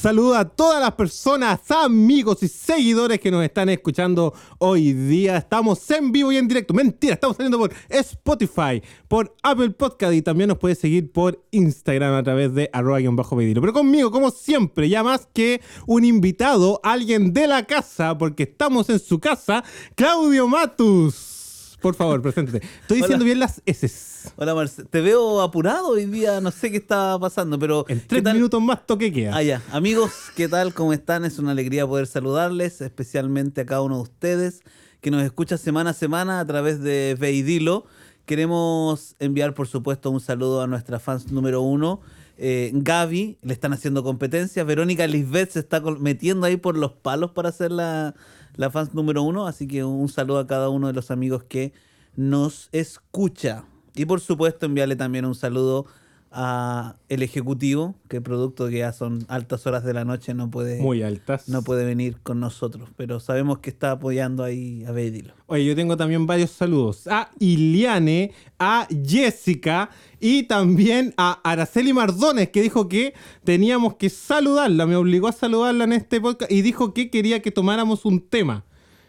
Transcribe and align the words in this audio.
saludo 0.00 0.34
a 0.34 0.46
todas 0.46 0.80
las 0.80 0.92
personas, 0.92 1.70
amigos 1.70 2.42
y 2.42 2.48
seguidores 2.48 3.20
que 3.20 3.30
nos 3.30 3.44
están 3.44 3.68
escuchando 3.68 4.32
hoy 4.56 4.94
día. 4.94 5.36
Estamos 5.36 5.90
en 5.90 6.10
vivo 6.10 6.32
y 6.32 6.38
en 6.38 6.48
directo. 6.48 6.72
Mentira, 6.72 7.14
estamos 7.14 7.36
saliendo 7.36 7.58
por 7.58 7.70
Spotify, 7.90 8.82
por 9.08 9.36
Apple 9.42 9.70
Podcast 9.70 10.14
y 10.14 10.22
también 10.22 10.48
nos 10.48 10.56
puedes 10.56 10.78
seguir 10.78 11.12
por 11.12 11.44
Instagram 11.50 12.14
a 12.14 12.22
través 12.22 12.54
de 12.54 12.70
arroba-pedilo. 12.72 13.60
Pero 13.60 13.74
conmigo, 13.74 14.10
como 14.10 14.30
siempre, 14.30 14.88
ya 14.88 15.02
más 15.02 15.28
que 15.34 15.60
un 15.86 16.06
invitado, 16.06 16.80
alguien 16.82 17.34
de 17.34 17.46
la 17.46 17.66
casa, 17.66 18.16
porque 18.16 18.44
estamos 18.44 18.88
en 18.88 19.00
su 19.00 19.20
casa, 19.20 19.62
Claudio 19.94 20.48
Matus. 20.48 21.39
Por 21.80 21.94
favor, 21.94 22.20
preséntate. 22.20 22.60
Estoy 22.82 22.98
diciendo 22.98 23.24
bien 23.24 23.38
las 23.38 23.62
S. 23.64 24.32
Hola 24.36 24.54
Marce, 24.54 24.84
te 24.84 25.00
veo 25.00 25.40
apurado 25.40 25.88
hoy 25.88 26.04
día, 26.04 26.40
no 26.40 26.50
sé 26.50 26.70
qué 26.70 26.76
está 26.76 27.18
pasando, 27.18 27.58
pero 27.58 27.86
En 27.88 28.00
¿qué 28.00 28.20
tres 28.20 28.34
minutos 28.34 28.60
más 28.60 28.86
toque 28.86 29.10
queda. 29.12 29.34
Ah, 29.34 29.42
ya. 29.42 29.62
Amigos, 29.72 30.12
¿qué 30.36 30.46
tal? 30.46 30.74
¿Cómo 30.74 30.92
están? 30.92 31.24
Es 31.24 31.38
una 31.38 31.52
alegría 31.52 31.86
poder 31.86 32.06
saludarles, 32.06 32.82
especialmente 32.82 33.62
a 33.62 33.66
cada 33.66 33.82
uno 33.82 33.96
de 33.96 34.02
ustedes 34.02 34.62
que 35.00 35.10
nos 35.10 35.22
escucha 35.22 35.56
semana 35.56 35.90
a 35.90 35.94
semana 35.94 36.40
a 36.40 36.44
través 36.44 36.80
de 36.80 37.16
Veidilo. 37.18 37.86
Queremos 38.26 39.16
enviar, 39.18 39.54
por 39.54 39.66
supuesto, 39.66 40.10
un 40.10 40.20
saludo 40.20 40.62
a 40.62 40.66
nuestra 40.66 41.00
fans 41.00 41.32
número 41.32 41.62
uno. 41.62 42.00
Eh, 42.36 42.70
Gaby, 42.74 43.38
le 43.42 43.52
están 43.52 43.72
haciendo 43.72 44.02
competencia. 44.02 44.64
Verónica 44.64 45.06
Lisbeth 45.06 45.52
se 45.52 45.58
está 45.60 45.80
metiendo 45.80 46.46
ahí 46.46 46.56
por 46.56 46.76
los 46.76 46.92
palos 46.92 47.32
para 47.32 47.52
ser 47.52 47.72
la, 47.72 48.14
la 48.60 48.70
fans 48.70 48.92
número 48.92 49.22
uno. 49.22 49.46
Así 49.46 49.66
que 49.66 49.84
un 49.84 50.08
saludo 50.10 50.38
a 50.38 50.46
cada 50.46 50.68
uno 50.68 50.86
de 50.86 50.92
los 50.92 51.10
amigos 51.10 51.44
que 51.44 51.72
nos 52.14 52.68
escucha. 52.72 53.64
Y 53.94 54.04
por 54.04 54.20
supuesto, 54.20 54.66
enviarle 54.66 54.96
también 54.96 55.24
un 55.24 55.34
saludo 55.34 55.86
a 56.32 56.96
el 57.08 57.22
ejecutivo, 57.22 57.96
que 58.08 58.20
producto 58.20 58.68
que 58.68 58.78
ya 58.78 58.92
son 58.92 59.24
altas 59.28 59.66
horas 59.66 59.82
de 59.84 59.92
la 59.92 60.04
noche 60.04 60.32
no 60.32 60.50
puede, 60.50 60.80
Muy 60.80 61.02
altas. 61.02 61.48
no 61.48 61.62
puede 61.62 61.84
venir 61.84 62.18
con 62.22 62.38
nosotros. 62.38 62.88
Pero 62.96 63.18
sabemos 63.18 63.58
que 63.58 63.70
está 63.70 63.92
apoyando 63.92 64.44
ahí 64.44 64.84
a 64.86 64.92
Bedilo. 64.92 65.34
Oye, 65.46 65.64
yo 65.64 65.74
tengo 65.74 65.96
también 65.96 66.26
varios 66.26 66.50
saludos 66.50 67.06
a 67.08 67.30
Iliane, 67.40 68.32
a 68.58 68.86
Jessica 69.04 69.90
y 70.20 70.44
también 70.44 71.14
a 71.16 71.40
Araceli 71.42 71.92
Mardones, 71.92 72.50
que 72.50 72.62
dijo 72.62 72.88
que 72.88 73.14
teníamos 73.44 73.96
que 73.96 74.08
saludarla, 74.08 74.86
me 74.86 74.96
obligó 74.96 75.26
a 75.28 75.32
saludarla 75.32 75.84
en 75.84 75.94
este 75.94 76.20
podcast 76.20 76.50
y 76.52 76.62
dijo 76.62 76.94
que 76.94 77.10
quería 77.10 77.42
que 77.42 77.50
tomáramos 77.50 78.04
un 78.04 78.20
tema. 78.20 78.64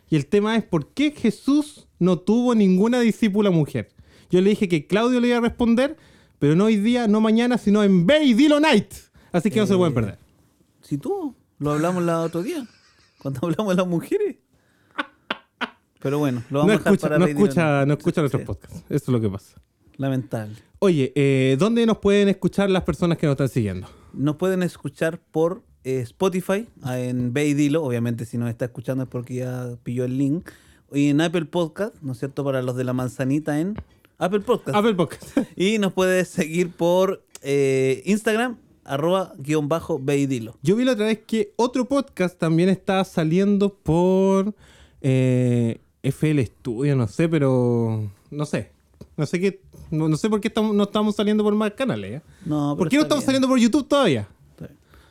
Y 0.09 0.16
el 0.16 0.25
tema 0.25 0.58
es 0.58 0.63
por 0.63 0.88
qué 0.94 1.11
Jesús 1.11 1.88
no 2.00 2.17
tuvo 2.19 2.56
ninguna 2.56 3.00
discípula 3.00 3.52
mujer. 3.52 3.89
Yo 4.30 4.41
le 4.41 4.50
dije 4.50 4.67
que 4.67 4.88
Claudio 4.88 5.19
le 5.19 5.28
iba 5.30 5.38
a 5.38 5.41
responder, 5.41 5.97
pero 6.42 6.56
no 6.56 6.66
hoy 6.66 6.78
día, 6.78 7.08
no 7.08 7.22
mañana, 7.22 7.59
sino 7.59 7.84
en 7.84 8.08
Bay 8.08 8.34
Dilo 8.34 8.59
Night. 8.59 8.92
Así 9.31 9.52
que 9.52 9.59
no 9.59 9.67
se 9.67 9.78
pueden 9.78 9.92
Eh, 9.92 9.95
perder. 9.95 10.17
Si 10.81 10.97
tú, 10.97 11.36
lo 11.59 11.72
hablamos 11.72 12.02
el 12.02 12.09
otro 12.09 12.42
día, 12.42 12.66
cuando 13.20 13.42
hablamos 13.44 13.75
de 13.75 13.75
las 13.75 13.88
mujeres. 13.88 14.38
Pero 16.00 16.17
bueno, 16.17 16.42
lo 16.50 16.59
vamos 16.59 16.67
No 16.67 16.73
a 16.73 16.78
dejar 16.80 16.94
escucha, 16.94 17.08
para 17.09 17.19
no 17.19 17.25
escucha, 17.28 17.86
no 17.86 17.94
escucha 17.94 18.22
nuestros 18.22 18.42
Sí, 18.42 18.45
podcasts. 18.47 18.84
Eso 18.89 19.03
es 19.06 19.08
lo 19.09 19.22
que 19.22 19.30
pasa. 19.30 19.62
Lamentable. 19.97 20.56
Oye, 20.80 21.14
eh, 21.16 21.58
¿dónde 21.59 21.86
nos 21.86 22.00
pueden 22.00 22.28
escuchar 22.28 22.72
las 22.72 22.81
personas 22.81 23.19
que 23.19 23.28
nos 23.28 23.34
están 23.36 23.50
siguiendo? 23.50 23.88
Nos 24.12 24.38
pueden 24.38 24.64
escuchar 24.64 25.19
por 25.19 25.62
eh, 25.84 26.00
Spotify, 26.00 26.67
ah, 26.81 27.00
en 27.00 27.34
Ve 27.34 27.50
y 27.50 27.53
Dilo, 27.53 27.84
obviamente 27.84 28.25
si 28.25 28.39
nos 28.39 28.50
está 28.50 28.66
escuchando 28.66 29.03
es 29.03 29.09
porque 29.09 29.36
ya 29.36 29.75
pilló 29.84 30.06
el 30.06 30.17
link, 30.17 30.50
y 30.92 31.09
en 31.09 31.22
Apple 31.22 31.45
Podcast, 31.45 32.02
¿no 32.02 32.14
es 32.14 32.17
cierto? 32.17 32.44
Para 32.44 32.64
los 32.64 32.75
de 32.75 32.84
la 32.84 32.94
manzanita 32.94 33.59
en 33.59 33.75
Apple 34.21 34.41
Podcast. 34.41 34.77
Apple 34.77 34.93
Podcast. 34.93 35.37
Y 35.55 35.79
nos 35.79 35.93
puedes 35.93 36.27
seguir 36.29 36.69
por 36.69 37.25
eh, 37.41 38.03
Instagram, 38.05 38.55
arroba 38.83 39.33
guion 39.39 39.67
bajo 39.67 39.99
Ve 39.99 40.19
y 40.19 40.25
Dilo. 40.27 40.55
Yo 40.61 40.75
vi 40.75 40.85
la 40.85 40.91
otra 40.91 41.07
vez 41.07 41.21
que 41.25 41.53
otro 41.55 41.85
podcast 41.85 42.37
también 42.37 42.69
está 42.69 43.03
saliendo 43.03 43.73
por 43.73 44.53
eh, 45.01 45.81
FL 46.03 46.39
Studio, 46.45 46.95
no 46.95 47.07
sé, 47.07 47.27
pero 47.29 48.11
no 48.29 48.45
sé. 48.45 48.69
No 49.17 49.25
sé 49.25 49.39
qué, 49.39 49.59
no, 49.89 50.07
no 50.07 50.15
sé 50.17 50.29
por 50.29 50.39
qué 50.39 50.49
estamos, 50.49 50.75
no 50.75 50.83
estamos 50.83 51.15
saliendo 51.15 51.43
por 51.43 51.55
más 51.55 51.71
canales. 51.71 52.19
¿eh? 52.19 52.21
No, 52.45 52.75
¿Por 52.77 52.89
qué 52.89 52.97
no 52.97 53.03
estamos 53.03 53.23
bien. 53.23 53.25
saliendo 53.25 53.47
por 53.47 53.57
YouTube 53.57 53.88
todavía? 53.88 54.27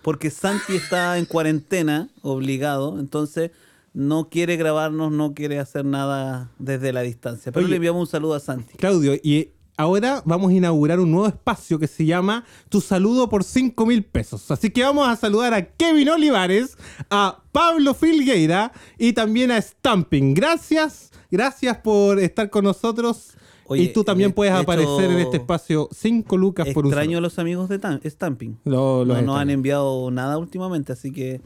Porque 0.02 0.30
Santi 0.30 0.76
está 0.76 1.18
en 1.18 1.24
cuarentena, 1.24 2.08
obligado, 2.22 3.00
entonces 3.00 3.50
no 3.92 4.28
quiere 4.28 4.56
grabarnos, 4.56 5.10
no 5.12 5.34
quiere 5.34 5.58
hacer 5.58 5.84
nada 5.84 6.50
desde 6.58 6.92
la 6.92 7.00
distancia. 7.02 7.50
Pero 7.52 7.64
Oye. 7.64 7.70
le 7.70 7.76
enviamos 7.76 8.00
un 8.00 8.06
saludo 8.06 8.34
a 8.34 8.40
Santi. 8.40 8.76
Claudio, 8.76 9.14
y 9.14 9.50
ahora 9.76 10.22
vamos 10.24 10.50
a 10.50 10.54
inaugurar 10.54 11.00
un 11.00 11.10
nuevo 11.10 11.26
espacio 11.26 11.78
que 11.78 11.86
se 11.88 12.04
llama 12.04 12.44
Tu 12.68 12.80
saludo 12.80 13.28
por 13.28 13.42
5 13.44 13.86
mil 13.86 14.04
pesos. 14.04 14.50
Así 14.50 14.70
que 14.70 14.82
vamos 14.82 15.08
a 15.08 15.16
saludar 15.16 15.54
a 15.54 15.64
Kevin 15.72 16.08
Olivares, 16.10 16.76
a 17.10 17.42
Pablo 17.52 17.94
Filgueira 17.94 18.72
y 18.98 19.12
también 19.12 19.50
a 19.50 19.60
Stamping. 19.60 20.34
Gracias, 20.34 21.10
gracias 21.30 21.78
por 21.78 22.20
estar 22.20 22.48
con 22.50 22.64
nosotros. 22.64 23.32
Oye, 23.66 23.84
y 23.84 23.92
tú 23.92 24.02
también 24.02 24.30
de- 24.30 24.34
puedes 24.34 24.52
de 24.52 24.58
aparecer 24.60 25.10
en 25.12 25.18
este 25.20 25.36
espacio 25.38 25.88
5 25.92 26.36
lucas 26.36 26.68
por 26.74 26.84
un 26.86 26.90
Extraño 26.92 27.18
a 27.18 27.20
los 27.20 27.38
amigos 27.38 27.68
de 27.68 27.80
Tam- 27.80 28.00
Stamping. 28.04 28.58
Lo- 28.64 29.04
los 29.04 29.16
no 29.18 29.22
nos 29.22 29.38
han 29.38 29.48
enviado 29.50 30.10
nada 30.10 30.38
últimamente, 30.38 30.92
así 30.92 31.12
que 31.12 31.40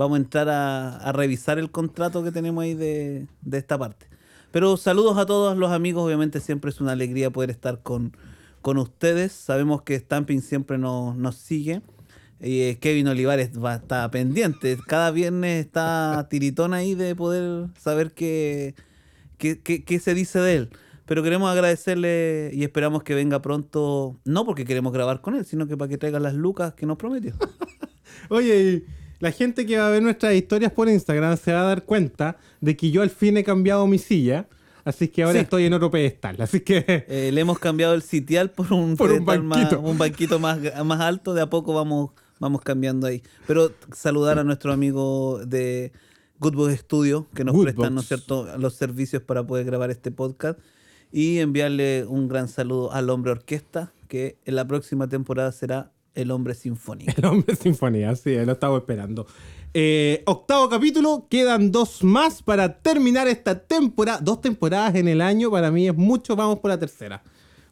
vamos 0.00 0.16
a 0.16 0.22
entrar 0.22 0.48
a, 0.48 0.96
a 0.96 1.12
revisar 1.12 1.58
el 1.58 1.70
contrato 1.70 2.22
que 2.24 2.32
tenemos 2.32 2.62
ahí 2.64 2.74
de, 2.74 3.26
de 3.42 3.58
esta 3.58 3.78
parte. 3.78 4.06
Pero 4.50 4.76
saludos 4.76 5.18
a 5.18 5.26
todos 5.26 5.56
los 5.56 5.70
amigos, 5.70 6.04
obviamente 6.04 6.40
siempre 6.40 6.70
es 6.70 6.80
una 6.80 6.92
alegría 6.92 7.30
poder 7.30 7.50
estar 7.50 7.82
con, 7.82 8.16
con 8.62 8.78
ustedes. 8.78 9.32
Sabemos 9.32 9.82
que 9.82 9.98
Stamping 9.98 10.40
siempre 10.42 10.78
nos, 10.78 11.16
nos 11.16 11.36
sigue. 11.36 11.82
Eh, 12.40 12.78
Kevin 12.80 13.08
Olivares 13.08 13.50
va, 13.62 13.74
está 13.76 14.10
pendiente. 14.10 14.76
Cada 14.86 15.10
viernes 15.10 15.64
está 15.66 16.26
tiritón 16.30 16.72
ahí 16.74 16.94
de 16.94 17.14
poder 17.14 17.68
saber 17.78 18.12
qué, 18.12 18.74
qué, 19.38 19.60
qué- 19.60 19.84
qué 19.84 20.00
se 20.00 20.14
dice 20.14 20.40
de 20.40 20.54
él. 20.56 20.70
Pero 21.06 21.22
queremos 21.22 21.50
agradecerle 21.50 22.50
y 22.54 22.62
esperamos 22.62 23.02
que 23.02 23.14
venga 23.14 23.42
pronto, 23.42 24.16
no 24.24 24.44
porque 24.46 24.64
queremos 24.64 24.92
grabar 24.92 25.20
con 25.20 25.34
él, 25.34 25.44
sino 25.44 25.66
que 25.66 25.76
para 25.76 25.88
que 25.88 25.98
traiga 25.98 26.20
las 26.20 26.34
lucas 26.34 26.74
que 26.74 26.86
nos 26.86 26.96
prometió. 26.98 27.34
Oye, 28.30 28.62
y 28.62 28.84
la 29.20 29.30
gente 29.32 29.64
que 29.66 29.78
va 29.78 29.86
a 29.86 29.90
ver 29.90 30.02
nuestras 30.02 30.34
historias 30.34 30.72
por 30.72 30.88
Instagram 30.88 31.36
se 31.36 31.52
va 31.52 31.60
a 31.60 31.64
dar 31.64 31.84
cuenta 31.84 32.36
de 32.60 32.76
que 32.76 32.90
yo 32.90 33.02
al 33.02 33.10
fin 33.10 33.36
he 33.36 33.44
cambiado 33.44 33.86
mi 33.86 33.98
silla. 33.98 34.48
Así 34.84 35.08
que 35.08 35.22
ahora 35.22 35.34
Sí. 35.40 35.42
estoy 35.44 35.64
en 35.66 35.74
otro 35.74 35.90
pedestal. 35.90 36.36
Así 36.40 36.60
que 36.60 36.84
Eh, 37.08 37.30
le 37.32 37.40
hemos 37.42 37.58
cambiado 37.58 37.92
el 37.94 38.02
sitial 38.02 38.50
por 38.50 38.72
un, 38.72 38.96
Por 38.96 39.10
un 39.12 39.18
pedestal 39.26 39.42
más- 39.44 39.58
banquito. 39.60 39.80
un 39.80 39.98
banquito 39.98 40.38
más, 40.38 40.58
más 40.84 41.00
alto. 41.00 41.34
De 41.34 41.42
a 41.42 41.50
poco 41.50 41.74
vamos, 41.74 42.10
vamos 42.38 42.62
cambiando 42.62 43.06
ahí. 43.06 43.22
Pero 43.46 43.72
saludar 43.94 44.38
a 44.38 44.44
nuestro 44.44 44.72
amigo 44.72 45.40
de 45.46 45.92
Goodbox 46.38 46.78
Studio 46.80 47.26
que 47.34 47.44
nos 47.44 47.54
Goodbox. 47.54 47.74
prestan 47.74 47.94
¿no 47.94 48.00
es 48.00 48.08
cierto? 48.08 48.48
los 48.58 48.74
servicios 48.74 49.22
para 49.22 49.46
poder 49.46 49.66
grabar 49.66 49.90
este 49.90 50.10
podcast. 50.10 50.58
Y 51.12 51.38
enviarle 51.40 52.06
un 52.08 52.26
gran 52.28 52.48
saludo 52.48 52.90
al 52.92 53.10
hombre 53.10 53.32
orquesta, 53.32 53.92
que 54.08 54.38
en 54.46 54.54
la 54.56 54.66
próxima 54.66 55.08
temporada 55.08 55.52
será 55.52 55.92
el 56.14 56.30
hombre 56.30 56.54
sinfónico. 56.54 57.12
El 57.16 57.24
hombre 57.24 57.56
sinfonía, 57.56 58.14
sí, 58.16 58.34
lo 58.44 58.52
estaba 58.52 58.76
esperando. 58.78 59.26
Eh, 59.72 60.22
octavo 60.26 60.68
capítulo, 60.68 61.26
quedan 61.30 61.70
dos 61.70 62.02
más 62.02 62.42
para 62.42 62.78
terminar 62.80 63.28
esta 63.28 63.58
temporada. 63.60 64.18
Dos 64.20 64.40
temporadas 64.40 64.94
en 64.96 65.06
el 65.08 65.20
año, 65.20 65.50
para 65.50 65.70
mí 65.70 65.88
es 65.88 65.96
mucho, 65.96 66.34
vamos 66.36 66.58
por 66.58 66.70
la 66.70 66.78
tercera. 66.78 67.22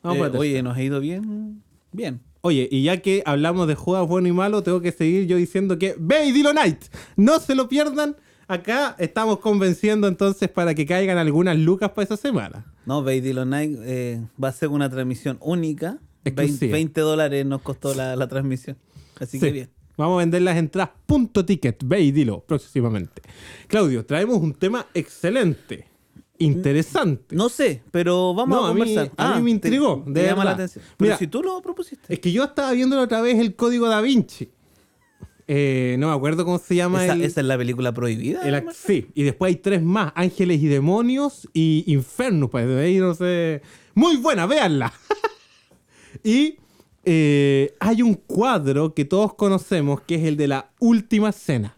Vamos 0.02 0.18
por 0.18 0.26
Eh, 0.26 0.28
la 0.28 0.32
tercera. 0.32 0.40
oye, 0.40 0.62
nos 0.62 0.76
ha 0.76 0.82
ido 0.82 1.00
bien. 1.00 1.62
Bien. 1.92 2.20
Oye, 2.40 2.68
y 2.70 2.84
ya 2.84 2.98
que 2.98 3.22
hablamos 3.26 3.66
de 3.66 3.74
juegos 3.74 4.08
bueno 4.08 4.28
y 4.28 4.32
malo, 4.32 4.62
tengo 4.62 4.80
que 4.80 4.92
seguir 4.92 5.26
yo 5.26 5.36
diciendo 5.36 5.76
que 5.78 5.96
ve 5.98 6.26
y 6.26 6.32
Dilo 6.32 6.52
Night, 6.54 6.84
no 7.16 7.40
se 7.40 7.56
lo 7.56 7.68
pierdan. 7.68 8.16
Acá 8.46 8.94
estamos 8.98 9.40
convenciendo 9.40 10.06
entonces 10.08 10.48
para 10.48 10.74
que 10.74 10.86
caigan 10.86 11.18
algunas 11.18 11.58
lucas 11.58 11.90
para 11.90 12.04
esa 12.04 12.16
semana. 12.16 12.64
No, 12.86 13.02
Baby 13.02 13.34
Night 13.44 13.76
eh, 13.82 14.22
va 14.42 14.48
a 14.48 14.52
ser 14.52 14.68
una 14.68 14.88
transmisión 14.88 15.36
única. 15.40 15.98
Vein- 16.34 16.48
Exclusiva. 16.50 16.72
20 16.72 17.00
dólares 17.00 17.46
nos 17.46 17.62
costó 17.62 17.94
la, 17.94 18.16
la 18.16 18.28
transmisión. 18.28 18.76
Así 19.20 19.38
que 19.40 19.50
bien. 19.50 19.70
Vamos 19.96 20.14
a 20.16 20.18
vender 20.18 20.42
las 20.42 20.56
entradas 20.56 20.90
punto 21.06 21.44
ticket, 21.44 21.82
ve 21.84 22.00
y 22.02 22.12
dilo 22.12 22.40
próximamente. 22.46 23.20
Claudio, 23.66 24.06
traemos 24.06 24.38
un 24.40 24.54
tema 24.54 24.86
excelente, 24.94 25.86
interesante. 26.38 27.34
No 27.34 27.48
sé, 27.48 27.82
pero 27.90 28.32
vamos 28.34 28.56
No, 28.60 28.66
a 28.66 28.70
a 28.70 28.74
mí- 28.74 28.78
conversar. 28.80 29.12
a 29.16 29.28
mí 29.30 29.34
Ah, 29.36 29.40
me 29.40 29.50
intrigó, 29.50 30.02
te, 30.04 30.12
de 30.12 30.20
te 30.20 30.26
llama 30.28 30.44
la 30.44 30.52
atención. 30.52 30.84
Pero 30.96 31.06
Mira. 31.08 31.18
si 31.18 31.26
tú 31.26 31.42
lo 31.42 31.60
propusiste. 31.62 32.12
Es 32.14 32.20
que 32.20 32.30
yo 32.30 32.44
estaba 32.44 32.70
viendo 32.72 33.00
otra 33.00 33.20
vez 33.22 33.38
el 33.40 33.56
código 33.56 33.88
da 33.88 34.00
Vinci. 34.00 34.50
Eh, 35.50 35.96
no 35.98 36.08
me 36.08 36.14
acuerdo 36.14 36.44
cómo 36.44 36.58
se 36.58 36.74
llama 36.76 37.02
¿Esa, 37.04 37.14
el, 37.14 37.22
esa 37.22 37.40
es 37.40 37.46
la 37.46 37.56
película 37.56 37.90
prohibida? 37.92 38.42
el 38.46 38.62
Sí, 38.74 39.08
y 39.14 39.22
después 39.22 39.48
hay 39.48 39.56
tres 39.56 39.82
más: 39.82 40.12
Ángeles 40.14 40.62
y 40.62 40.66
Demonios 40.66 41.48
y 41.54 41.84
Infernus. 41.86 42.50
Pues 42.50 42.68
ahí 42.78 42.98
no 42.98 43.14
sé. 43.14 43.62
Muy 43.94 44.16
buena, 44.18 44.46
véanla. 44.46 44.92
y 46.24 46.56
eh, 47.04 47.74
hay 47.80 48.02
un 48.02 48.14
cuadro 48.14 48.94
que 48.94 49.04
todos 49.04 49.34
conocemos 49.34 50.00
que 50.02 50.16
es 50.16 50.24
el 50.24 50.36
de 50.36 50.48
la 50.48 50.70
última 50.80 51.32
cena. 51.32 51.76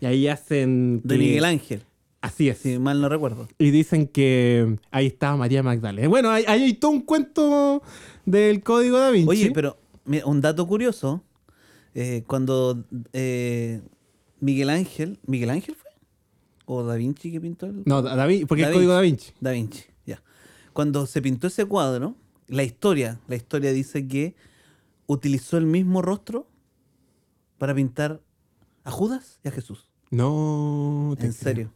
Y 0.00 0.06
ahí 0.06 0.28
hacen. 0.28 1.00
De 1.04 1.18
Miguel 1.18 1.44
Ángel, 1.44 1.82
Así 2.20 2.48
es. 2.48 2.58
si 2.58 2.78
mal 2.78 3.00
no 3.00 3.08
recuerdo. 3.08 3.48
Y 3.58 3.70
dicen 3.70 4.06
que 4.06 4.76
ahí 4.90 5.06
estaba 5.06 5.36
María 5.36 5.62
Magdalena. 5.62 6.08
Bueno, 6.08 6.30
ahí 6.30 6.44
hay, 6.46 6.74
todo 6.74 6.90
un 6.92 7.00
cuento 7.02 7.82
del 8.26 8.62
código 8.62 8.98
da 8.98 9.10
Vinci. 9.10 9.28
Oye, 9.28 9.50
pero 9.52 9.76
un 10.24 10.40
dato 10.40 10.66
curioso. 10.66 11.22
Eh, 11.94 12.22
cuando 12.26 12.84
eh, 13.12 13.80
Miguel 14.40 14.70
Ángel, 14.70 15.18
¿Miguel 15.26 15.50
Ángel 15.50 15.74
fue? 15.74 15.90
¿O 16.66 16.84
Da 16.84 16.94
Vinci 16.96 17.32
que 17.32 17.40
pintó 17.40 17.66
el? 17.66 17.82
No, 17.86 18.02
Da 18.02 18.14
Da 18.14 18.26
Vin- 18.26 18.46
porque 18.46 18.62
Da 18.62 18.68
el 18.68 18.74
código 18.74 18.92
Da 18.92 19.00
Vinci. 19.00 19.26
Vinci. 19.32 19.38
Da 19.40 19.50
Vinci, 19.52 19.82
ya. 20.06 20.22
Cuando 20.72 21.06
se 21.06 21.20
pintó 21.22 21.46
ese 21.48 21.64
cuadro, 21.64 22.14
la 22.48 22.62
historia, 22.64 23.20
la 23.28 23.36
historia 23.36 23.72
dice 23.72 24.06
que 24.08 24.34
utilizó 25.06 25.56
el 25.56 25.66
mismo 25.66 26.02
rostro 26.02 26.48
para 27.58 27.74
pintar 27.74 28.20
a 28.84 28.90
Judas 28.90 29.38
y 29.44 29.48
a 29.48 29.50
Jesús. 29.50 29.88
No, 30.10 31.14
te 31.18 31.26
En 31.26 31.32
creo. 31.32 31.42
serio. 31.42 31.72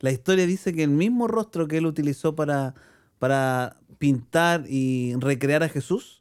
La 0.00 0.10
historia 0.12 0.46
dice 0.46 0.72
que 0.72 0.82
el 0.84 0.90
mismo 0.90 1.26
rostro 1.28 1.66
que 1.66 1.78
él 1.78 1.86
utilizó 1.86 2.34
para, 2.36 2.74
para 3.18 3.76
pintar 3.98 4.64
y 4.68 5.14
recrear 5.16 5.62
a 5.62 5.68
Jesús 5.68 6.20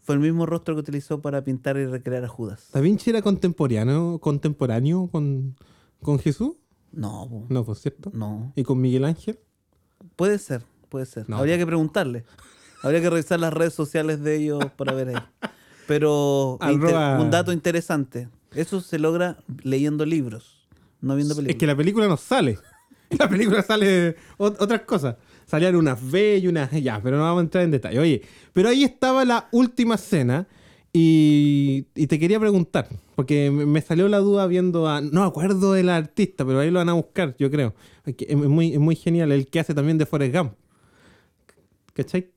fue 0.00 0.16
el 0.16 0.20
mismo 0.20 0.46
rostro 0.46 0.74
que 0.74 0.80
utilizó 0.80 1.20
para 1.22 1.44
pintar 1.44 1.76
y 1.76 1.86
recrear 1.86 2.24
a 2.24 2.28
Judas. 2.28 2.68
¿Da 2.72 2.80
Vinci 2.80 3.10
era 3.10 3.22
contemporáneo, 3.22 4.18
contemporáneo 4.18 5.06
con, 5.06 5.56
con 6.02 6.18
Jesús? 6.18 6.54
No, 6.90 7.28
po, 7.30 7.46
No, 7.48 7.64
por 7.64 7.76
cierto. 7.76 8.10
no. 8.12 8.52
¿Y 8.56 8.64
con 8.64 8.80
Miguel 8.80 9.04
Ángel? 9.04 9.38
Puede 10.16 10.38
ser, 10.38 10.64
puede 10.88 11.06
ser. 11.06 11.28
No. 11.28 11.36
Habría 11.38 11.56
que 11.56 11.66
preguntarle. 11.66 12.24
Habría 12.82 13.00
que 13.00 13.10
revisar 13.10 13.38
las 13.40 13.52
redes 13.52 13.74
sociales 13.74 14.22
de 14.22 14.36
ellos 14.36 14.58
para 14.76 14.92
ver 14.92 15.08
ahí. 15.10 15.22
Pero 15.86 16.58
inter- 16.70 16.94
un 17.20 17.30
dato 17.30 17.52
interesante. 17.52 18.28
Eso 18.54 18.80
se 18.80 18.98
logra 18.98 19.38
leyendo 19.62 20.04
libros, 20.04 20.66
no 21.00 21.14
viendo 21.16 21.34
películas. 21.34 21.54
Es 21.56 21.58
que 21.60 21.66
la 21.66 21.76
película 21.76 22.06
no 22.08 22.16
sale. 22.16 22.58
La 23.18 23.28
película 23.28 23.62
sale 23.62 24.16
ot- 24.38 24.56
otras 24.58 24.80
cosas. 24.82 25.16
Salían 25.46 25.76
unas 25.76 25.98
B 26.10 26.38
y 26.38 26.48
unas 26.48 26.70
ya, 26.72 26.98
pero 27.02 27.18
no 27.18 27.24
vamos 27.24 27.40
a 27.40 27.44
entrar 27.44 27.62
en 27.64 27.70
detalle. 27.70 27.98
Oye, 27.98 28.22
pero 28.54 28.70
ahí 28.70 28.84
estaba 28.84 29.22
la 29.26 29.48
última 29.52 29.96
escena 29.96 30.46
y, 30.94 31.84
y 31.94 32.06
te 32.06 32.18
quería 32.18 32.40
preguntar, 32.40 32.88
porque 33.14 33.50
me 33.50 33.82
salió 33.82 34.08
la 34.08 34.16
duda 34.18 34.46
viendo 34.46 34.88
a... 34.88 35.02
No 35.02 35.24
acuerdo 35.24 35.74
del 35.74 35.90
artista, 35.90 36.46
pero 36.46 36.60
ahí 36.60 36.70
lo 36.70 36.78
van 36.78 36.88
a 36.88 36.94
buscar, 36.94 37.36
yo 37.38 37.50
creo. 37.50 37.74
Es 38.06 38.34
muy, 38.34 38.72
es 38.72 38.78
muy 38.80 38.96
genial 38.96 39.30
el 39.30 39.46
que 39.46 39.60
hace 39.60 39.74
también 39.74 39.98
de 39.98 40.06
Forrest 40.06 40.34
Gump. 40.34 40.52
¿Cachai? 41.92 42.30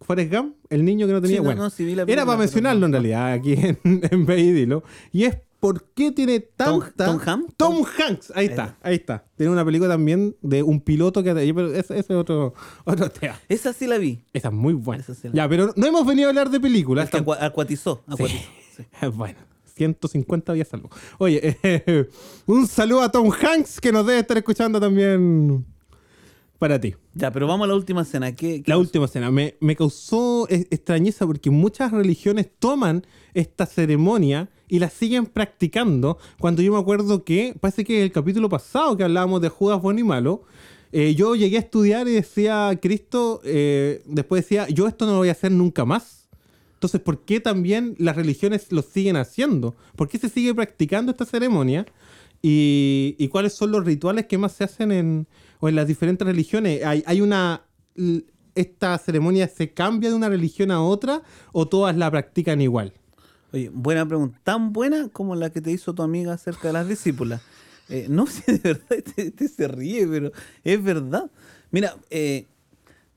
Forrest 0.00 0.32
Gump, 0.32 0.56
el 0.68 0.84
niño 0.84 1.06
que 1.06 1.12
no 1.12 1.20
tenía... 1.22 1.36
Sí, 1.36 1.42
no, 1.42 1.44
bueno, 1.44 1.62
no, 1.64 1.70
sí 1.70 1.90
era 2.06 2.26
para 2.26 2.38
mencionarlo 2.38 2.86
en 2.86 2.92
realidad 2.92 3.32
aquí 3.32 3.54
en, 3.54 3.78
en 4.10 4.26
Dilo. 4.26 4.82
Y 5.12 5.24
es 5.24 5.38
por 5.60 5.84
qué 5.94 6.12
tiene 6.12 6.40
tanta... 6.40 7.06
Tom 7.06 7.18
Hanks? 7.24 7.54
Tom 7.56 7.84
Hanks, 7.84 8.32
ahí 8.34 8.46
está, 8.46 8.76
ahí 8.82 8.96
está. 8.96 9.24
Tiene 9.36 9.52
una 9.52 9.64
película 9.64 9.90
también 9.90 10.36
de 10.42 10.62
un 10.62 10.80
piloto 10.80 11.22
que... 11.22 11.32
Pero 11.34 11.72
ese, 11.72 11.98
es 11.98 12.10
otro, 12.10 12.54
otro 12.84 13.10
tema. 13.10 13.40
Esa 13.48 13.72
sí 13.72 13.86
la 13.86 13.98
vi. 13.98 14.22
Esa 14.32 14.48
es 14.48 14.54
muy 14.54 14.74
buena. 14.74 15.02
Sí 15.02 15.28
Ya, 15.32 15.48
pero 15.48 15.72
no 15.76 15.86
hemos 15.86 16.06
venido 16.06 16.28
a 16.28 16.30
hablar 16.30 16.50
de 16.50 16.60
películas. 16.60 17.12
Acua- 17.12 17.38
acuatizó. 17.40 18.04
Bueno, 19.14 19.38
150 19.74 20.52
días 20.52 20.68
salvo. 20.68 20.90
Oye, 21.16 21.56
eh, 21.62 22.08
un 22.44 22.66
saludo 22.66 23.00
a 23.00 23.10
Tom 23.10 23.30
Hanks 23.30 23.80
que 23.80 23.90
nos 23.90 24.06
debe 24.06 24.18
estar 24.20 24.36
escuchando 24.36 24.78
también 24.78 25.64
para 26.58 26.80
ti. 26.80 26.94
Ya, 27.14 27.30
pero 27.32 27.46
vamos 27.46 27.64
a 27.64 27.68
la 27.68 27.74
última 27.74 28.02
escena. 28.02 28.32
¿Qué, 28.32 28.62
qué 28.62 28.70
La 28.70 28.78
última 28.78 29.04
escena 29.04 29.30
me, 29.30 29.56
me 29.60 29.76
causó 29.76 30.46
extrañeza 30.48 31.26
porque 31.26 31.50
muchas 31.50 31.92
religiones 31.92 32.48
toman 32.58 33.06
esta 33.34 33.66
ceremonia 33.66 34.48
y 34.68 34.78
la 34.78 34.90
siguen 34.90 35.26
practicando. 35.26 36.18
Cuando 36.40 36.62
yo 36.62 36.72
me 36.72 36.78
acuerdo 36.78 37.24
que, 37.24 37.54
parece 37.60 37.84
que 37.84 38.02
el 38.02 38.12
capítulo 38.12 38.48
pasado 38.48 38.96
que 38.96 39.04
hablábamos 39.04 39.40
de 39.40 39.48
Judas 39.48 39.80
bueno 39.80 40.00
y 40.00 40.04
malo, 40.04 40.44
eh, 40.92 41.14
yo 41.14 41.34
llegué 41.34 41.56
a 41.56 41.60
estudiar 41.60 42.08
y 42.08 42.12
decía, 42.12 42.78
Cristo, 42.80 43.40
eh, 43.44 44.02
después 44.06 44.44
decía, 44.44 44.68
yo 44.68 44.86
esto 44.86 45.06
no 45.06 45.12
lo 45.12 45.18
voy 45.18 45.28
a 45.28 45.32
hacer 45.32 45.52
nunca 45.52 45.84
más. 45.84 46.28
Entonces, 46.74 47.00
¿por 47.00 47.24
qué 47.24 47.40
también 47.40 47.94
las 47.98 48.16
religiones 48.16 48.70
lo 48.70 48.82
siguen 48.82 49.16
haciendo? 49.16 49.76
¿Por 49.96 50.08
qué 50.08 50.18
se 50.18 50.28
sigue 50.28 50.54
practicando 50.54 51.10
esta 51.12 51.24
ceremonia? 51.24 51.86
¿Y, 52.42 53.16
y 53.18 53.28
cuáles 53.28 53.54
son 53.54 53.72
los 53.72 53.84
rituales 53.84 54.26
que 54.26 54.38
más 54.38 54.52
se 54.52 54.64
hacen 54.64 54.92
en, 54.92 55.26
en 55.68 55.76
las 55.76 55.86
diferentes 55.86 56.26
religiones? 56.26 56.84
¿Hay, 56.84 57.20
una... 57.20 57.62
¿Esta 58.54 58.96
ceremonia 58.98 59.48
se 59.48 59.74
cambia 59.74 60.08
de 60.10 60.16
una 60.16 60.28
religión 60.28 60.70
a 60.70 60.82
otra 60.82 61.22
o 61.52 61.68
todas 61.68 61.96
la 61.96 62.10
practican 62.10 62.60
igual? 62.60 62.94
Oye, 63.52 63.70
buena 63.72 64.06
pregunta. 64.06 64.40
Tan 64.42 64.72
buena 64.72 65.08
como 65.10 65.36
la 65.36 65.50
que 65.50 65.60
te 65.60 65.70
hizo 65.70 65.94
tu 65.94 66.02
amiga 66.02 66.32
acerca 66.32 66.68
de 66.68 66.72
las 66.72 66.88
discípulas. 66.88 67.42
Eh, 67.88 68.06
no 68.08 68.26
sé, 68.26 68.52
de 68.52 68.58
verdad, 68.58 68.86
este, 68.90 69.28
este 69.28 69.48
se 69.48 69.68
ríe, 69.68 70.06
pero 70.06 70.32
es 70.64 70.82
verdad. 70.82 71.30
Mira, 71.70 71.96
eh, 72.10 72.46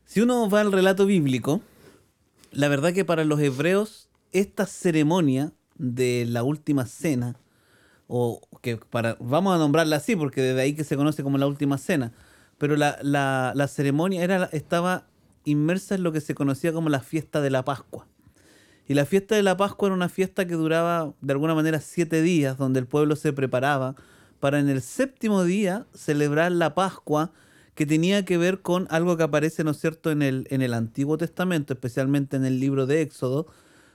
si 0.05 0.21
uno 0.21 0.49
va 0.49 0.61
al 0.61 0.71
relato 0.71 1.05
bíblico, 1.05 1.61
la 2.51 2.67
verdad 2.67 2.93
que 2.93 3.05
para 3.05 3.23
los 3.23 3.39
hebreos 3.39 4.09
esta 4.31 4.65
ceremonia 4.65 5.53
de 5.77 6.25
la 6.27 6.43
última 6.43 6.85
cena, 6.85 7.35
o 8.07 8.41
que 8.61 8.77
para, 8.77 9.17
vamos 9.19 9.55
a 9.55 9.57
nombrarla 9.57 9.97
así 9.97 10.15
porque 10.15 10.41
desde 10.41 10.61
ahí 10.61 10.73
que 10.73 10.83
se 10.83 10.97
conoce 10.97 11.23
como 11.23 11.37
la 11.37 11.47
última 11.47 11.77
cena, 11.77 12.11
pero 12.59 12.75
la, 12.75 12.99
la- 13.01 13.67
ceremonia 13.67 14.23
era, 14.23 14.49
estaba 14.51 15.07
inmersa 15.45 15.95
en 15.95 16.03
lo 16.03 16.11
que 16.11 16.21
se 16.21 16.35
conocía 16.35 16.71
como 16.71 16.89
la 16.89 16.99
fiesta 16.99 17.41
de 17.41 17.49
la 17.49 17.65
Pascua. 17.65 18.05
Y 18.87 18.93
la 18.93 19.05
fiesta 19.05 19.35
de 19.35 19.43
la 19.43 19.57
Pascua 19.57 19.87
era 19.87 19.95
una 19.95 20.09
fiesta 20.09 20.45
que 20.45 20.53
duraba 20.53 21.13
de 21.21 21.33
alguna 21.33 21.55
manera 21.55 21.79
siete 21.79 22.21
días, 22.21 22.57
donde 22.57 22.79
el 22.79 22.85
pueblo 22.85 23.15
se 23.15 23.33
preparaba 23.33 23.95
para 24.39 24.59
en 24.59 24.69
el 24.69 24.81
séptimo 24.81 25.43
día 25.43 25.87
celebrar 25.93 26.51
la 26.51 26.75
Pascua, 26.75 27.31
que 27.75 27.85
tenía 27.85 28.25
que 28.25 28.37
ver 28.37 28.61
con 28.61 28.87
algo 28.89 29.15
que 29.15 29.23
aparece, 29.23 29.63
¿no 29.63 29.71
es 29.71 29.79
cierto?, 29.79 30.11
en 30.11 30.21
el, 30.21 30.47
en 30.49 30.61
el 30.61 30.73
Antiguo 30.73 31.17
Testamento, 31.17 31.73
especialmente 31.73 32.35
en 32.35 32.45
el 32.45 32.59
libro 32.59 32.85
de 32.85 33.01
Éxodo, 33.01 33.47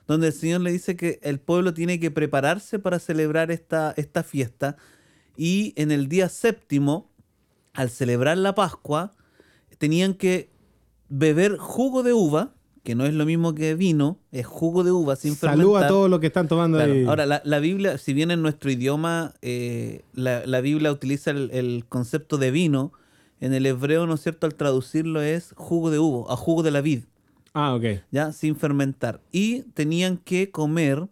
donde 0.07 0.29
el 0.29 0.33
Señor 0.33 0.63
le 0.63 0.73
dice 0.73 0.97
que 0.97 1.19
el 1.23 1.39
pueblo 1.39 1.75
tiene 1.75 2.01
que 2.01 2.11
prepararse 2.11 2.79
para 2.79 2.99
celebrar 2.99 3.51
esta, 3.51 3.93
esta 3.97 4.23
fiesta. 4.23 4.77
Y 5.37 5.75
en 5.77 5.91
el 5.91 6.09
día 6.09 6.29
séptimo, 6.29 7.11
al 7.75 7.91
celebrar 7.91 8.39
la 8.39 8.55
Pascua, 8.55 9.13
tenían 9.79 10.15
que 10.15 10.51
beber 11.09 11.57
jugo 11.59 12.03
de 12.03 12.13
uva, 12.13 12.55
que 12.83 12.95
no 12.95 13.07
es 13.07 13.15
lo 13.15 13.25
mismo 13.25 13.55
que 13.55 13.75
vino, 13.75 14.19
es 14.31 14.47
jugo 14.47 14.85
de 14.85 14.93
uva 14.93 15.17
sin 15.17 15.35
Salud 15.35 15.63
fermentar. 15.65 15.85
a 15.85 15.89
todos 15.89 16.11
los 16.11 16.21
que 16.21 16.27
están 16.27 16.49
tomando 16.49 16.79
Claro, 16.79 16.93
ahí. 16.93 17.05
Ahora, 17.07 17.27
la, 17.27 17.41
la 17.45 17.59
Biblia, 17.59 17.99
si 17.99 18.13
bien 18.13 18.31
en 18.31 18.43
nuestro 18.43 18.71
idioma 18.71 19.35
eh, 19.43 20.03
la, 20.13 20.45
la 20.47 20.61
Biblia 20.61 20.93
utiliza 20.93 21.31
el, 21.31 21.51
el 21.53 21.85
concepto 21.89 22.37
de 22.39 22.51
vino, 22.51 22.93
en 23.41 23.53
el 23.53 23.67
hebreo, 23.67 24.07
¿no 24.07 24.15
es 24.15 24.23
cierto?, 24.23 24.47
al 24.47 24.55
traducirlo 24.55 25.21
es 25.21 25.53
jugo 25.57 25.91
de 25.91 25.99
uva, 25.99 26.33
a 26.33 26.37
jugo 26.37 26.63
de 26.63 26.71
la 26.71 26.81
vid, 26.81 27.05
Ah, 27.57 27.75
ok. 27.75 27.85
¿ya? 28.11 28.33
Sin 28.33 28.57
fermentar. 28.57 29.21
Y 29.31 29.63
tenían 29.75 30.17
que 30.17 30.51
comer 30.51 31.09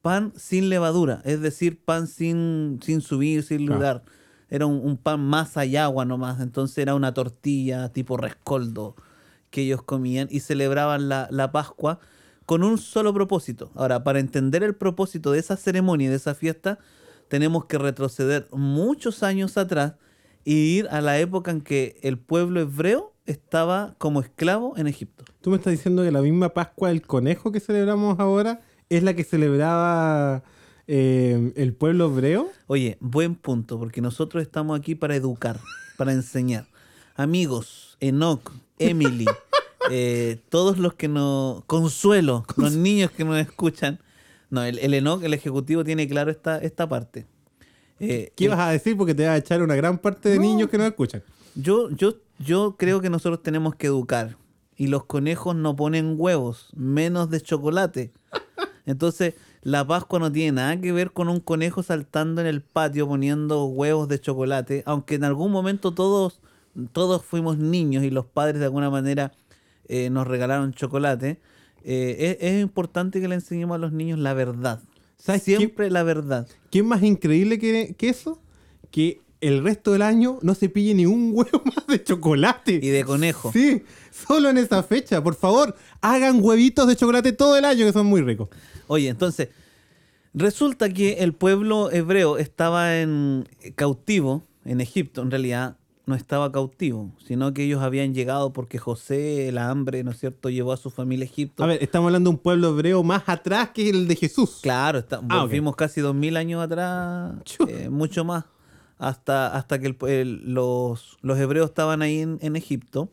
pan 0.00 0.32
sin 0.36 0.68
levadura, 0.70 1.20
es 1.24 1.40
decir, 1.40 1.78
pan 1.84 2.06
sin, 2.06 2.80
sin 2.82 3.00
subir, 3.02 3.42
sin 3.42 3.66
Claro. 3.66 4.02
Era 4.52 4.66
un, 4.66 4.98
pan 4.98 5.30
y 5.66 5.76
agua 5.76 6.04
nomás, 6.04 6.38
entonces 6.42 6.76
era 6.76 6.94
una 6.94 7.14
tortilla 7.14 7.88
tipo 7.88 8.18
rescoldo 8.18 8.96
que 9.48 9.62
ellos 9.62 9.82
comían 9.82 10.28
y 10.30 10.40
celebraban 10.40 11.08
la, 11.08 11.26
la 11.30 11.52
Pascua 11.52 12.00
con 12.44 12.62
un 12.62 12.76
solo 12.76 13.14
propósito. 13.14 13.70
Ahora, 13.74 14.04
para 14.04 14.20
entender 14.20 14.62
el 14.62 14.74
propósito 14.74 15.32
de 15.32 15.38
esa 15.38 15.56
ceremonia, 15.56 16.08
y 16.08 16.10
de 16.10 16.16
esa 16.16 16.34
fiesta, 16.34 16.78
tenemos 17.28 17.64
que 17.64 17.78
retroceder 17.78 18.46
muchos 18.52 19.22
años 19.22 19.56
atrás 19.56 19.94
y 20.44 20.52
ir 20.52 20.88
a 20.90 21.00
la 21.00 21.18
época 21.18 21.50
en 21.50 21.62
que 21.62 21.98
el 22.02 22.18
pueblo 22.18 22.60
hebreo 22.60 23.14
estaba 23.24 23.94
como 23.96 24.20
esclavo 24.20 24.76
en 24.76 24.86
Egipto. 24.86 25.24
Tú 25.40 25.48
me 25.48 25.56
estás 25.56 25.70
diciendo 25.70 26.02
que 26.02 26.10
la 26.10 26.20
misma 26.20 26.50
Pascua 26.50 26.90
del 26.90 27.00
Conejo 27.00 27.52
que 27.52 27.60
celebramos 27.60 28.20
ahora 28.20 28.60
es 28.90 29.02
la 29.02 29.14
que 29.14 29.24
celebraba 29.24 30.42
eh, 30.86 31.52
el 31.56 31.74
pueblo 31.74 32.06
hebreo. 32.06 32.50
Oye, 32.66 32.96
buen 33.00 33.34
punto, 33.34 33.78
porque 33.78 34.00
nosotros 34.00 34.42
estamos 34.42 34.78
aquí 34.78 34.94
para 34.94 35.16
educar, 35.16 35.60
para 35.96 36.12
enseñar. 36.12 36.66
Amigos, 37.14 37.96
Enoch, 38.00 38.52
Emily, 38.78 39.26
eh, 39.90 40.40
todos 40.48 40.78
los 40.78 40.94
que 40.94 41.08
nos... 41.08 41.64
Consuelo, 41.64 42.44
los 42.56 42.74
niños 42.74 43.10
que 43.10 43.24
nos 43.24 43.38
escuchan. 43.38 44.00
No, 44.50 44.62
el, 44.64 44.78
el 44.78 44.94
Enoch, 44.94 45.22
el 45.22 45.34
ejecutivo, 45.34 45.84
tiene 45.84 46.08
claro 46.08 46.30
esta, 46.30 46.58
esta 46.58 46.88
parte. 46.88 47.26
Eh, 48.00 48.32
¿Qué 48.34 48.44
ibas 48.44 48.58
a 48.58 48.70
decir? 48.70 48.96
Porque 48.96 49.14
te 49.14 49.24
vas 49.24 49.34
a 49.34 49.36
echar 49.38 49.62
una 49.62 49.76
gran 49.76 49.98
parte 49.98 50.28
de 50.28 50.36
No. 50.36 50.42
niños 50.42 50.68
que 50.68 50.76
nos 50.78 50.88
escuchan. 50.88 51.22
Yo, 51.54 51.90
yo, 51.90 52.16
yo 52.38 52.76
creo 52.76 53.00
que 53.00 53.08
nosotros 53.10 53.42
tenemos 53.42 53.76
que 53.76 53.86
educar. 53.86 54.36
Y 54.76 54.88
los 54.88 55.04
conejos 55.04 55.54
no 55.54 55.76
ponen 55.76 56.16
huevos, 56.18 56.70
menos 56.74 57.30
de 57.30 57.40
chocolate. 57.40 58.12
Entonces, 58.86 59.34
la 59.62 59.86
Pascua 59.86 60.18
no 60.18 60.30
tiene 60.30 60.52
nada 60.52 60.80
que 60.80 60.92
ver 60.92 61.12
con 61.12 61.28
un 61.28 61.40
conejo 61.40 61.82
saltando 61.82 62.40
en 62.40 62.48
el 62.48 62.62
patio 62.62 63.06
poniendo 63.06 63.64
huevos 63.66 64.08
de 64.08 64.20
chocolate, 64.20 64.82
aunque 64.86 65.14
en 65.14 65.24
algún 65.24 65.52
momento 65.52 65.94
todos, 65.94 66.40
todos 66.92 67.24
fuimos 67.24 67.58
niños 67.58 68.02
y 68.02 68.10
los 68.10 68.26
padres 68.26 68.58
de 68.58 68.66
alguna 68.66 68.90
manera 68.90 69.32
eh, 69.86 70.10
nos 70.10 70.26
regalaron 70.26 70.72
chocolate. 70.74 71.40
Eh, 71.84 72.36
es, 72.40 72.52
es 72.52 72.62
importante 72.62 73.20
que 73.20 73.28
le 73.28 73.36
enseñemos 73.36 73.76
a 73.76 73.78
los 73.78 73.92
niños 73.92 74.18
la 74.18 74.34
verdad. 74.34 74.80
Siempre 75.18 75.90
la 75.90 76.02
verdad. 76.02 76.48
¿Qué 76.70 76.80
es 76.80 76.84
más 76.84 77.02
increíble 77.02 77.58
que, 77.60 77.94
que 77.96 78.08
eso? 78.08 78.40
Que 78.90 79.20
el 79.40 79.62
resto 79.62 79.92
del 79.92 80.02
año 80.02 80.38
no 80.42 80.54
se 80.54 80.68
pille 80.68 80.94
ni 80.94 81.06
un 81.06 81.30
huevo 81.34 81.62
más 81.76 81.86
de 81.86 82.02
chocolate. 82.02 82.80
Y 82.82 82.88
de 82.88 83.04
conejo. 83.04 83.52
Sí, 83.52 83.82
solo 84.10 84.48
en 84.50 84.58
esa 84.58 84.82
fecha. 84.82 85.22
Por 85.22 85.34
favor, 85.34 85.76
hagan 86.00 86.38
huevitos 86.42 86.88
de 86.88 86.96
chocolate 86.96 87.32
todo 87.32 87.56
el 87.56 87.64
año 87.64 87.86
que 87.86 87.92
son 87.92 88.06
muy 88.06 88.22
ricos. 88.22 88.48
Oye, 88.92 89.08
entonces, 89.08 89.48
Resulta 90.34 90.88
que 90.88 91.18
el 91.24 91.34
pueblo 91.34 91.90
hebreo 91.90 92.38
estaba 92.38 92.98
en 93.00 93.46
cautivo 93.74 94.42
en 94.64 94.80
Egipto, 94.80 95.20
en 95.20 95.30
realidad 95.30 95.76
no 96.06 96.14
estaba 96.14 96.50
cautivo, 96.50 97.12
sino 97.22 97.52
que 97.52 97.64
ellos 97.64 97.82
habían 97.82 98.14
llegado 98.14 98.50
porque 98.52 98.78
José, 98.78 99.48
el 99.48 99.58
hambre, 99.58 100.02
¿no 100.04 100.10
es 100.10 100.18
cierto?, 100.18 100.48
llevó 100.48 100.72
a 100.72 100.78
su 100.78 100.88
familia 100.88 101.26
a 101.26 101.28
Egipto. 101.28 101.62
A 101.62 101.66
ver, 101.66 101.82
estamos 101.82 102.06
hablando 102.08 102.30
de 102.30 102.36
un 102.36 102.42
pueblo 102.42 102.70
hebreo 102.70 103.02
más 103.02 103.24
atrás 103.26 103.72
que 103.74 103.90
el 103.90 104.08
de 104.08 104.16
Jesús. 104.16 104.60
Claro, 104.62 105.00
está, 105.00 105.20
Ah, 105.28 105.42
volvimos 105.42 105.76
casi 105.76 106.00
dos 106.00 106.14
mil 106.14 106.34
años 106.38 106.62
atrás, 106.62 107.34
eh, 107.68 107.90
mucho 107.90 108.24
más, 108.24 108.44
hasta, 108.96 109.54
hasta 109.54 109.78
que 109.80 109.88
el- 109.88 109.96
el- 110.08 110.54
los, 110.54 111.18
los 111.20 111.38
hebreos 111.38 111.68
estaban 111.68 112.00
ahí 112.00 112.20
en, 112.20 112.38
en 112.40 112.56
Egipto. 112.56 113.10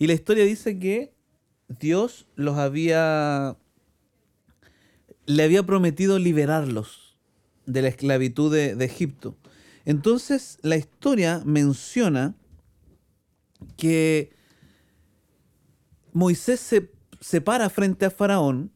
Y 0.00 0.08
la 0.08 0.14
historia 0.14 0.44
dice 0.44 0.80
que 0.80 1.14
Dios 1.68 2.26
los 2.34 2.56
había, 2.58 3.56
le 5.34 5.42
había 5.42 5.62
prometido 5.62 6.18
liberarlos 6.18 7.16
de 7.66 7.82
la 7.82 7.88
esclavitud 7.88 8.52
de, 8.52 8.84
Egipto. 8.84 9.36
Entonces 9.84 10.58
la 10.62 10.76
historia 10.76 11.42
menciona 11.44 12.34
que 13.76 14.32
Moisés 16.12 16.60
se, 16.60 16.90
se 17.20 17.40
para 17.40 17.70
frente 17.70 18.06
a 18.06 18.10
Faraón 18.10 18.72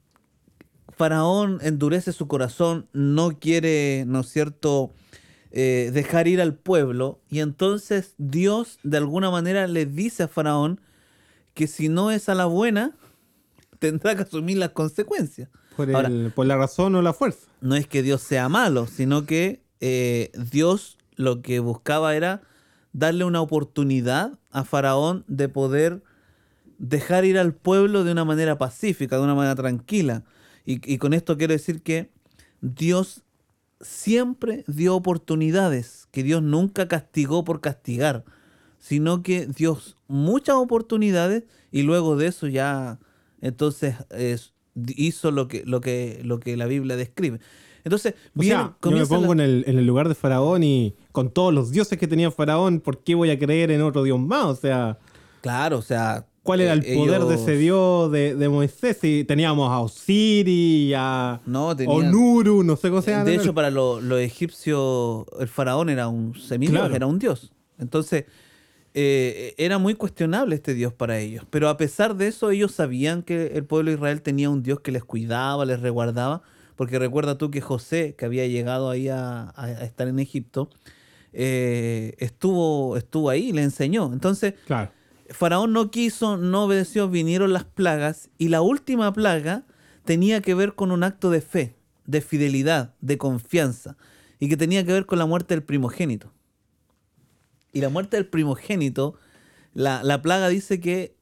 Faraón 0.96 1.58
endurece 1.62 2.12
su 2.12 2.28
corazón, 2.28 2.88
no 2.92 3.38
quiere, 3.38 4.04
¿no 4.06 4.20
es 4.20 4.28
cierto?, 4.28 4.92
eh, 5.50 5.90
dejar 5.92 6.28
ir 6.28 6.40
al 6.40 6.54
pueblo. 6.54 7.20
Y 7.28 7.40
entonces 7.40 8.14
Dios 8.18 8.78
de 8.82 8.98
alguna 8.98 9.30
manera 9.30 9.66
le 9.66 9.86
dice 9.86 10.24
a 10.24 10.28
Faraón 10.28 10.80
que 11.52 11.66
si 11.66 11.88
no 11.88 12.10
es 12.10 12.28
a 12.28 12.34
la 12.34 12.46
buena, 12.46 12.96
tendrá 13.78 14.14
que 14.14 14.22
asumir 14.22 14.58
las 14.58 14.70
consecuencias. 14.70 15.48
Por, 15.76 15.94
Ahora, 15.94 16.10
por 16.34 16.46
la 16.46 16.56
razón 16.56 16.94
o 16.94 17.02
la 17.02 17.12
fuerza. 17.12 17.46
no 17.60 17.74
es 17.76 17.86
que 17.86 18.02
Dios 18.02 18.20
sea 18.22 18.48
malo, 18.48 18.86
sino 18.86 19.26
que 19.26 19.62
eh, 19.80 20.30
Dios 20.50 20.98
lo 21.16 21.42
que 21.42 21.60
buscaba 21.60 22.14
era 22.16 22.42
darle 22.92 23.24
una 23.24 23.40
oportunidad 23.40 24.38
a 24.50 24.64
Faraón 24.64 25.24
de 25.26 25.48
poder 25.48 26.02
dejar 26.78 27.24
ir 27.24 27.38
al 27.38 27.54
pueblo 27.54 28.04
de 28.04 28.12
una 28.12 28.24
manera 28.24 28.56
pacífica, 28.58 29.16
de 29.16 29.22
una 29.22 29.34
manera 29.34 29.54
tranquila. 29.54 30.24
Y, 30.64 30.92
y 30.92 30.98
con 30.98 31.12
esto 31.12 31.36
quiero 31.36 31.52
decir 31.52 31.82
que 31.82 32.10
Dios 32.60 33.22
siempre 33.80 34.64
dio 34.66 34.94
oportunidades, 34.94 36.08
que 36.10 36.22
Dios 36.22 36.42
nunca 36.42 36.88
castigó 36.88 37.44
por 37.44 37.60
castigar, 37.60 38.24
sino 38.78 39.22
que 39.22 39.46
dio 39.46 39.78
muchas 40.08 40.56
oportunidades 40.56 41.44
y 41.70 41.82
luego 41.82 42.16
de 42.16 42.28
eso 42.28 42.46
ya 42.46 42.98
entonces 43.40 43.96
es- 44.10 44.53
hizo 44.96 45.30
lo 45.30 45.48
que, 45.48 45.62
lo, 45.66 45.80
que, 45.80 46.20
lo 46.24 46.40
que 46.40 46.56
la 46.56 46.66
Biblia 46.66 46.96
describe. 46.96 47.38
Entonces, 47.84 48.14
sea, 48.40 48.76
yo 48.82 48.90
me 48.90 49.06
pongo 49.06 49.34
la- 49.34 49.44
en, 49.44 49.50
el, 49.50 49.64
en 49.66 49.78
el 49.78 49.86
lugar 49.86 50.08
de 50.08 50.14
Faraón 50.14 50.62
y 50.62 50.94
con 51.12 51.30
todos 51.30 51.52
los 51.52 51.70
dioses 51.70 51.98
que 51.98 52.06
tenía 52.08 52.30
Faraón, 52.30 52.80
¿por 52.80 53.02
qué 53.04 53.14
voy 53.14 53.30
a 53.30 53.38
creer 53.38 53.70
en 53.70 53.82
otro 53.82 54.02
dios 54.02 54.18
más? 54.18 54.44
O 54.46 54.56
sea, 54.56 54.98
Claro, 55.42 55.78
o 55.78 55.82
sea... 55.82 56.26
¿cuál 56.42 56.60
era 56.62 56.72
el 56.74 56.84
eh, 56.84 56.94
poder 56.94 57.22
de 57.24 57.34
ese 57.36 57.56
dios 57.56 58.10
de, 58.10 58.34
de 58.34 58.48
Moisés? 58.48 58.98
Si 59.00 59.24
teníamos 59.24 59.70
a 59.70 59.80
Osiris, 59.80 60.94
a 60.96 61.40
No, 61.46 61.76
tenían- 61.76 62.06
Onuru, 62.08 62.62
no 62.64 62.76
sé 62.76 62.88
cómo 62.88 63.02
se 63.02 63.10
llama. 63.10 63.24
De 63.24 63.34
hecho, 63.34 63.54
para 63.54 63.70
lo- 63.70 64.00
los 64.00 64.18
egipcios, 64.20 65.26
el 65.38 65.48
faraón 65.48 65.90
era 65.90 66.08
un 66.08 66.34
semidios, 66.38 66.78
Claro. 66.80 66.94
era 66.94 67.06
un 67.06 67.18
dios. 67.18 67.52
Entonces, 67.78 68.24
eh, 68.94 69.54
era 69.58 69.78
muy 69.78 69.94
cuestionable 69.94 70.54
este 70.54 70.74
dios 70.74 70.92
para 70.92 71.18
ellos. 71.18 71.44
Pero 71.50 71.68
a 71.68 71.76
pesar 71.76 72.16
de 72.16 72.28
eso, 72.28 72.50
ellos 72.50 72.72
sabían 72.72 73.22
que 73.22 73.48
el 73.54 73.64
pueblo 73.64 73.90
de 73.90 73.96
Israel 73.96 74.22
tenía 74.22 74.50
un 74.50 74.62
dios 74.62 74.80
que 74.80 74.92
les 74.92 75.04
cuidaba, 75.04 75.64
les 75.64 75.80
resguardaba. 75.80 76.42
Porque 76.76 76.98
recuerda 76.98 77.38
tú 77.38 77.50
que 77.50 77.60
José, 77.60 78.14
que 78.16 78.24
había 78.24 78.46
llegado 78.46 78.90
ahí 78.90 79.08
a, 79.08 79.52
estar 79.82 80.08
en 80.08 80.18
Egipto, 80.18 80.70
eh, 81.32 82.14
estuvo, 82.18 82.96
estuvo 82.96 83.30
ahí 83.30 83.50
y 83.50 83.52
le 83.52 83.62
enseñó. 83.62 84.12
Entonces, 84.12 84.54
Claro. 84.66 84.90
Faraón 85.30 85.72
no 85.72 85.90
quiso, 85.90 86.36
no 86.36 86.64
obedeció, 86.64 87.08
vinieron 87.08 87.52
las 87.52 87.64
plagas 87.64 88.30
y 88.38 88.48
la 88.48 88.60
última 88.60 89.12
plaga 89.12 89.64
tenía 90.04 90.40
que 90.40 90.54
ver 90.54 90.74
con 90.74 90.92
un 90.92 91.02
acto 91.02 91.30
de 91.30 91.40
fe, 91.40 91.74
de 92.06 92.20
fidelidad, 92.20 92.94
de 93.00 93.16
confianza 93.16 93.96
y 94.38 94.48
que 94.48 94.56
tenía 94.56 94.84
que 94.84 94.92
ver 94.92 95.06
con 95.06 95.18
la 95.18 95.26
muerte 95.26 95.54
del 95.54 95.62
primogénito. 95.62 96.32
Y 97.74 97.80
la 97.80 97.90
muerte 97.90 98.16
del 98.16 98.26
primogénito, 98.26 99.16
la, 99.74 100.02
la 100.02 100.22
plaga 100.22 100.48
dice 100.48 100.80
que 100.80 101.14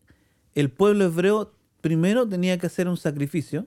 el 0.54 0.71
pueblo 0.71 1.04
hebreo 1.06 1.54
primero 1.80 2.28
tenía 2.28 2.59
que 2.59 2.66
hacer 2.66 2.87
un 2.88 2.97
sacrificio 2.97 3.66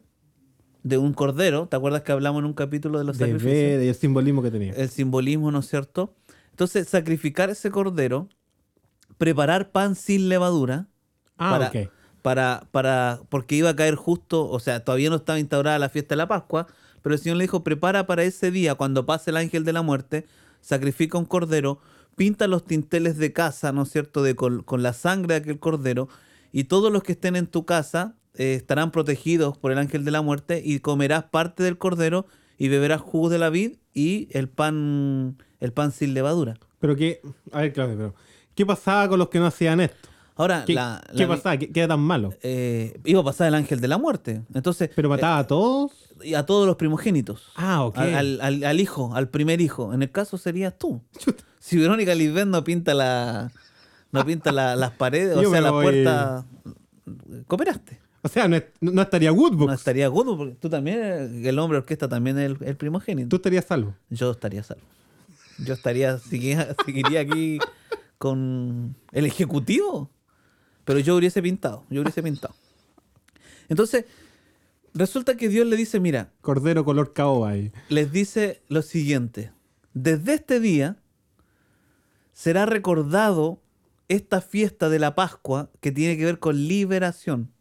de 0.83 0.99
un 0.99 1.13
cordero. 1.13 1.67
¿Te 1.67 1.75
acuerdas 1.75 2.03
que 2.03 2.11
hablamos 2.11 2.39
en 2.39 2.45
un 2.45 2.53
capítulo 2.53 2.99
de 2.99 3.05
los 3.05 3.17
De 3.17 3.25
sacrificios? 3.25 3.53
ver 3.53 3.83
y 3.83 3.87
el 3.87 3.95
simbolismo 3.95 4.43
que 4.43 4.51
tenía. 4.51 4.73
el 4.73 4.89
simbolismo, 4.89 5.51
¿no 5.51 5.59
es 5.59 5.67
cierto? 5.67 6.13
Entonces, 6.51 6.87
sacrificar 6.87 7.49
ese 7.49 7.71
cordero, 7.71 8.29
preparar 9.17 9.71
pan 9.71 9.95
sin 9.95 10.29
levadura, 10.29 10.87
ah, 11.37 11.49
para, 11.49 11.67
ok. 11.67 11.91
para, 12.21 12.67
para, 12.71 13.19
porque 13.29 13.55
iba 13.55 13.71
a 13.71 13.75
caer 13.75 13.95
justo, 13.95 14.47
o 14.47 14.59
sea, 14.59 14.83
todavía 14.83 15.09
no 15.09 15.15
estaba 15.17 15.39
instaurada 15.39 15.79
la 15.79 15.89
fiesta 15.89 16.13
de 16.13 16.17
la 16.17 16.27
Pascua, 16.27 16.67
pero 17.01 17.15
el 17.15 17.19
Señor 17.19 17.37
le 17.37 17.45
dijo, 17.45 17.63
prepara 17.63 18.05
para 18.05 18.23
ese 18.23 18.51
día, 18.51 18.75
cuando 18.75 19.05
pase 19.05 19.31
el 19.31 19.37
ángel 19.37 19.65
de 19.65 19.73
la 19.73 19.81
muerte, 19.81 20.25
sacrifica 20.61 21.17
un 21.17 21.25
cordero, 21.25 21.79
pinta 22.15 22.47
los 22.47 22.65
tinteles 22.65 23.17
de 23.17 23.33
casa, 23.33 23.71
¿no 23.71 23.83
es 23.83 23.91
cierto?, 23.91 24.23
de, 24.23 24.35
con, 24.35 24.63
con 24.63 24.83
la 24.83 24.93
sangre 24.93 25.35
de 25.35 25.41
aquel 25.41 25.59
cordero, 25.59 26.07
y 26.51 26.65
todos 26.65 26.91
los 26.91 27.03
que 27.03 27.11
estén 27.11 27.35
en 27.35 27.47
tu 27.47 27.65
casa 27.65 28.15
eh, 28.35 28.55
estarán 28.55 28.91
protegidos 28.91 29.57
por 29.57 29.71
el 29.71 29.77
ángel 29.77 30.05
de 30.05 30.11
la 30.11 30.21
muerte, 30.21 30.61
y 30.63 30.79
comerás 30.79 31.25
parte 31.25 31.63
del 31.63 31.77
cordero, 31.77 32.25
y 32.57 32.69
beberás 32.69 33.01
jugo 33.01 33.29
de 33.29 33.37
la 33.37 33.49
vid 33.49 33.77
y 33.93 34.29
el 34.31 34.47
pan, 34.47 35.37
el 35.59 35.73
pan 35.73 35.91
sin 35.91 36.13
levadura. 36.13 36.55
Pero 36.79 36.95
que, 36.95 37.21
a 37.51 37.61
ver, 37.61 37.73
Claudio, 37.73 37.97
pero 37.97 38.15
¿qué 38.55 38.65
pasaba 38.65 39.09
con 39.09 39.19
los 39.19 39.29
que 39.29 39.39
no 39.39 39.47
hacían 39.47 39.81
esto? 39.81 40.09
Ahora, 40.37 40.63
¿Qué, 40.65 40.73
la- 40.73 41.01
qué 41.15 41.25
pasaba? 41.27 41.57
¿Qué, 41.57 41.71
qué 41.71 41.79
era 41.79 41.87
tan 41.89 42.01
malo? 42.01 42.33
eh, 42.43 42.99
iba 43.05 43.21
a 43.21 43.23
pasar 43.23 43.47
el 43.47 43.55
ángel 43.55 43.79
de 43.79 43.87
la 43.87 43.97
muerte. 43.97 44.41
Entonces, 44.53 44.89
¿Pero 44.95 45.07
mataba 45.09 45.37
a 45.39 45.47
todos? 45.47 45.91
y 46.23 46.33
a 46.33 46.45
todos 46.45 46.65
los 46.67 46.75
primogénitos. 46.75 47.51
Ah, 47.55 47.83
ok. 47.83 47.97
Al, 47.97 48.13
al- 48.15 48.41
al- 48.41 48.63
al 48.63 48.79
hijo, 48.79 49.13
al 49.15 49.29
primer 49.29 49.61
hijo. 49.61 49.93
En 49.93 50.01
el 50.03 50.11
caso 50.11 50.37
serías 50.37 50.77
tú. 50.77 51.01
Si 51.65 51.77
Verónica 51.79 52.13
Lisbeth 52.13 52.45
no 52.45 52.63
pinta 52.63 52.93
la 52.93 53.51
no 54.11 54.23
pinta 54.23 54.51
la- 54.51 54.75
las 54.75 54.91
paredes, 54.91 55.35
o 55.35 55.41
sea, 55.51 55.61
la 55.61 55.71
voy- 55.71 55.83
puerta, 55.83 56.45
cooperaste. 57.47 57.99
O 58.21 58.27
sea, 58.27 58.47
no, 58.47 58.55
es- 58.55 58.65
no 58.81 59.01
estaría 59.01 59.31
Woodbox. 59.31 59.67
No 59.67 59.73
estaría 59.73 60.07
good, 60.07 60.37
porque 60.37 60.55
tú 60.55 60.69
también, 60.69 61.43
el 61.45 61.59
hombre 61.59 61.77
orquesta 61.79 62.07
también 62.09 62.37
es 62.39 62.45
el, 62.51 62.57
el 62.61 62.75
primogénito. 62.75 63.29
Tú 63.29 63.35
estarías 63.37 63.65
salvo. 63.65 63.95
Yo 64.09 64.31
estaría 64.31 64.63
salvo. 64.63 64.83
Yo 65.59 65.73
estaría, 65.73 66.17
seguiría, 66.17 66.75
seguiría 66.85 67.21
aquí 67.21 67.59
con 68.17 68.95
el 69.11 69.25
ejecutivo. 69.25 70.09
Pero 70.85 70.99
yo 70.99 71.15
hubiese 71.15 71.41
pintado, 71.41 71.83
yo 71.89 72.01
hubiese 72.01 72.23
pintado. 72.23 72.55
Entonces, 73.67 74.05
resulta 74.93 75.35
que 75.35 75.49
Dios 75.49 75.67
le 75.67 75.75
dice, 75.75 75.99
mira, 75.99 76.31
Cordero 76.41 76.85
color 76.85 77.13
caoba 77.13 77.49
ahí. 77.49 77.71
les 77.89 78.11
dice 78.11 78.61
lo 78.69 78.81
siguiente. 78.81 79.51
Desde 79.93 80.35
este 80.35 80.59
día 80.59 80.97
será 82.33 82.65
recordado 82.65 83.61
esta 84.07 84.41
fiesta 84.41 84.89
de 84.89 84.99
la 84.99 85.15
Pascua 85.15 85.71
que 85.81 85.91
tiene 85.91 86.17
que 86.17 86.25
ver 86.25 86.39
con 86.39 86.67
liberación. 86.67 87.51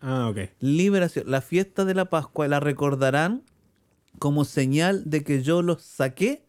Ah, 0.00 0.28
ok. 0.28 0.50
Liberación. 0.60 1.24
La 1.28 1.40
fiesta 1.40 1.84
de 1.84 1.94
la 1.94 2.04
Pascua 2.06 2.46
la 2.46 2.60
recordarán 2.60 3.42
como 4.18 4.44
señal 4.44 5.02
de 5.06 5.24
que 5.24 5.42
yo 5.42 5.62
los 5.62 5.82
saqué 5.82 6.44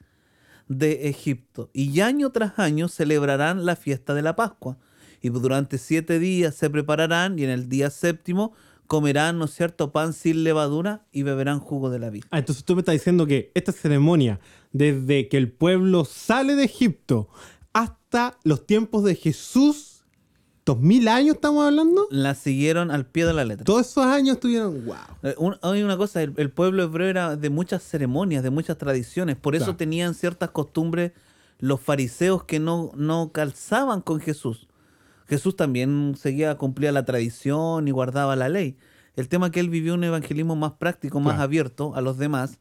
de 0.68 1.10
Egipto. 1.10 1.70
Y 1.74 2.00
año 2.02 2.32
tras 2.32 2.60
año 2.60 2.88
celebrarán 2.88 3.66
la 3.66 3.76
fiesta 3.76 4.14
de 4.14 4.22
la 4.22 4.36
Pascua. 4.36 4.78
Y 5.22 5.30
durante 5.30 5.78
siete 5.78 6.20
días 6.20 6.56
se 6.56 6.70
prepararán 6.70 7.38
y 7.40 7.44
en 7.44 7.50
el 7.50 7.70
día 7.70 7.90
séptimo 7.90 8.54
comerán, 8.88 9.38
¿no 9.38 9.46
es 9.46 9.52
cierto?, 9.54 9.92
pan 9.92 10.14
sin 10.14 10.44
levadura 10.44 11.06
y 11.12 11.22
beberán 11.24 11.60
jugo 11.60 11.90
de 11.92 12.00
la 12.00 12.10
vid. 12.10 12.24
Ah, 12.32 12.40
entonces 12.40 12.64
tú 12.64 12.74
me 12.76 12.82
estás 12.82 12.94
diciendo 12.94 13.28
que 13.28 13.52
esta 13.54 13.72
ceremonia, 13.72 14.40
desde 14.72 15.28
que 15.28 15.38
el 15.38 15.52
pueblo 15.52 16.06
sale 16.06 16.56
de 16.56 16.64
Egipto 16.64 17.30
hasta 17.72 18.38
los 18.44 18.66
tiempos 18.66 19.04
de 19.04 19.14
Jesús, 19.14 20.04
dos 20.66 20.80
mil 20.80 21.08
años 21.08 21.36
estamos 21.36 21.66
hablando, 21.66 22.08
La 22.10 22.34
siguieron 22.34 22.90
al 22.90 23.06
pie 23.06 23.26
de 23.26 23.34
la 23.34 23.46
letra. 23.46 23.64
todos 23.64 23.88
esos 23.88 24.06
años 24.06 24.36
estuvieron, 24.38 24.86
wow. 24.86 24.96
Eh, 25.24 25.36
Hay 25.62 25.84
una 25.84 25.98
cosa, 25.98 26.24
el, 26.24 26.34
el 26.38 26.50
pueblo 26.50 26.82
hebreo 26.84 27.08
era 27.10 27.36
de 27.36 27.50
muchas 27.52 27.84
ceremonias, 27.84 28.42
de 28.42 28.50
muchas 28.50 28.78
tradiciones, 28.78 29.36
por 29.36 29.56
eso 29.56 29.66
Claro. 29.66 29.78
tenían 29.78 30.14
ciertas 30.16 30.50
costumbres 30.50 31.12
los 31.60 31.80
fariseos 31.80 32.44
que 32.46 32.60
no, 32.60 32.92
no 32.96 33.32
calzaban 33.34 34.02
con 34.02 34.20
Jesús. 34.20 34.68
Jesús 35.30 35.56
también 35.56 36.16
seguía, 36.18 36.56
cumplía 36.58 36.92
la 36.92 37.06
tradición 37.06 37.88
y 37.88 37.92
guardaba 37.92 38.36
la 38.36 38.50
ley. 38.50 38.78
El 39.16 39.28
tema 39.30 39.48
es 39.48 39.52
que 39.52 39.60
él 39.60 39.70
vivió 39.70 39.94
un 39.94 40.04
evangelismo 40.04 40.56
más 40.56 40.74
práctico, 40.74 41.20
más 41.20 41.34
Claro. 41.34 41.44
abierto 41.44 41.96
a 41.96 42.02
los 42.02 42.18
demás, 42.18 42.60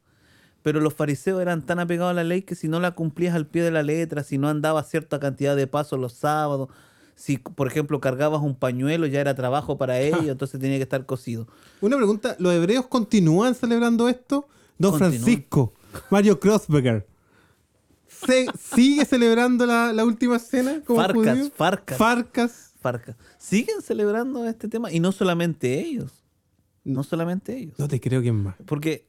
pero 0.61 0.79
los 0.79 0.93
fariseos 0.93 1.41
eran 1.41 1.65
tan 1.65 1.79
apegados 1.79 2.11
a 2.11 2.13
la 2.13 2.23
ley 2.23 2.41
que 2.43 2.55
si 2.55 2.67
no 2.67 2.79
la 2.79 2.91
cumplías 2.91 3.33
al 3.33 3.47
pie 3.47 3.63
de 3.63 3.71
la 3.71 3.81
letra, 3.81 4.23
si 4.23 4.37
no 4.37 4.49
andabas 4.49 4.89
cierta 4.89 5.19
cantidad 5.19 5.55
de 5.55 5.67
pasos 5.67 5.99
los 5.99 6.13
sábados, 6.13 6.69
si 7.15 7.37
por 7.37 7.67
ejemplo 7.67 7.99
cargabas 7.99 8.41
un 8.41 8.55
pañuelo 8.55 9.05
ya 9.07 9.21
era 9.21 9.35
trabajo 9.35 9.77
para 9.77 9.99
ellos, 10.01 10.27
entonces 10.27 10.59
tenía 10.59 10.77
que 10.77 10.83
estar 10.83 11.05
cosido. 11.05 11.47
Una 11.81 11.97
pregunta, 11.97 12.35
¿los 12.39 12.53
hebreos 12.53 12.87
continúan 12.87 13.55
celebrando 13.55 14.07
esto? 14.09 14.47
Don. 14.77 14.97
Francisco, 14.97 15.73
Mario 16.09 16.39
Krosberger. 16.39 17.05
¿Se, 18.25 18.47
¿Sigue 18.57 19.05
celebrando 19.05 19.65
la, 19.65 19.93
la 19.93 20.05
última 20.05 20.39
cena? 20.39 20.81
como 20.85 20.99
Farcas, 20.99 21.37
judío? 21.37 21.51
Farcas. 21.55 21.97
Farcas. 21.97 22.73
Farcas. 22.81 23.15
Siguen 23.37 23.81
celebrando 23.81 24.45
este 24.45 24.67
tema 24.67 24.91
y 24.91 24.99
no 24.99 25.11
solamente 25.11 25.79
ellos. 25.79 26.23
No 26.83 27.03
solamente 27.03 27.57
ellos. 27.57 27.77
No 27.77 27.87
te 27.87 27.99
creo 27.99 28.21
quién 28.21 28.41
más. 28.41 28.55
Porque 28.65 29.07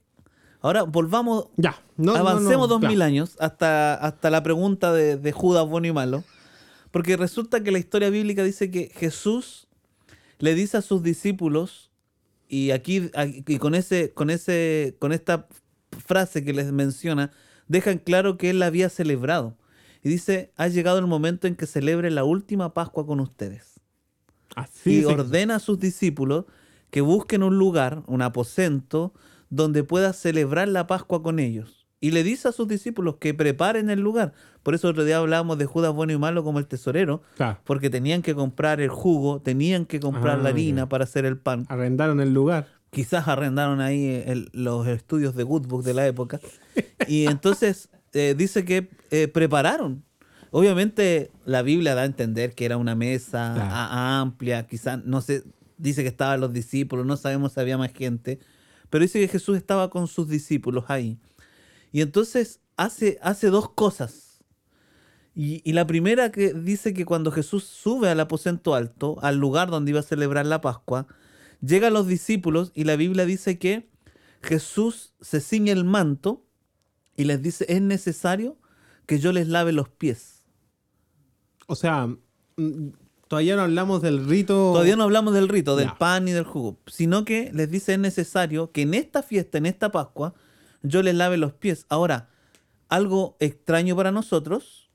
ahora 0.61 0.83
volvamos, 0.83 1.49
Ya. 1.57 1.81
No, 1.97 2.15
avancemos 2.15 2.69
no, 2.69 2.79
dos 2.79 2.81
mil 2.81 3.03
años 3.03 3.37
hasta, 3.39 3.95
hasta 3.95 4.31
la 4.31 4.43
pregunta 4.43 4.93
de, 4.93 5.17
de 5.17 5.33
Judas 5.33 5.69
bueno 5.69 5.87
y 5.87 5.93
malo. 5.93 6.25
Porque 6.91 7.17
resulta 7.17 7.63
que 7.63 7.71
la 7.71 7.79
historia 7.79 8.11
bíblica 8.11 8.43
dice 8.43 8.71
que 8.71 8.91
Jesús 8.95 9.69
le 10.39 10.55
dice 10.55 10.79
a 10.79 10.83
sus 10.83 11.03
discípulos, 11.03 11.91
y 12.49 12.73
aquí, 12.73 13.11
y 13.47 13.59
con 13.59 13.77
ese, 13.77 14.11
con 14.11 14.29
ese, 14.29 14.97
con 14.99 15.13
esta 15.13 15.47
frase 16.05 16.45
que 16.45 16.53
les 16.53 16.73
menciona, 16.73 17.31
dejan 17.71 17.99
claro 17.99 18.37
que 18.37 18.51
él 18.51 18.59
la 18.59 18.67
había 18.67 18.89
celebrado. 18.89 19.57
Y 20.03 20.09
dice, 20.09 20.53
ha 20.57 20.67
llegado 20.69 20.99
el 20.99 21.07
momento 21.07 21.47
en 21.47 21.57
que 21.57 21.67
celebre 21.67 22.11
la 22.11 22.25
última 22.25 22.73
Pascua 22.75 23.07
con 23.07 23.21
ustedes 23.21 23.81
Así 24.57 24.97
y 24.97 24.99
es. 25.01 25.07
ordena 25.07 25.57
a 25.57 25.59
sus 25.61 25.79
discípulos 25.79 26.47
que 26.91 27.01
busquen 27.03 27.43
un 27.43 27.57
lugar, 27.59 28.03
un 28.07 28.21
aposento, 28.23 29.13
donde 29.51 29.85
pueda 29.85 30.13
celebrar 30.13 30.69
la 30.69 30.87
Pascua 30.87 31.23
con 31.23 31.39
ellos. 31.39 31.87
Y 32.03 32.13
le 32.13 32.23
dice 32.25 32.49
a 32.49 32.53
sus 32.53 32.67
discípulos 32.67 33.17
que 33.21 33.35
preparen 33.35 33.91
el 33.91 34.01
lugar. 34.01 34.33
Por 34.63 34.75
eso 34.75 34.89
otro 34.89 35.05
día 35.05 35.19
hablábamos 35.19 35.59
de 35.59 35.67
Judas 35.67 35.93
bueno 35.93 36.13
y 36.15 36.19
malo 36.19 36.43
como 36.43 36.59
el 36.59 36.67
tesorero, 36.67 37.23
Claro. 37.37 37.61
porque 37.65 37.91
tenían 37.91 38.23
que 38.23 38.35
comprar 38.35 38.81
el 38.81 38.89
jugo, 38.89 39.43
tenían 39.43 39.85
que 39.85 40.01
comprar 40.01 40.39
Ah, 40.41 40.43
la 40.45 40.49
harina 40.49 40.83
ya. 40.83 40.89
para 40.89 41.05
hacer 41.05 41.27
el 41.27 41.37
pan. 41.39 41.67
Arrendaron 41.69 42.21
el 42.21 42.33
lugar. 42.33 42.67
Quizás 42.91 43.29
arrendaron 43.29 43.81
ahí 43.81 44.23
el- 44.27 44.51
los 44.53 44.87
estudios 44.89 45.35
de 45.37 45.45
Goodbook 45.45 45.85
de 45.85 45.95
la 45.95 46.07
época. 46.07 46.41
Y 47.07 47.27
entonces 47.27 47.89
eh, 48.13 48.35
dice 48.37 48.65
que 48.65 48.91
eh, 49.11 49.29
prepararon. 49.29 50.03
Obviamente 50.51 51.31
la 51.45 51.63
Biblia 51.63 51.95
da 51.95 52.03
a 52.03 52.07
entender 52.07 52.55
que 52.55 52.65
era 52.65 52.77
una 52.77 52.97
mesa 52.97 53.53
Claro. 53.55 53.71
a- 53.73 54.21
amplia, 54.21 54.67
quizás, 54.67 55.05
no 55.05 55.21
sé, 55.21 55.45
dice 55.79 56.03
que 56.03 56.09
estaban 56.09 56.41
los 56.41 56.53
discípulos, 56.53 57.07
no 57.07 57.17
sabemos 57.17 57.53
si 57.53 57.61
había 57.61 57.79
más 57.79 57.93
gente, 57.93 58.41
pero 58.91 59.03
dice 59.03 59.21
que 59.21 59.29
Jesús 59.29 59.57
estaba 59.57 59.89
con 59.91 60.09
sus 60.09 60.29
discípulos 60.29 60.85
ahí. 60.89 61.19
Y 61.93 62.01
entonces 62.01 62.59
hace, 62.77 63.19
hace 63.23 63.47
dos 63.49 63.71
cosas. 63.71 64.41
Y, 65.35 65.63
y 65.65 65.73
la 65.75 65.87
primera 65.87 66.33
que 66.33 66.53
dice 66.53 66.93
que 66.93 67.05
cuando 67.05 67.31
Jesús 67.31 67.63
sube 67.65 68.09
al 68.11 68.19
aposento 68.19 68.75
alto, 68.75 69.17
al 69.23 69.37
lugar 69.37 69.71
donde 69.71 69.93
iba 69.93 70.01
a 70.01 70.03
celebrar 70.03 70.45
la 70.47 70.61
Pascua, 70.61 71.07
llegan 71.61 71.93
los 71.93 72.07
discípulos 72.07 72.73
y 72.75 72.85
la 72.85 72.97
Biblia 72.97 73.27
dice 73.27 73.59
que 73.59 73.91
Jesús 74.43 75.15
se 75.21 75.41
ciñe 75.41 75.73
el 75.73 75.85
manto 75.85 76.47
y 77.17 77.25
les 77.25 77.43
dice, 77.43 77.67
es 77.69 77.83
necesario 77.83 78.57
que 79.07 79.19
yo 79.19 79.33
les 79.33 79.49
lave 79.49 79.73
los 79.73 79.89
pies. 79.89 80.45
O 81.67 81.77
sea, 81.77 82.07
mm, 82.57 82.89
todavía 83.29 83.57
no 83.57 83.63
hablamos 83.63 84.03
del 84.03 84.27
rito. 84.27 84.73
Todavía 84.73 84.97
no 84.97 85.05
hablamos 85.05 85.35
del 85.35 85.49
rito, 85.49 85.77
del 85.77 85.93
pan 85.93 86.25
ni 86.25 86.33
del 86.33 86.45
jugo, 86.45 86.79
sino 86.87 87.25
que 87.25 87.51
les 87.53 87.71
dice 87.71 87.95
es 87.95 87.99
necesario 87.99 88.73
que 88.73 88.83
en 88.83 88.95
esta 88.95 89.23
fiesta, 89.23 89.59
en 89.59 89.67
esta 89.67 89.93
Pascua, 89.93 90.35
yo 90.83 91.03
les 91.03 91.15
lave 91.15 91.37
los 91.37 91.53
pies. 91.53 91.87
Ahora, 91.89 92.31
algo 92.89 93.37
extraño 93.39 93.95
para 93.95 94.11
nosotros, 94.11 94.91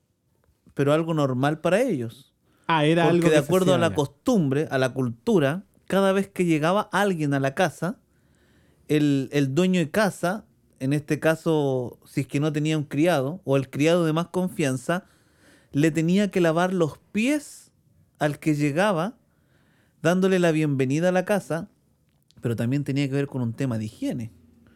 pero 0.74 0.92
algo 0.92 1.14
normal 1.14 1.60
para 1.60 1.80
ellos. 1.80 2.34
Ah, 2.66 2.84
era 2.84 3.04
algo. 3.04 3.22
Porque 3.22 3.30
de 3.30 3.36
que 3.36 3.40
se 3.40 3.46
acuerdo 3.46 3.74
a 3.74 3.78
la 3.78 3.94
costumbre, 3.94 4.68
a 4.70 4.78
la 4.78 4.92
cultura, 4.92 5.64
cada 5.86 6.12
vez 6.12 6.28
que 6.28 6.44
llegaba 6.44 6.88
alguien 6.92 7.34
a 7.34 7.40
la 7.40 7.54
casa, 7.54 7.98
el, 8.88 9.28
el 9.32 9.54
dueño 9.54 9.80
de 9.80 9.90
casa, 9.90 10.44
en 10.80 10.92
este 10.92 11.18
caso, 11.20 11.98
si 12.04 12.22
es 12.22 12.26
que 12.26 12.40
no 12.40 12.52
tenía 12.52 12.76
un 12.76 12.84
criado, 12.84 13.40
o 13.44 13.56
el 13.56 13.70
criado 13.70 14.04
de 14.04 14.12
más 14.12 14.28
confianza, 14.28 15.04
le 15.72 15.90
tenía 15.90 16.30
que 16.30 16.40
lavar 16.40 16.72
los 16.72 16.98
pies 17.12 17.70
al 18.18 18.38
que 18.38 18.54
llegaba, 18.54 19.14
dándole 20.02 20.38
la 20.38 20.52
bienvenida 20.52 21.08
a 21.08 21.12
la 21.12 21.24
casa, 21.24 21.68
pero 22.40 22.56
también 22.56 22.84
tenía 22.84 23.08
que 23.08 23.14
ver 23.14 23.26
con 23.26 23.42
un 23.42 23.52
tema 23.52 23.78
de 23.78 23.86
higiene. 23.86 24.32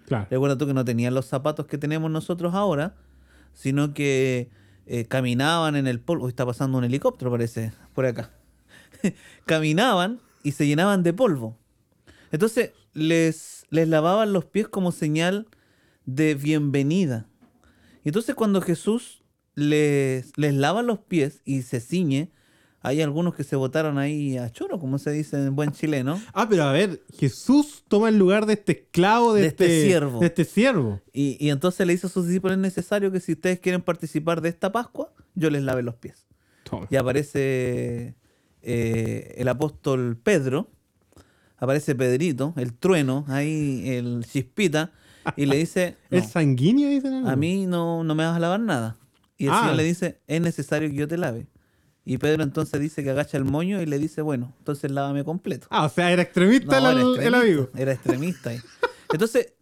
Claro. 0.07 0.27
Recuerda 0.31 0.59
tú 0.59 0.67
que 0.67 0.75
no 0.75 0.85
tenían 0.85 1.15
los 1.15 1.27
zapatos 1.27 1.67
que 1.67 1.79
tenemos 1.79 2.11
nosotros 2.11 2.55
ahora, 2.55 2.97
sino 3.53 3.95
que 3.95 4.51
eh, 4.87 5.05
caminaban 5.07 5.77
en 5.77 5.87
el 5.87 6.01
polvo. 6.01 6.25
Uy, 6.25 6.31
está 6.31 6.45
pasando 6.45 6.79
un 6.79 6.85
helicóptero, 6.85 7.31
parece, 7.31 7.73
por 7.95 8.07
acá. 8.07 8.31
caminaban 9.47 10.21
y 10.43 10.53
se 10.53 10.67
llenaban 10.67 11.03
de 11.03 11.13
polvo. 11.13 11.57
Entonces 12.33 12.73
les, 12.93 13.67
les 13.71 13.89
lavaban 13.89 14.33
los 14.33 14.45
pies 14.45 14.69
como 14.69 14.93
señal 14.93 15.49
de 16.07 16.35
bienvenida. 16.35 17.27
Y 18.05 18.09
entonces 18.09 18.35
cuando 18.35 18.61
Jesús 18.61 19.23
les, 19.55 20.37
les 20.37 20.55
lava 20.55 20.83
los 20.83 21.01
pies 21.01 21.43
y 21.45 21.63
se 21.63 21.81
ciñe, 21.81 22.31
hay 22.83 23.03
algunos 23.03 23.35
que 23.35 23.45
se 23.45 23.57
botaron 23.57 23.99
ahí 23.99 24.39
a 24.39 24.51
choro, 24.51 24.79
como 24.81 24.99
se 24.99 25.11
dice 25.11 25.37
en 25.37 25.55
buen 25.55 25.73
chileno. 25.73 26.21
Ah, 26.33 26.49
pero 26.49 26.65
a 26.65 26.73
ver, 26.73 27.03
Jesús 27.13 27.85
toma 27.89 28.09
el 28.09 28.17
lugar 28.17 28.47
de 28.47 28.55
este 28.55 28.73
esclavo, 28.73 29.35
de, 29.35 29.43
De 29.43 29.49
este 29.49 29.85
siervo. 29.85 30.21
De 30.21 30.27
este 30.27 30.45
siervo. 30.45 31.03
Y, 31.13 31.37
y 31.45 31.51
entonces 31.51 31.87
le 31.87 31.93
hizo 31.93 32.07
a 32.07 32.11
sus 32.11 32.27
discípulos, 32.27 32.57
es 32.57 32.63
necesario 32.63 33.13
que 33.13 33.21
si 33.21 33.33
ustedes 33.33 33.61
quieren 33.61 33.83
participar 33.83 34.41
de 34.41 34.49
esta 34.49 34.73
Pascua, 34.73 35.13
yo 35.35 35.51
les 35.51 35.63
lave 35.63 35.83
los 35.83 35.97
pies. 35.97 36.27
Toma. 36.65 36.87
Y 36.91 36.97
aparece 36.97 38.15
eh, 38.63 39.35
el 39.39 39.49
apóstol 39.49 40.17
Pedro, 40.23 40.71
aparece 41.57 41.95
Pedrito, 41.95 42.55
el 42.57 42.73
trueno, 42.75 43.25
ahí 43.29 43.83
el 43.91 44.25
chispita, 44.31 44.93
y 45.37 45.47
le 45.47 45.57
dice, 45.57 45.97
"No, 46.11 46.19
¿El 46.19 46.25
sanguíneo, 46.25 46.89
dicen 46.89 47.13
algo? 47.15 47.29
a 47.29 47.37
mí 47.37 47.67
no, 47.67 48.03
no 48.05 48.15
me 48.15 48.25
vas 48.25 48.37
a 48.37 48.41
lavar 48.41 48.61
nada. 48.61 48.97
Y 49.37 49.47
el 49.47 49.53
Ah. 49.53 49.61
Señor 49.61 49.77
le 49.77 49.85
dice, 49.85 50.21
es 50.27 50.41
necesario 50.41 50.89
que 50.91 50.95
yo 50.97 51.09
te 51.09 51.17
lave. 51.19 51.47
Y 52.05 52.19
Pedro 52.19 52.43
entonces 52.43 52.81
dice 52.81 53.03
que 53.05 53.11
agacha 53.11 53.37
el 53.37 53.45
moño 53.45 53.81
y 53.83 53.87
le 53.87 53.99
dice, 53.99 54.23
bueno, 54.23 54.55
entonces 54.59 54.91
lávame 54.91 55.23
completo. 55.25 55.67
Ah, 55.71 55.85
o 55.85 55.89
sea, 55.89 56.11
era 56.11 56.23
extremista 56.23 56.81
No, 56.81 56.91
el, 56.91 56.97
era 56.97 57.01
el 57.01 57.15
extremista, 57.15 57.39
amigo. 57.41 57.71
Era 57.77 57.93
extremista. 57.93 58.53
Entonces, 59.13 59.53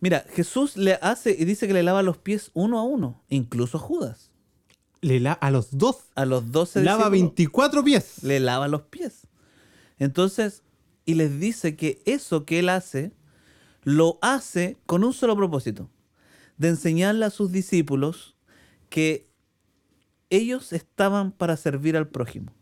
mira, 0.00 0.24
Jesús 0.32 0.76
le 0.76 0.98
hace 1.00 1.34
y 1.38 1.44
dice 1.44 1.66
que 1.66 1.72
le 1.74 1.82
lava 1.82 2.02
los 2.02 2.18
pies 2.18 2.50
uno 2.54 2.78
a 2.78 2.82
uno, 2.82 3.22
incluso 3.28 3.78
a 3.78 3.80
Judas. 3.80 4.30
Le 5.06 5.20
la- 5.20 5.32
a 5.32 5.50
los 5.50 5.76
dos. 5.78 5.98
A 6.14 6.24
los 6.24 6.50
12 6.52 6.82
Lava 6.82 7.08
discípulos 7.10 7.12
24 7.12 7.84
pies. 7.84 8.22
le 8.22 8.40
lava 8.40 8.68
los 8.68 8.82
pies. 8.82 9.26
Entonces, 9.98 10.62
y 11.04 11.14
les 11.14 11.38
dice 11.40 11.76
que 11.76 12.02
eso 12.04 12.44
que 12.44 12.58
él 12.58 12.68
hace, 12.68 13.12
lo 13.84 14.18
hace 14.20 14.76
con 14.86 15.04
un 15.04 15.12
solo 15.12 15.36
propósito, 15.36 15.88
de 16.58 16.68
enseñarle 16.68 17.24
a 17.24 17.30
sus 17.30 17.52
discípulos 17.52 18.36
que 18.88 19.28
ellos 20.30 20.72
estaban 20.72 21.30
para 21.32 21.56
servir 21.56 21.96
al 21.96 22.08
prójimo. 22.08 22.52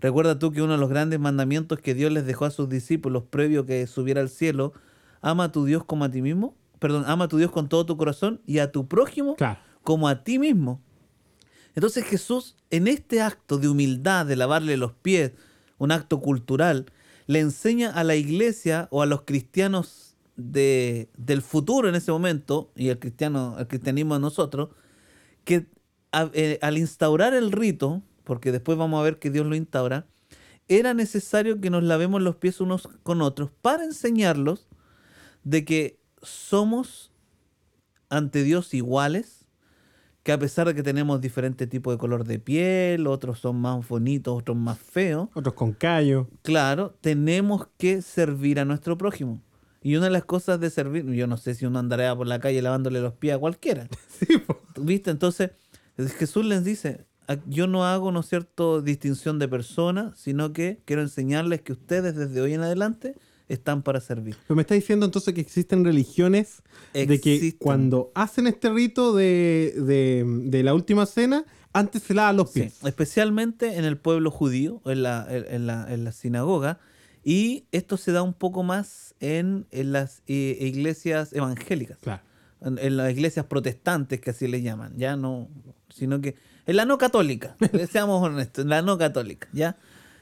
Recuerda 0.00 0.38
tú 0.38 0.52
que 0.52 0.62
uno 0.62 0.74
de 0.74 0.78
los 0.78 0.88
grandes 0.88 1.18
mandamientos 1.18 1.80
que 1.80 1.94
Dios 1.94 2.12
les 2.12 2.24
dejó 2.24 2.44
a 2.44 2.50
sus 2.52 2.68
discípulos 2.68 3.24
previo 3.24 3.66
que 3.66 3.84
subiera 3.88 4.20
al 4.20 4.28
cielo, 4.28 4.72
ama 5.20 5.44
a 5.44 5.52
tu 5.52 5.64
Dios 5.64 5.84
como 5.84 6.04
a 6.04 6.10
ti 6.10 6.22
mismo, 6.22 6.54
perdón, 6.78 7.02
ama 7.08 7.24
a 7.24 7.28
tu 7.28 7.36
Dios 7.38 7.50
con 7.50 7.68
todo 7.68 7.84
tu 7.84 7.96
corazón 7.96 8.40
y 8.46 8.58
a 8.60 8.70
tu 8.70 8.86
prójimo 8.86 9.34
Claro. 9.34 9.58
como 9.82 10.06
a 10.06 10.22
ti 10.22 10.38
mismo. 10.38 10.80
Entonces 11.74 12.04
Jesús, 12.04 12.56
en 12.70 12.88
este 12.88 13.20
acto 13.20 13.58
de 13.58 13.68
humildad, 13.68 14.26
de 14.26 14.36
lavarle 14.36 14.76
los 14.76 14.92
pies, 14.92 15.32
un 15.78 15.92
acto 15.92 16.20
cultural, 16.20 16.86
le 17.26 17.40
enseña 17.40 17.90
a 17.90 18.04
la 18.04 18.16
iglesia 18.16 18.88
o 18.90 19.02
a 19.02 19.06
los 19.06 19.22
cristianos 19.22 20.16
de- 20.36 21.08
del 21.16 21.42
futuro 21.42 21.88
en 21.88 21.94
ese 21.94 22.10
momento, 22.12 22.70
y 22.76 22.88
el, 22.88 22.98
cristiano, 22.98 23.56
el 23.58 23.66
cristianismo 23.68 24.14
de 24.14 24.20
nosotros, 24.20 24.70
que 25.44 25.66
eh, 26.32 26.58
al 26.62 26.78
instaurar 26.78 27.34
el 27.34 27.52
rito, 27.52 28.02
porque 28.24 28.52
después 28.52 28.78
vamos 28.78 29.00
a 29.00 29.02
ver 29.02 29.18
que 29.18 29.30
Dios 29.30 29.46
lo 29.46 29.54
instaura, 29.56 30.06
era 30.68 30.94
necesario 30.94 31.60
que 31.60 31.70
nos 31.70 31.82
lavemos 31.82 32.22
los 32.22 32.36
pies 32.36 32.60
unos 32.60 32.88
con 33.02 33.22
otros 33.22 33.50
para 33.62 33.84
enseñarlos 33.84 34.66
de 35.44 35.64
que 35.64 36.00
somos 36.22 37.10
ante 38.10 38.42
Dios 38.42 38.74
iguales, 38.74 39.37
que 40.28 40.32
a 40.34 40.38
pesar 40.38 40.66
de 40.66 40.74
que 40.74 40.82
tenemos 40.82 41.22
diferente 41.22 41.66
tipo 41.66 41.90
de 41.90 41.96
color 41.96 42.24
de 42.24 42.38
piel, 42.38 43.06
otros 43.06 43.38
son 43.38 43.56
más 43.62 43.88
bonitos, 43.88 44.36
otros 44.36 44.58
más 44.58 44.78
feos, 44.78 45.30
Otros 45.32 45.54
con 45.54 45.72
callo. 45.72 46.28
claro, 46.42 46.94
tenemos 47.00 47.66
que 47.78 48.02
servir 48.02 48.60
a 48.60 48.66
nuestro 48.66 48.98
prójimo. 48.98 49.40
Y 49.82 49.96
una 49.96 50.04
de 50.04 50.10
las 50.12 50.26
cosas 50.26 50.60
de 50.60 50.68
servir, 50.68 51.06
yo 51.12 51.26
no 51.26 51.38
sé 51.38 51.54
si 51.54 51.64
uno 51.64 51.78
andará 51.78 52.14
por 52.14 52.26
la 52.26 52.40
calle 52.40 52.60
lavándole 52.60 53.00
los 53.00 53.14
pies 53.14 53.36
a 53.36 53.38
cualquiera, 53.38 53.88
Sí, 54.18 54.36
po. 54.36 54.60
¿viste? 54.78 55.10
Entonces, 55.10 55.52
Jesús 56.18 56.44
les 56.44 56.62
dice, 56.62 57.06
"A- 57.26 57.38
yo 57.46 57.66
no 57.66 57.86
hago, 57.86 58.12
¿no 58.12 58.20
es 58.20 58.26
cierto?, 58.28 58.82
distinción 58.82 59.38
de 59.38 59.48
personas, 59.48 60.18
sino 60.18 60.52
que 60.52 60.82
quiero 60.84 61.00
enseñarles 61.00 61.62
que 61.62 61.72
ustedes 61.72 62.14
desde 62.16 62.42
hoy 62.42 62.52
en 62.52 62.60
adelante 62.60 63.14
están 63.48 63.82
para 63.82 64.00
servir. 64.00 64.36
Pero 64.46 64.56
me 64.56 64.62
está 64.62 64.74
diciendo 64.74 65.06
entonces 65.06 65.32
que 65.34 65.40
existen 65.40 65.84
religiones 65.84 66.62
de 66.92 67.06
que 67.20 67.34
Existen. 67.34 67.58
cuando 67.58 68.10
hacen 68.14 68.46
este 68.46 68.70
rito 68.70 69.14
de, 69.14 69.74
de- 69.76 70.24
de 70.50 70.62
la 70.62 70.74
última 70.74 71.06
cena, 71.06 71.44
antes 71.72 72.02
se 72.02 72.14
lavan 72.14 72.36
los 72.36 72.50
Sí, 72.50 72.60
pies. 72.60 72.78
especialmente 72.84 73.76
en 73.76 73.84
el 73.84 73.96
pueblo 73.96 74.30
judío, 74.30 74.80
en 74.86 75.02
la, 75.02 75.26
en 75.30 75.66
la, 75.66 75.86
en 75.92 76.04
la 76.04 76.12
sinagoga, 76.12 76.78
y 77.24 77.64
esto 77.72 77.96
se 77.96 78.12
da 78.12 78.22
un 78.22 78.32
poco 78.34 78.62
más 78.62 79.14
en, 79.20 79.66
en 79.70 79.92
las 79.92 80.22
eh, 80.26 80.56
iglesias 80.60 81.32
evangélicas. 81.32 81.98
Claro. 81.98 82.22
en, 82.60 82.78
en 82.78 82.96
las 82.96 83.10
iglesias 83.12 83.46
protestantes, 83.46 84.20
que 84.20 84.30
así 84.30 84.46
le 84.48 84.62
llaman, 84.62 84.92
ya 84.96 85.16
no, 85.16 85.48
sino 85.90 86.20
que 86.20 86.36
en 86.66 86.76
la 86.76 86.84
no 86.84 86.98
católica, 86.98 87.56
seamos 87.90 88.22
honestos, 88.22 88.64
en 88.64 88.70
la 88.70 88.82
no 88.82 88.98
católica, 88.98 89.48
¿ya? 89.52 89.76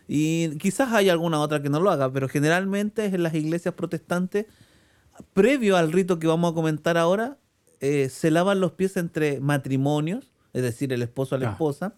Y 0.09 0.57
quizás 0.59 0.93
hay 0.93 1.09
alguna 1.09 1.41
otra 1.41 1.61
que 1.63 1.69
no 1.69 1.81
lo 1.81 1.91
haga, 1.91 2.13
pero 2.13 2.29
generalmente 2.29 3.07
es 3.07 3.15
en 3.15 3.23
las 3.23 3.35
iglesias 3.35 3.75
protestantes, 3.75 4.47
previo 5.33 5.77
al 5.77 5.93
rito 5.93 6.19
que 6.19 6.27
vamos 6.27 6.53
a 6.53 6.55
comentar 6.55 6.97
ahora, 6.99 7.39
eh, 7.81 8.09
se 8.09 8.31
lavan 8.31 8.61
los 8.61 8.73
pies 8.73 8.97
entre 8.97 9.41
matrimonios, 9.41 10.31
es 10.53 10.63
decir, 10.63 10.93
el 10.93 11.03
esposo 11.03 11.35
a 11.35 11.39
la 11.39 11.49
Ah. 11.49 11.53
esposa, 11.53 11.95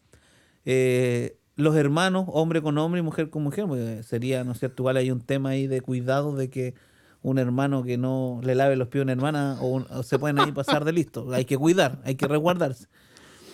eh, 0.64 1.37
los 1.57 1.75
hermanos, 1.77 2.27
hombre 2.29 2.62
con 2.62 2.79
hombre 2.79 3.01
y 3.01 3.03
mujer 3.03 3.31
con 3.31 3.42
mujer, 3.42 3.66
porque 3.66 4.03
sería, 4.05 4.44
¿no 4.44 4.53
es 4.53 4.59
cierto? 4.61 4.83
Igual 4.83 4.97
hay 4.97 5.11
un 5.11 5.21
tema 5.21 5.51
ahí 5.51 5.66
de 5.66 5.81
cuidado 5.81 6.35
de 6.37 6.51
que 6.51 6.75
un 7.21 7.38
hermano 7.38 7.83
que 7.83 7.99
no 7.99 8.40
le 8.44 8.55
lave 8.55 8.77
los 8.77 8.88
pies 8.88 9.01
a 9.01 9.05
una 9.05 9.12
hermana 9.12 9.59
o, 9.61 9.66
un- 9.68 9.87
o 9.90 10.03
se 10.05 10.18
pueden 10.21 10.38
ahí 10.38 10.53
pasar 10.53 10.85
de 10.85 10.92
listo. 10.92 11.33
Hay 11.33 11.44
que 11.44 11.59
cuidar, 11.59 11.99
hay 12.05 12.14
que 12.14 12.29
resguardarse. 12.29 12.87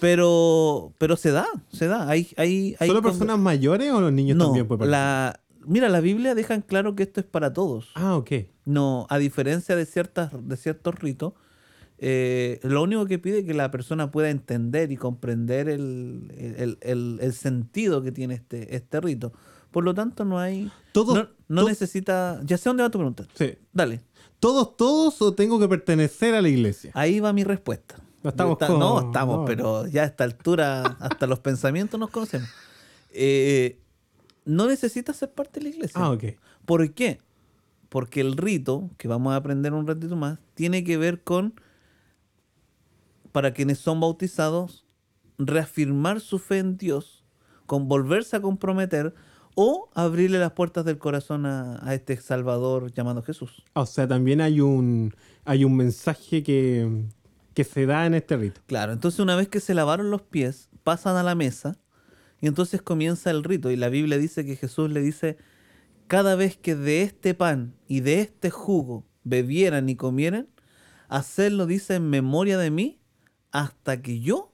Pero, 0.00 0.92
pero 0.98 1.16
se 1.16 1.30
da, 1.30 1.46
se 1.72 1.86
da. 1.86 2.08
Hay, 2.08 2.28
hay, 2.36 2.76
hay 2.78 2.88
¿Solo 2.88 3.02
con- 3.02 3.12
personas 3.12 3.38
mayores 3.38 3.90
o 3.92 4.00
los 4.00 4.12
niños 4.12 4.36
no, 4.36 4.46
también 4.46 4.66
pueden 4.66 4.90
la, 4.90 5.40
mira, 5.66 5.88
la 5.88 6.00
Biblia 6.00 6.34
deja 6.34 6.54
en 6.54 6.62
claro 6.62 6.94
que 6.94 7.02
esto 7.04 7.20
es 7.20 7.26
para 7.26 7.52
todos. 7.52 7.90
Ah, 7.94 8.16
ok. 8.16 8.30
No, 8.64 9.06
a 9.10 9.18
diferencia 9.18 9.76
de 9.76 9.86
ciertas, 9.86 10.30
de 10.46 10.56
ciertos 10.56 10.94
ritos, 10.96 11.32
eh, 11.98 12.60
lo 12.62 12.82
único 12.82 13.06
que 13.06 13.18
pide 13.18 13.40
es 13.40 13.44
que 13.44 13.54
la 13.54 13.70
persona 13.70 14.10
pueda 14.10 14.30
entender 14.30 14.90
y 14.92 14.96
comprender 14.96 15.68
el, 15.68 16.32
el- 16.58 16.78
el- 16.82 17.18
el 17.20 17.32
sentido 17.32 18.02
que 18.02 18.12
tiene 18.12 18.34
este, 18.34 18.74
este 18.76 19.00
rito. 19.00 19.32
Por 19.70 19.84
lo 19.84 19.94
tanto, 19.94 20.24
no 20.24 20.38
hay. 20.38 20.70
Todos- 20.92 21.14
no 21.16 21.28
no 21.48 21.62
to- 21.62 21.68
necesita. 21.68 22.40
Ya 22.44 22.58
sé 22.58 22.68
dónde 22.68 22.82
va 22.82 22.90
tu 22.90 22.98
pregunta. 22.98 23.26
Sí. 23.34 23.54
Dale. 23.72 24.00
¿Todos, 24.38 24.76
todos 24.76 25.20
o 25.22 25.32
tengo 25.34 25.58
que 25.58 25.68
pertenecer 25.68 26.34
a 26.34 26.42
la 26.42 26.48
iglesia? 26.48 26.90
Ahí 26.94 27.18
va 27.20 27.32
mi 27.32 27.44
respuesta. 27.44 27.96
No 28.24 28.30
estamos 28.30 28.52
Está- 28.54 28.66
con- 28.66 28.78
No, 28.80 29.00
estamos, 29.00 29.36
no. 29.38 29.44
pero 29.44 29.86
ya 29.86 30.02
a 30.02 30.06
esta 30.06 30.24
altura, 30.24 30.82
hasta 30.98 31.26
los 31.28 31.38
pensamientos 31.48 32.00
nos 32.00 32.10
conocemos. 32.10 32.48
Eh, 33.12 33.78
no 34.44 34.66
necesitas 34.66 35.16
ser 35.16 35.30
parte 35.32 35.60
de 35.60 35.64
la 35.64 35.76
iglesia. 35.76 36.00
Ah, 36.02 36.10
ok. 36.10 36.24
¿Por 36.64 36.92
qué? 36.94 37.20
Porque 37.90 38.20
el 38.20 38.36
rito, 38.36 38.90
que 38.98 39.06
vamos 39.06 39.32
a 39.32 39.36
aprender 39.36 39.72
un 39.72 39.86
ratito 39.86 40.16
más, 40.16 40.40
tiene 40.54 40.82
que 40.82 40.96
ver 40.96 41.22
con, 41.22 41.54
para 43.32 43.52
quienes 43.52 43.78
son 43.78 44.00
bautizados, 44.00 44.84
reafirmar 45.38 46.20
su 46.20 46.38
fe 46.38 46.58
en 46.58 46.76
Dios, 46.76 47.24
con 47.66 47.88
volverse 47.88 48.36
a 48.36 48.40
comprometer 48.42 49.14
o 49.54 49.88
abrirle 49.94 50.38
las 50.38 50.52
puertas 50.52 50.84
del 50.84 50.98
corazón 50.98 51.46
a, 51.46 51.78
a 51.86 51.94
este 51.94 52.16
Salvador 52.16 52.92
llamado 52.92 53.22
Jesús. 53.22 53.62
O 53.74 53.86
sea, 53.86 54.08
también 54.08 54.40
hay 54.40 54.60
un, 54.60 55.14
hay 55.44 55.64
un 55.64 55.76
mensaje 55.76 56.42
que, 56.42 57.04
que 57.54 57.64
se 57.64 57.86
da 57.86 58.06
en 58.06 58.14
este 58.14 58.36
rito. 58.36 58.60
Claro, 58.66 58.92
entonces 58.92 59.20
una 59.20 59.36
vez 59.36 59.48
que 59.48 59.60
se 59.60 59.74
lavaron 59.74 60.10
los 60.10 60.22
pies, 60.22 60.68
pasan 60.82 61.16
a 61.16 61.22
la 61.22 61.34
mesa 61.34 61.78
y 62.40 62.46
entonces 62.46 62.82
comienza 62.82 63.30
el 63.30 63.44
rito. 63.44 63.70
Y 63.70 63.76
la 63.76 63.88
Biblia 63.88 64.18
dice 64.18 64.44
que 64.44 64.56
Jesús 64.56 64.90
le 64.90 65.00
dice, 65.00 65.38
cada 66.08 66.34
vez 66.34 66.56
que 66.56 66.74
de 66.74 67.02
este 67.02 67.34
pan 67.34 67.74
y 67.88 68.00
de 68.00 68.20
este 68.20 68.50
jugo 68.50 69.06
bebieran 69.22 69.88
y 69.88 69.96
comieran, 69.96 70.48
hacerlo, 71.08 71.66
dice, 71.66 71.94
en 71.94 72.10
memoria 72.10 72.58
de 72.58 72.70
mí 72.70 73.00
hasta 73.52 74.02
que 74.02 74.20
yo 74.20 74.52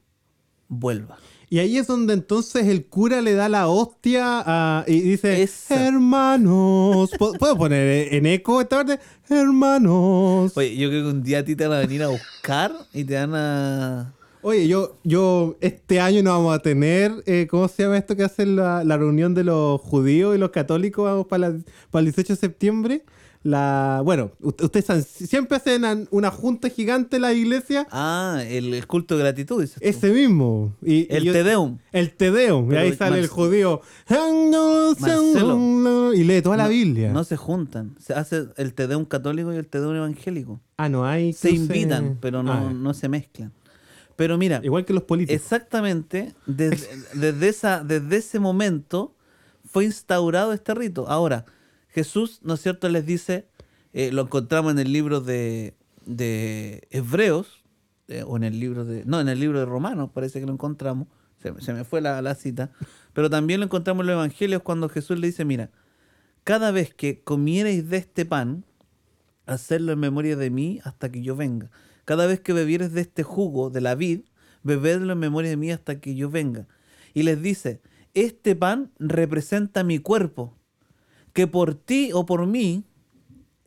vuelva. 0.68 1.18
Y 1.52 1.58
ahí 1.58 1.76
es 1.78 1.88
donde 1.88 2.14
entonces 2.14 2.66
el 2.68 2.86
cura 2.86 3.20
le 3.20 3.34
da 3.34 3.48
la 3.48 3.66
hostia 3.68 4.40
a- 4.46 4.84
y 4.86 5.00
dice, 5.00 5.42
Esa. 5.42 5.88
hermanos. 5.88 7.10
¿Puedo 7.18 7.56
poner 7.58 8.14
en 8.14 8.24
eco 8.26 8.60
esta 8.60 8.76
parte? 8.84 9.00
Hermanos. 9.28 10.56
Oye, 10.56 10.76
yo 10.76 10.88
creo 10.88 11.02
que 11.04 11.10
un 11.10 11.22
día 11.24 11.40
a 11.40 11.44
ti 11.44 11.56
te 11.56 11.66
van 11.66 11.78
a 11.78 11.80
venir 11.80 12.02
a 12.04 12.08
buscar 12.08 12.72
y 12.94 13.04
te 13.04 13.14
van 13.14 13.34
a... 13.34 14.14
Oye, 14.42 14.68
yo, 14.68 14.96
yo, 15.04 15.56
este 15.60 16.00
año 16.00 16.22
no 16.22 16.30
vamos 16.30 16.54
a 16.54 16.60
tener, 16.60 17.12
eh, 17.26 17.46
¿cómo 17.50 17.68
se 17.68 17.82
llama 17.82 17.98
esto 17.98 18.16
que 18.16 18.22
hacen 18.24 18.56
la, 18.56 18.84
la 18.84 18.96
reunión 18.96 19.34
de 19.34 19.44
los 19.44 19.80
judíos 19.82 20.34
y 20.34 20.38
los 20.38 20.50
católicos 20.50 21.04
vamos 21.04 21.26
para, 21.26 21.50
la- 21.50 21.58
para 21.90 22.00
el 22.00 22.06
18 22.06 22.32
de 22.34 22.38
septiembre? 22.38 23.04
La, 23.42 24.02
bueno, 24.04 24.32
ustedes 24.40 25.06
siempre 25.06 25.56
hacen 25.56 26.06
una 26.10 26.30
junta 26.30 26.68
gigante 26.68 27.16
en 27.16 27.22
la 27.22 27.32
iglesia, 27.32 27.86
Ah, 27.90 28.42
el, 28.46 28.86
culto 28.86 29.16
de 29.16 29.22
gratitud, 29.22 29.62
dices 29.62 29.78
ese 29.80 30.12
mismo. 30.12 30.74
Y, 30.84 31.06
El 31.10 31.24
yo- 31.24 31.32
Te 31.32 31.42
Deum. 31.42 31.78
El 31.90 32.12
Te 32.12 32.30
Deum, 32.30 32.70
y 32.70 32.76
ahí 32.76 32.94
sale 32.94 33.18
el 33.18 33.28
judío. 33.28 33.80
Marcelo, 34.98 36.12
y 36.14 36.24
lee 36.24 36.42
toda 36.42 36.56
la 36.56 36.64
No- 36.64 36.68
Biblia. 36.70 37.12
No 37.12 37.24
se 37.24 37.36
juntan. 37.36 37.94
Se 37.98 38.14
hace 38.14 38.44
el 38.56 38.74
Te 38.74 38.86
Deum 38.86 39.04
católico 39.04 39.52
y 39.52 39.56
el 39.56 39.66
Te 39.66 39.80
Deum 39.80 39.94
evangélico. 39.96 40.60
ah, 40.76 40.88
no 40.88 41.06
hay. 41.06 41.32
se 41.32 41.50
invitan, 41.50 42.18
pero 42.20 42.42
no, 42.42 42.52
Ah, 42.52 42.72
no 42.74 42.94
se 42.94 43.08
mezclan. 43.08 43.52
Pero 44.16 44.36
mira, 44.36 44.60
Igual 44.62 44.84
que 44.84 44.92
los 44.92 45.04
políticos. 45.04 45.40
exactamente 45.42 46.34
desde, 46.46 46.86
desde, 47.14 47.48
esa, 47.48 47.82
desde 47.82 48.18
ese 48.18 48.38
momento 48.38 49.14
fue 49.64 49.84
instaurado 49.86 50.52
este 50.52 50.74
rito. 50.74 51.08
Ahora, 51.08 51.46
Jesús, 51.92 52.40
¿no 52.42 52.54
es 52.54 52.60
cierto?, 52.60 52.88
les 52.88 53.06
dice, 53.06 53.46
eh, 53.92 54.12
lo 54.12 54.22
encontramos 54.22 54.72
en 54.72 54.78
el 54.78 54.92
libro 54.92 55.20
de, 55.20 55.74
de 56.06 56.86
Hebreos, 56.90 57.64
eh, 58.08 58.24
o 58.26 58.36
en 58.36 58.44
el 58.44 58.58
libro 58.58 58.84
de, 58.84 59.04
no, 59.04 59.20
en 59.20 59.28
el 59.28 59.38
libro 59.38 59.58
de 59.58 59.66
Romanos, 59.66 60.10
parece 60.12 60.40
que 60.40 60.46
lo 60.46 60.52
encontramos, 60.52 61.08
se, 61.40 61.72
me 61.72 61.84
fue 61.84 62.00
la, 62.00 62.20
la 62.22 62.34
cita, 62.34 62.70
pero 63.12 63.30
también 63.30 63.60
lo 63.60 63.66
encontramos 63.66 64.02
en 64.02 64.08
los 64.08 64.14
evangelios 64.14 64.62
cuando 64.62 64.88
Jesús 64.88 65.18
le 65.18 65.28
dice, 65.28 65.44
mira, 65.44 65.70
cada 66.44 66.70
vez 66.70 66.94
que 66.94 67.22
comiereis 67.22 67.88
de 67.88 67.98
este 67.98 68.24
pan, 68.24 68.64
hacerlo 69.46 69.92
en 69.92 69.98
memoria 69.98 70.36
de 70.36 70.50
mí 70.50 70.80
hasta 70.84 71.10
que 71.10 71.22
yo 71.22 71.36
venga. 71.36 71.70
Cada 72.04 72.26
vez 72.26 72.40
que 72.40 72.52
bebieres 72.52 72.92
de 72.92 73.00
este 73.02 73.22
jugo 73.22 73.70
de 73.70 73.80
la 73.80 73.94
vid, 73.94 74.20
bebedlo 74.62 75.12
en 75.12 75.18
memoria 75.18 75.50
de 75.50 75.56
mí 75.56 75.70
hasta 75.70 76.00
que 76.00 76.14
yo 76.14 76.30
venga. 76.30 76.66
Y 77.14 77.22
les 77.22 77.42
dice, 77.42 77.80
este 78.14 78.56
pan 78.56 78.92
representa 78.98 79.84
mi 79.84 79.98
cuerpo, 79.98 80.56
que 81.32 81.46
por 81.46 81.74
ti 81.74 82.10
o 82.12 82.26
por 82.26 82.46
mí 82.46 82.84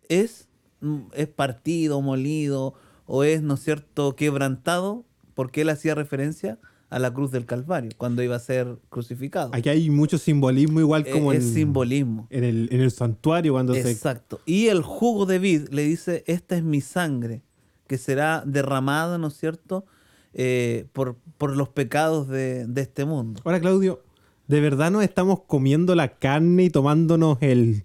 es, 0.10 0.48
mm, 0.82 1.00
es 1.14 1.28
partido, 1.28 2.02
molido, 2.02 2.74
o 3.06 3.24
es, 3.24 3.42
¿no 3.42 3.56
es 3.56 3.62
cierto?, 3.64 4.16
quebrantado, 4.16 5.06
porque 5.34 5.62
él 5.62 5.70
hacía 5.70 5.96
referencia 5.96 6.60
a 6.90 7.00
la 7.00 7.12
cruz 7.12 7.32
del 7.32 7.46
Calvario, 7.46 7.90
cuando 7.98 8.22
iba 8.22 8.36
a 8.36 8.40
ser 8.40 8.78
crucificado. 8.90 9.50
Aquí 9.54 9.68
hay 9.68 9.90
mucho 9.90 10.18
simbolismo, 10.20 10.80
igual 10.80 11.04
Eh, 11.08 11.12
como 11.12 11.34
es 11.34 11.44
en, 11.44 11.54
simbolismo. 11.54 12.28
en, 12.30 12.44
el, 12.44 12.70
en 12.72 12.82
el 12.82 12.92
santuario 12.92 13.54
cuando 13.54 13.74
se 13.74 13.90
Exacto. 13.90 14.40
Y 14.46 14.68
el 14.68 14.84
jugo 14.84 15.26
de 15.26 15.40
vid 15.40 15.70
le 15.70 15.84
dice, 15.84 16.24
esta 16.28 16.56
es 16.56 16.64
mi 16.64 16.82
sangre, 16.82 17.42
que 17.88 17.98
será 17.98 18.44
derramada, 18.46 19.18
¿no 19.18 19.28
es 19.28 19.38
cierto?, 19.38 19.86
Eh, 20.36 20.88
por, 20.94 21.16
por 21.38 21.56
los 21.56 21.70
pecados 21.70 22.28
de, 22.28 22.66
de 22.66 22.82
este 22.82 23.06
mundo. 23.06 23.42
Ahora, 23.46 23.60
Claudio, 23.60 24.02
¿de 24.48 24.62
verdad 24.62 24.92
nos 24.92 25.04
estamos 25.04 25.42
comiendo 25.48 25.96
la 25.96 26.10
carne 26.18 26.64
y 26.66 26.70
tomándonos 26.70 27.38
el, 27.42 27.84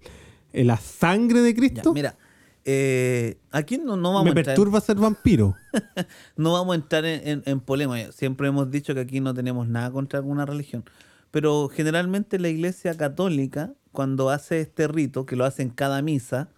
el- 0.53 0.67
la 0.67 0.77
sangre 0.77 1.41
de 1.41 1.51
Ya, 1.53 1.57
Cristo? 1.57 1.93
mira, 1.93 2.17
eh, 2.65 3.37
aquí 3.51 3.77
no, 3.77 3.95
no 3.97 4.09
vamos 4.13 4.25
Me 4.25 4.29
a 4.29 4.31
entrar, 4.31 4.45
perturba 4.55 4.81
ser 4.81 4.97
vampiro. 4.97 5.55
no 6.35 6.53
vamos 6.53 6.73
a 6.73 6.75
entrar 6.75 7.05
en, 7.05 7.27
en, 7.27 7.43
en 7.45 7.59
polémica. 7.59 8.11
Siempre 8.11 8.47
hemos 8.47 8.69
dicho 8.69 8.93
que 8.93 8.99
aquí 9.01 9.19
no 9.21 9.33
tenemos 9.33 9.67
nada 9.67 9.91
contra 9.91 10.19
alguna 10.19 10.45
religión. 10.45 10.83
Pero 11.31 11.69
generalmente 11.69 12.39
la 12.39 12.49
iglesia 12.49 12.95
católica, 12.95 13.73
cuando 13.91 14.29
hace 14.29 14.61
este 14.61 14.87
rito, 14.87 15.25
que 15.25 15.35
lo 15.35 15.45
hace 15.45 15.61
en 15.61 15.69
cada 15.69 16.01
misa, 16.01 16.49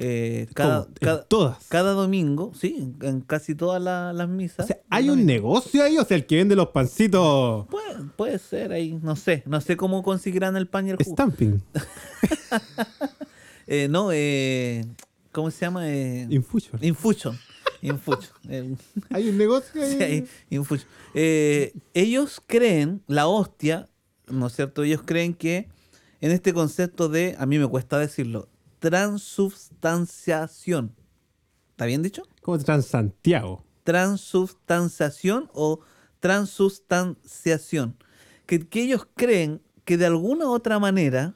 eh, 0.00 0.46
cada, 0.54 0.86
todas. 1.28 1.66
cada 1.68 1.92
domingo, 1.92 2.52
sí, 2.54 2.94
en, 3.02 3.20
casi 3.22 3.54
todas 3.56 3.82
la- 3.82 4.12
las 4.12 4.26
O 4.28 4.30
misas. 4.30 4.66
sea, 4.66 4.78
¿hay 4.90 5.10
un 5.10 5.26
negocio 5.26 5.82
ahí? 5.82 5.98
O 5.98 6.04
sea, 6.04 6.16
el 6.16 6.24
que 6.26 6.36
vende 6.36 6.54
los 6.54 6.68
pancitos 6.68 7.66
Puede, 7.66 8.04
puede 8.16 8.38
ser 8.38 8.70
ahí, 8.72 8.96
no 9.02 9.16
sé, 9.16 9.42
no 9.46 9.60
sé 9.60 9.76
cómo 9.76 10.04
conseguirán 10.04 10.56
el 10.56 10.68
pan 10.68 10.86
y 10.86 10.90
el 10.90 10.96
jugo. 10.98 11.14
stamping, 11.16 11.60
Eh, 13.66 13.86
no, 13.88 14.10
eh, 14.12 14.86
¿cómo 15.32 15.50
se 15.50 15.60
llama? 15.66 15.90
Eh, 15.90 16.26
infusion. 16.30 16.82
Infusion. 16.82 17.38
Infusion. 17.82 18.32
¿Hay 19.10 19.28
un 19.28 19.36
negocio 19.36 19.82
ahí? 19.82 19.92
sí, 19.98 20.02
ahí, 20.02 20.24
Infusion. 20.50 20.88
Ellos 21.92 22.42
creen, 22.46 23.02
la 23.06 23.26
hostia, 23.28 23.88
¿no 24.28 24.46
es 24.46 24.54
cierto? 24.54 24.84
Ellos 24.84 25.02
creen 25.04 25.34
que 25.34 25.68
en 26.20 26.30
este 26.30 26.52
concepto 26.54 27.08
de, 27.08 27.36
a 27.38 27.44
mí 27.46 27.58
me 27.58 27.66
cuesta 27.66 27.98
decirlo, 27.98 28.48
transubstanciación. 28.78 30.94
¿Está 31.70 31.86
bien 31.86 32.02
dicho? 32.02 32.22
Como 32.42 32.58
Transantiago. 32.58 33.64
transubstanciación 33.84 35.50
o 35.54 35.80
transustanciación. 36.20 37.96
Que, 38.46 38.68
que 38.68 38.82
ellos 38.82 39.06
creen 39.14 39.62
que 39.84 39.96
de 39.96 40.06
alguna 40.06 40.46
u 40.46 40.50
otra 40.52 40.78
manera, 40.78 41.34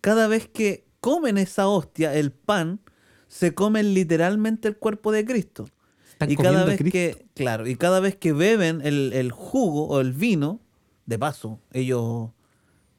cada 0.00 0.26
vez 0.28 0.48
que 0.48 0.86
comen 1.00 1.38
esa 1.38 1.68
hostia, 1.68 2.14
el 2.14 2.32
pan, 2.32 2.80
se 3.28 3.54
comen 3.54 3.94
literalmente 3.94 4.68
el 4.68 4.76
cuerpo 4.76 5.12
de 5.12 5.24
Cristo. 5.24 5.66
Están 6.12 6.30
Y 6.30 6.36
cada 6.36 6.64
vez 6.64 6.78
Cristo. 6.78 6.92
que, 6.92 7.26
claro, 7.34 7.66
y 7.66 7.76
cada 7.76 8.00
vez 8.00 8.16
que 8.16 8.32
beben 8.32 8.80
el, 8.82 9.12
el 9.12 9.32
jugo 9.32 9.88
o 9.88 10.00
el 10.00 10.12
vino, 10.12 10.60
de 11.06 11.18
paso, 11.18 11.60
ellos, 11.72 12.30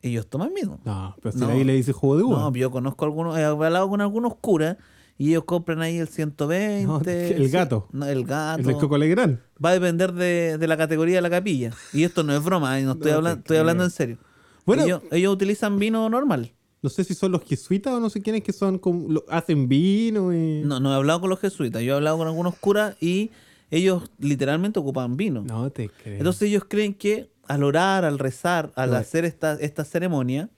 ellos 0.02 0.28
toman 0.28 0.54
vino. 0.54 0.80
No, 0.86 1.16
pero 1.22 1.32
si 1.34 1.40
No. 1.40 1.48
ahí 1.50 1.64
le 1.64 1.74
dice 1.74 1.92
jugo 1.94 2.18
de 2.18 2.24
uva. 2.24 2.40
No, 2.40 2.54
yo 2.54 2.72
conozco 2.72 3.06
algunos, 3.06 3.38
he 3.38 3.44
hablado 3.44 3.90
con 3.90 4.02
algunos 4.02 4.36
curas 4.36 4.78
y 5.18 5.30
ellos 5.30 5.46
compran 5.46 5.82
ahí 5.82 5.98
el 5.98 6.08
120. 6.08 6.86
No, 6.86 7.02
el 7.06 7.50
gato. 7.50 7.88
no, 7.92 8.06
el 8.06 8.24
gato. 8.26 8.70
El 8.70 8.76
Coco 8.78 8.98
Legrand. 8.98 9.40
Va 9.64 9.70
a 9.70 9.74
depender 9.74 10.14
de, 10.14 10.58
de 10.58 10.68
la 10.68 10.78
categoría 10.78 11.16
de 11.16 11.22
la 11.22 11.30
capilla. 11.30 11.72
Y 11.94 12.04
esto 12.04 12.24
no 12.24 12.36
es 12.36 12.44
broma, 12.44 12.80
¿eh? 12.80 12.84
no 12.84 12.92
estoy, 12.94 13.12
No 13.12 13.18
hablando, 13.18 13.40
estoy 13.40 13.58
hablando 13.58 13.84
en 13.84 13.90
serio. 13.92 14.18
Bueno- 14.66 14.84
ellos, 14.84 15.02
ellos 15.12 15.34
utilizan 15.34 15.80
vino 15.80 16.10
normal. 16.10 16.54
No 16.84 16.90
sé 16.92 17.04
si 17.04 17.16
son 17.16 17.32
los 17.32 17.42
jesuitas 17.44 17.94
o 17.94 18.00
no 18.00 18.10
sé 18.12 18.22
quiénes 18.22 18.44
que 18.44 18.54
son 18.54 18.78
como, 18.78 19.10
lo- 19.12 19.26
hacen 19.30 19.68
vino 19.68 20.32
y... 20.32 20.62
No, 20.64 20.80
no 20.80 20.92
he 20.92 20.96
hablado 20.96 21.22
con 21.22 21.30
los 21.32 21.40
jesuitas, 21.40 21.82
yo 21.82 21.94
he 21.94 21.96
hablado 21.96 22.18
con 22.20 22.28
algunos 22.28 22.56
curas 22.56 22.96
y 23.02 23.32
ellos 23.72 24.12
literalmente 24.20 24.78
ocupan 24.80 25.18
vino. 25.18 25.42
No 25.42 25.70
te 25.72 25.90
creo. 25.90 26.18
Entonces 26.20 26.44
ellos 26.44 26.66
creen 26.68 26.94
que 26.94 27.32
al 27.48 27.64
orar, 27.64 28.06
al 28.06 28.20
rezar, 28.20 28.72
al 28.76 28.96
hacer 28.96 29.26
esta, 29.26 29.54
esta 29.54 29.84
ceremonia, 29.86 30.50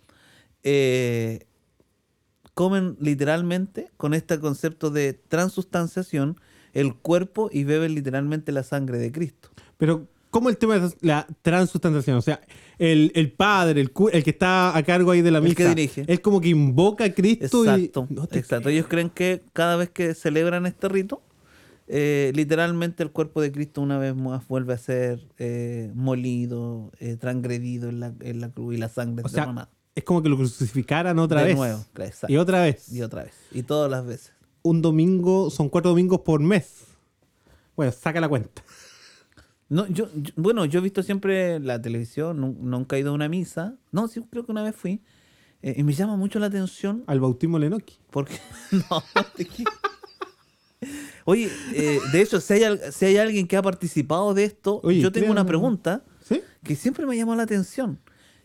eh, 0.63 1.45
comen 2.54 2.97
literalmente 2.99 3.89
con 3.97 4.13
este 4.13 4.39
concepto 4.39 4.89
de 4.91 5.13
transustanciación 5.13 6.39
el 6.73 6.93
cuerpo 6.95 7.49
y 7.52 7.63
beben 7.63 7.95
literalmente 7.95 8.52
la 8.52 8.63
sangre 8.63 8.97
de 8.97 9.12
Cristo. 9.12 9.49
Pero, 9.78 10.08
¿cómo 10.30 10.49
el 10.49 10.58
tema 10.58 10.78
de 10.78 10.93
la 11.02 11.25
transustanciación? 11.41 12.17
O 12.17 12.21
sea, 12.21 12.41
el, 12.78 13.12
el 13.15 13.32
padre, 13.32 13.82
el, 13.82 13.91
el 14.12 14.23
que 14.23 14.30
está 14.30 14.75
a 14.75 14.84
cargo 14.84 15.12
ahí 15.12 15.21
de 15.21 15.32
la 15.32 15.38
El 15.39 15.45
misa, 15.45 15.56
que 15.56 15.67
dirige. 15.69 16.04
es 16.08 16.19
como 16.19 16.41
que 16.41 16.49
invoca 16.49 17.06
a 17.06 17.13
Cristo 17.13 17.63
Exacto, 17.63 18.08
y... 18.10 18.13
No 18.13 18.28
exacto. 18.32 18.69
Ellos 18.69 18.88
creen 18.88 19.10
que 19.10 19.41
cada 19.54 19.75
vez 19.78 19.89
que 19.89 20.13
celebran 20.13 20.65
este 20.65 20.89
rito, 20.89 21.21
eh, 21.91 22.32
literalmente 22.36 23.02
el 23.04 23.12
cuerpo 23.12 23.41
de 23.41 23.52
Cristo 23.52 23.82
una 23.82 23.97
vez 23.97 24.15
más 24.15 24.47
vuelve 24.47 24.73
a 24.73 24.78
ser 24.78 25.28
eh, 25.39 25.91
molido, 25.95 26.91
eh, 26.99 27.17
transgredido 27.17 27.89
en 27.89 27.99
la, 27.99 28.13
en 28.21 28.39
la 28.41 28.49
cruz 28.52 28.75
y 28.75 28.78
la 28.78 28.89
sangre 28.89 29.23
O 29.25 29.30
sea, 29.30 29.41
derramada. 29.41 29.69
es 29.95 30.04
como 30.04 30.21
que 30.21 30.30
lo 30.30 30.38
crucificaran 30.38 31.17
otra 31.19 31.41
de 31.41 31.47
vez. 31.47 31.58
nuevo, 31.58 31.84
exacto. 31.97 32.32
Y 32.32 32.38
otra 32.38 32.62
vez. 32.62 32.93
Y 32.93 33.02
otra 33.02 33.23
vez. 33.23 33.34
Y 33.52 33.63
todas 33.63 33.89
las 33.89 34.06
veces. 34.06 34.34
Un 34.62 34.82
domingo, 34.82 35.49
son 35.49 35.67
cuatro 35.69 35.89
domingos 35.91 36.19
por 36.21 36.39
mes. 36.41 36.86
Bueno, 37.75 37.91
saca 37.91 38.19
la 38.21 38.30
cuenta. 38.30 38.62
No, 39.69 39.88
yo, 39.88 40.10
yo- 40.15 40.34
bueno, 40.36 40.65
yo 40.65 40.80
he 40.80 40.84
visto 40.84 41.02
siempre 41.04 41.60
la 41.60 41.82
televisión, 41.82 42.39
nun- 42.41 42.58
nunca 42.60 42.95
he 42.97 42.99
ido 42.99 43.12
a 43.12 43.13
una 43.13 43.30
misa. 43.30 43.75
No, 43.91 44.08
sí, 44.08 44.21
creo 44.30 44.45
que 44.45 44.52
una 44.52 44.63
vez 44.63 44.75
fui. 44.75 45.02
y 45.62 45.84
me 45.84 45.93
llama 45.93 46.15
mucho 46.17 46.39
la 46.39 46.45
atención 46.47 47.04
Al 47.08 47.19
bautismo 47.19 47.58
Lenoki. 47.60 47.97
porque... 48.12 48.38
no. 48.71 49.04
Oye, 51.25 51.49
eh, 51.73 51.99
de 52.11 52.21
hecho, 52.21 52.39
si 52.39 52.53
hay, 52.53 52.79
si 52.91 53.05
hay 53.05 53.17
alguien 53.17 53.47
que 53.47 53.57
ha 53.57 53.61
participado 53.61 54.33
de 54.33 54.45
esto, 54.45 54.79
Oye, 54.83 54.99
yo 54.99 55.11
tengo 55.11 55.31
una 55.31 55.45
pregunta 55.45 56.03
¿Sí? 56.23 56.41
que 56.63 56.75
siempre 56.75 57.05
me 57.05 57.15
llamó 57.17 57.35
la 57.35 57.43
atención. 57.43 57.99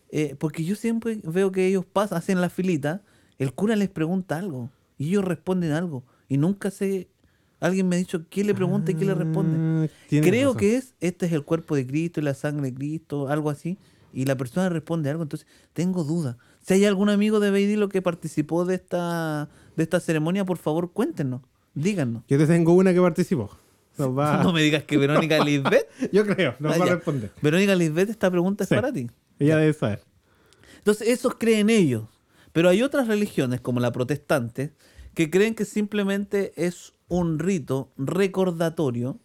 Eh, 0.09 0.35
porque 0.37 0.63
yo 0.63 0.75
siempre 0.75 1.19
veo 1.23 1.51
que 1.51 1.67
ellos 1.67 1.85
pasan, 1.85 2.17
hacen 2.17 2.39
la 2.39 2.49
filita, 2.49 3.01
el 3.39 3.53
cura 3.53 3.75
les 3.75 3.89
pregunta 3.89 4.37
algo 4.37 4.69
y 4.97 5.09
ellos 5.09 5.25
responden 5.25 5.71
algo. 5.71 6.03
Y 6.29 6.37
nunca 6.37 6.71
sé, 6.71 7.09
alguien 7.59 7.87
me 7.89 7.95
ha 7.95 7.99
dicho 7.99 8.25
qué 8.29 8.43
le 8.43 8.53
pregunta 8.53 8.91
y 8.91 8.95
qué 8.95 9.05
le 9.05 9.15
responde. 9.15 9.87
Ah, 9.87 9.93
tienes 10.07 10.29
Creo 10.29 10.49
razón. 10.49 10.59
que 10.59 10.75
es, 10.77 10.93
este 10.99 11.25
es 11.25 11.33
el 11.33 11.43
cuerpo 11.43 11.75
de 11.75 11.87
Cristo 11.87 12.19
y 12.19 12.23
la 12.23 12.33
sangre 12.33 12.71
de 12.71 12.75
Cristo, 12.75 13.29
algo 13.29 13.49
así. 13.49 13.77
Y 14.13 14.25
la 14.25 14.37
persona 14.37 14.69
responde 14.69 15.09
algo, 15.09 15.23
entonces 15.23 15.47
tengo 15.73 16.03
duda. 16.05 16.37
Si 16.61 16.73
hay 16.75 16.85
algún 16.85 17.09
amigo 17.09 17.39
de 17.41 17.51
Beidilo 17.51 17.89
que 17.89 18.01
participó 18.01 18.63
de 18.63 18.75
esta, 18.75 19.49
de 19.75 19.83
esta 19.83 19.99
ceremonia, 19.99 20.45
por 20.45 20.57
favor, 20.57 20.91
cuéntenos, 20.91 21.41
díganos. 21.75 22.23
Yo 22.27 22.37
te 22.37 22.47
tengo 22.47 22.73
una 22.73 22.93
que 22.93 23.01
participó. 23.01 23.55
Nos 23.97 24.17
va- 24.17 24.41
No 24.43 24.51
me 24.53 24.61
digas 24.63 24.83
que 24.83 24.97
Verónica 24.97 25.43
Lisbeth. 25.43 25.87
Yo 26.11 26.25
creo, 26.25 26.55
nos 26.59 26.75
Ah, 26.75 26.77
va 26.79 26.85
a 26.85 26.95
responder. 26.95 27.31
Verónica 27.41 27.75
Lisbeth, 27.75 28.09
esta 28.09 28.31
pregunta 28.31 28.63
es 28.63 28.69
Sí. 28.69 28.75
para 28.75 28.91
ti. 28.91 29.09
Ella 29.39 29.57
debe 29.57 29.73
saber. 29.73 30.01
Entonces, 30.77 31.07
esos 31.09 31.35
creen 31.35 31.69
ellos. 31.69 32.03
Pero 32.53 32.69
hay 32.69 32.81
otras 32.81 33.07
religiones, 33.07 33.59
como 33.61 33.79
la 33.81 33.91
protestante, 33.91 34.71
que 35.13 35.29
creen 35.29 35.55
que 35.55 35.65
simplemente 35.65 36.53
es 36.55 36.93
un 37.07 37.37
rito 37.39 37.91
recordatorio 37.97 39.19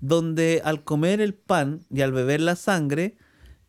donde 0.00 0.60
al 0.64 0.84
comer 0.84 1.20
el 1.20 1.34
pan 1.34 1.80
y 1.90 2.02
al 2.02 2.12
beber 2.12 2.40
la 2.40 2.54
sangre, 2.56 3.16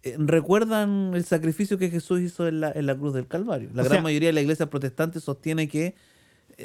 eh, 0.03 0.15
recuerdan 0.19 1.11
el 1.13 1.23
sacrificio 1.25 1.77
que 1.77 1.89
Jesús 1.89 2.19
hizo 2.21 2.47
en 2.47 2.59
la, 2.59 2.71
en 2.71 2.85
la 2.85 2.95
cruz 2.97 3.13
del 3.13 3.27
Calvario. 3.27 3.69
La 3.73 3.81
O 3.83 3.85
gran 3.85 3.97
sea- 3.97 4.03
mayoría 4.03 4.29
de 4.29 4.33
la 4.33 4.41
iglesia 4.41 4.69
protestante 4.69 5.19
sostiene 5.21 5.67
que 5.69 5.95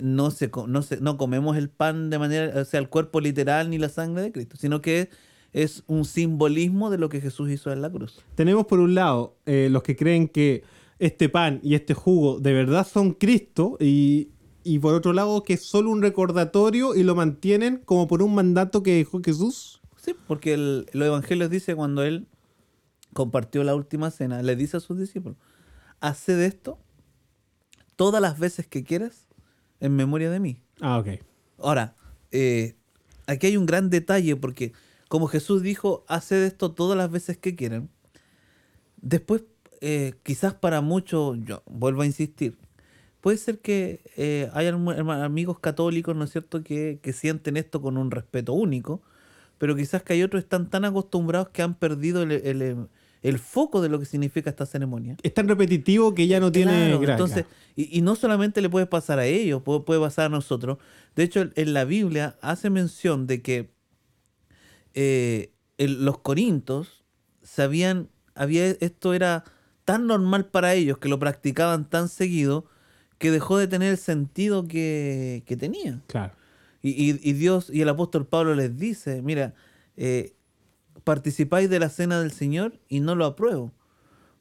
no, 0.00 0.30
se, 0.30 0.50
no, 0.66 0.82
se, 0.82 1.00
no 1.00 1.16
comemos 1.16 1.56
el 1.56 1.68
pan 1.68 2.10
de 2.10 2.18
manera, 2.18 2.60
o 2.60 2.64
sea, 2.64 2.80
el 2.80 2.88
cuerpo 2.88 3.20
literal 3.20 3.70
ni 3.70 3.78
la 3.78 3.88
sangre 3.88 4.22
de 4.22 4.32
Cristo, 4.32 4.56
sino 4.56 4.80
que 4.80 5.10
es 5.52 5.84
un 5.86 6.04
simbolismo 6.04 6.90
de 6.90 6.98
lo 6.98 7.08
que 7.08 7.20
Jesús 7.20 7.50
hizo 7.50 7.72
en 7.72 7.82
la 7.82 7.90
cruz. 7.90 8.20
Tenemos 8.34 8.66
por 8.66 8.80
un 8.80 8.94
lado 8.94 9.36
eh, 9.44 9.68
los 9.70 9.82
que 9.82 9.96
creen 9.96 10.28
que 10.28 10.64
este 10.98 11.28
pan 11.28 11.60
y 11.62 11.74
este 11.74 11.94
jugo 11.94 12.38
de 12.40 12.52
verdad 12.52 12.86
son 12.86 13.12
Cristo 13.12 13.76
y, 13.80 14.28
y 14.64 14.78
por 14.78 14.94
otro 14.94 15.12
lado 15.12 15.42
que 15.42 15.54
es 15.54 15.62
solo 15.62 15.90
un 15.90 16.00
recordatorio 16.00 16.94
y 16.94 17.02
lo 17.02 17.14
mantienen 17.14 17.82
como 17.84 18.06
por 18.06 18.22
un 18.22 18.34
mandato 18.34 18.82
que 18.82 18.94
dejó 18.94 19.20
Jesús. 19.22 19.82
Sí, 19.96 20.14
porque 20.26 20.54
el, 20.54 20.86
los 20.92 21.06
evangelios 21.06 21.50
dice 21.50 21.76
cuando 21.76 22.02
él 22.02 22.26
compartió 23.12 23.62
la 23.62 23.74
última 23.74 24.10
cena, 24.10 24.42
le 24.42 24.56
dice 24.56 24.78
a 24.78 24.80
sus 24.80 24.98
discípulos, 24.98 25.36
haced 26.00 26.40
esto 26.40 26.78
todas 27.96 28.22
las 28.22 28.38
veces 28.38 28.66
que 28.66 28.84
quieras 28.84 29.28
en 29.82 29.94
memoria 29.96 30.30
de 30.30 30.40
mí. 30.40 30.56
Ah, 30.80 30.98
ok. 30.98 31.08
Ahora, 31.58 31.94
eh, 32.30 32.76
aquí 33.26 33.48
hay 33.48 33.56
un 33.56 33.66
gran 33.66 33.90
detalle 33.90 34.36
porque 34.36 34.72
como 35.08 35.26
Jesús 35.26 35.62
dijo, 35.62 36.04
haced 36.08 36.42
esto 36.44 36.72
todas 36.72 36.96
las 36.96 37.10
veces 37.10 37.36
que 37.36 37.54
quieran, 37.54 37.90
después 38.96 39.42
eh, 39.80 40.14
quizás 40.22 40.54
para 40.54 40.80
muchos, 40.80 41.36
yo 41.44 41.62
vuelvo 41.66 42.02
a 42.02 42.06
insistir, 42.06 42.56
puede 43.20 43.36
ser 43.36 43.58
que 43.58 44.00
eh, 44.16 44.48
hay 44.54 44.68
amigos 44.68 45.58
católicos, 45.58 46.16
¿no 46.16 46.24
es 46.24 46.30
cierto?, 46.30 46.62
que, 46.62 46.98
que 47.02 47.12
sienten 47.12 47.56
esto 47.56 47.82
con 47.82 47.96
un 47.98 48.10
respeto 48.10 48.52
único, 48.52 49.02
pero 49.58 49.76
quizás 49.76 50.02
que 50.02 50.14
hay 50.14 50.22
otros 50.22 50.42
que 50.42 50.46
están 50.46 50.70
tan 50.70 50.84
acostumbrados 50.84 51.48
que 51.50 51.62
han 51.62 51.74
perdido 51.74 52.22
el, 52.22 52.32
el- 52.32 52.88
el 53.22 53.38
foco 53.38 53.80
de 53.80 53.88
lo 53.88 53.98
que 54.00 54.04
significa 54.04 54.50
esta 54.50 54.66
ceremonia. 54.66 55.16
Es 55.22 55.32
tan 55.32 55.46
repetitivo 55.48 56.14
que 56.14 56.26
ya 56.26 56.40
no 56.40 56.50
tiene 56.50 56.88
gracia. 56.98 57.12
entonces, 57.12 57.46
y, 57.76 57.96
y 57.98 58.02
no 58.02 58.16
solamente 58.16 58.60
le 58.60 58.68
puede 58.68 58.86
pasar 58.86 59.18
a 59.18 59.26
ellos, 59.26 59.62
puede, 59.62 59.80
puede 59.80 60.00
pasar 60.00 60.26
a 60.26 60.28
nosotros. 60.28 60.78
De 61.14 61.22
hecho, 61.22 61.48
en 61.54 61.72
la 61.72 61.84
Biblia 61.84 62.36
hace 62.42 62.68
mención 62.70 63.26
de 63.26 63.40
que 63.42 63.70
eh, 64.94 65.52
el- 65.78 66.04
los 66.04 66.18
corintos 66.18 67.04
sabían, 67.42 68.08
había, 68.34 68.66
esto 68.66 69.14
era 69.14 69.44
tan 69.84 70.06
normal 70.06 70.46
para 70.46 70.74
ellos 70.74 70.98
que 70.98 71.08
lo 71.08 71.18
practicaban 71.18 71.88
tan 71.88 72.08
seguido 72.08 72.66
que 73.18 73.30
dejó 73.30 73.56
de 73.58 73.68
tener 73.68 73.90
el 73.92 73.98
sentido 73.98 74.66
que, 74.66 75.42
que 75.46 75.56
tenía. 75.56 76.00
Claro. 76.08 76.34
Y, 76.82 76.90
y- 76.90 77.20
y 77.22 77.32
Dios 77.34 77.70
y 77.70 77.80
el 77.80 77.88
apóstol 77.88 78.26
Pablo 78.26 78.54
les 78.54 78.76
dice, 78.76 79.22
mira, 79.22 79.54
eh, 79.96 80.34
participáis 81.04 81.68
de 81.70 81.78
la 81.78 81.88
cena 81.88 82.20
del 82.20 82.32
Señor 82.32 82.78
y 82.88 83.00
no 83.00 83.14
lo 83.14 83.24
apruebo, 83.24 83.72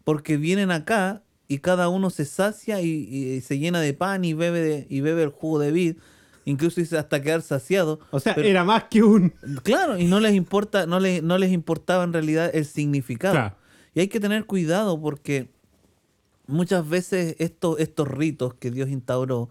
porque 0.03 0.37
vienen 0.37 0.71
acá 0.71 1.23
y 1.47 1.59
cada 1.59 1.89
uno 1.89 2.09
se 2.09 2.25
sacia 2.25 2.81
y, 2.81 2.87
y 2.87 3.41
se 3.41 3.59
llena 3.59 3.81
de 3.81 3.93
pan 3.93 4.23
y 4.25 4.33
bebe, 4.33 4.61
de- 4.61 4.87
y 4.89 5.01
bebe 5.01 5.23
el 5.23 5.29
jugo 5.29 5.59
de 5.59 5.71
vid, 5.71 5.97
incluso 6.45 6.79
dice 6.81 6.97
hasta 6.97 7.21
quedar 7.21 7.41
saciado. 7.41 7.99
O 8.11 8.19
sea, 8.19 8.35
Pero- 8.35 8.47
era 8.47 8.63
más 8.63 8.85
que 8.85 9.03
un... 9.03 9.33
Claro, 9.63 9.97
y 9.97 10.05
no 10.05 10.19
les 10.19 10.33
importa, 10.33 10.85
no 10.85 10.99
les, 10.99 11.21
no 11.21 11.37
les 11.37 11.51
importaba 11.51 12.03
en 12.03 12.13
realidad 12.13 12.49
el 12.53 12.65
significado. 12.65 13.33
Claro. 13.33 13.55
Y 13.93 13.99
hay 13.99 14.07
que 14.07 14.19
tener 14.21 14.45
cuidado 14.45 14.99
porque 15.01 15.49
muchas 16.47 16.87
veces 16.87 17.35
estos, 17.39 17.79
estos 17.79 18.07
ritos 18.07 18.53
que 18.55 18.71
Dios 18.71 18.89
instauró 18.89 19.49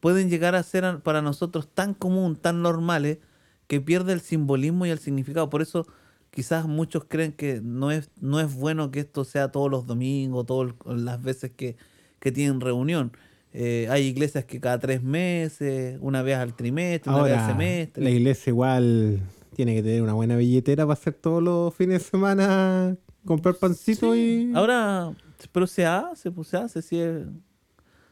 pueden 0.00 0.30
llegar 0.30 0.54
a 0.54 0.62
ser 0.62 1.00
para 1.00 1.22
nosotros 1.22 1.68
tan 1.72 1.92
común, 1.94 2.36
tan 2.36 2.62
normales, 2.62 3.18
que 3.66 3.80
pierde 3.80 4.12
el 4.12 4.20
simbolismo 4.20 4.86
y 4.86 4.90
el 4.90 4.98
significado. 4.98 5.50
Por 5.50 5.60
eso 5.60 5.86
quizás 6.36 6.66
muchos 6.66 7.04
creen 7.08 7.32
que 7.32 7.62
no 7.62 7.90
es, 7.90 8.10
no 8.20 8.40
es 8.40 8.54
bueno 8.54 8.90
que 8.90 9.00
esto 9.00 9.24
sea 9.24 9.50
todos 9.50 9.70
los 9.70 9.86
domingos, 9.86 10.44
todas 10.44 10.74
las 10.84 11.22
veces 11.22 11.50
que, 11.56 11.76
que 12.20 12.30
tienen 12.30 12.60
reunión. 12.60 13.12
Eh, 13.54 13.88
hay 13.90 14.04
iglesias 14.04 14.44
que 14.44 14.60
cada 14.60 14.78
tres 14.78 15.02
meses, 15.02 15.96
una 16.02 16.20
vez 16.20 16.36
al 16.36 16.54
trimestre, 16.54 17.10
una 17.10 17.22
vez 17.22 17.38
al 17.38 17.46
semestre. 17.52 18.04
la 18.04 18.10
iglesia 18.10 18.50
igual 18.50 19.22
tiene 19.54 19.74
que 19.76 19.82
tener 19.82 20.02
una 20.02 20.12
buena 20.12 20.36
billetera 20.36 20.84
para 20.84 20.92
hacer 20.92 21.14
todos 21.14 21.42
los 21.42 21.74
fines 21.74 22.02
de 22.02 22.10
semana 22.10 22.98
comprar 23.24 23.54
pancito 23.54 24.14
y... 24.14 24.52
Ahora, 24.54 25.14
pero 25.52 25.66
se 25.66 25.86
hace, 25.86 26.30
pues 26.30 26.48
se 26.48 26.58
hace, 26.58 26.82
si 26.82 27.00
es, 27.00 27.24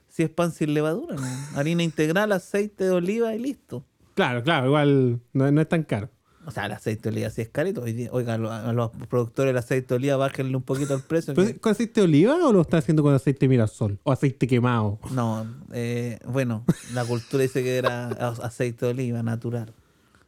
si 0.08 0.22
es 0.22 0.30
pan 0.30 0.50
sin 0.50 0.72
levadura, 0.72 1.16
¿no? 1.16 1.58
harina 1.58 1.82
integral, 1.82 2.32
aceite 2.32 2.84
de 2.84 2.90
oliva 2.90 3.34
y 3.34 3.38
listo. 3.38 3.84
Claro, 4.14 4.42
claro, 4.42 4.68
igual 4.68 5.20
no, 5.34 5.52
no 5.52 5.60
es 5.60 5.68
tan 5.68 5.82
caro. 5.82 6.08
O 6.46 6.50
sea, 6.50 6.66
el 6.66 6.72
aceite 6.72 7.04
de 7.10 7.16
oliva 7.16 7.30
sí 7.30 7.42
es 7.42 7.48
carito. 7.48 7.82
Hoy 7.82 7.92
día- 7.92 8.10
Oiga, 8.12 8.34
a 8.34 8.72
los, 8.72 8.90
productores 9.08 9.50
del 9.50 9.58
aceite 9.58 9.88
de 9.88 9.94
oliva 9.94 10.16
bájenle 10.16 10.56
un 10.56 10.62
poquito 10.62 10.94
el 10.94 11.00
precio. 11.02 11.34
¿Pero 11.34 11.46
que- 11.48 11.58
¿Con 11.58 11.72
aceite 11.72 12.00
de 12.00 12.04
oliva 12.06 12.36
o 12.46 12.52
lo 12.52 12.60
está 12.60 12.78
haciendo 12.78 13.02
con 13.02 13.14
aceite 13.14 13.48
mirasol? 13.48 13.98
¿O 14.02 14.12
aceite 14.12 14.46
quemado? 14.46 14.98
No, 15.12 15.46
eh, 15.72 16.18
bueno, 16.26 16.64
la 16.92 17.04
cultura 17.04 17.42
dice 17.42 17.62
que 17.62 17.76
era 17.78 18.08
aceite 18.42 18.86
de 18.86 18.92
oliva 18.92 19.22
natural. 19.22 19.72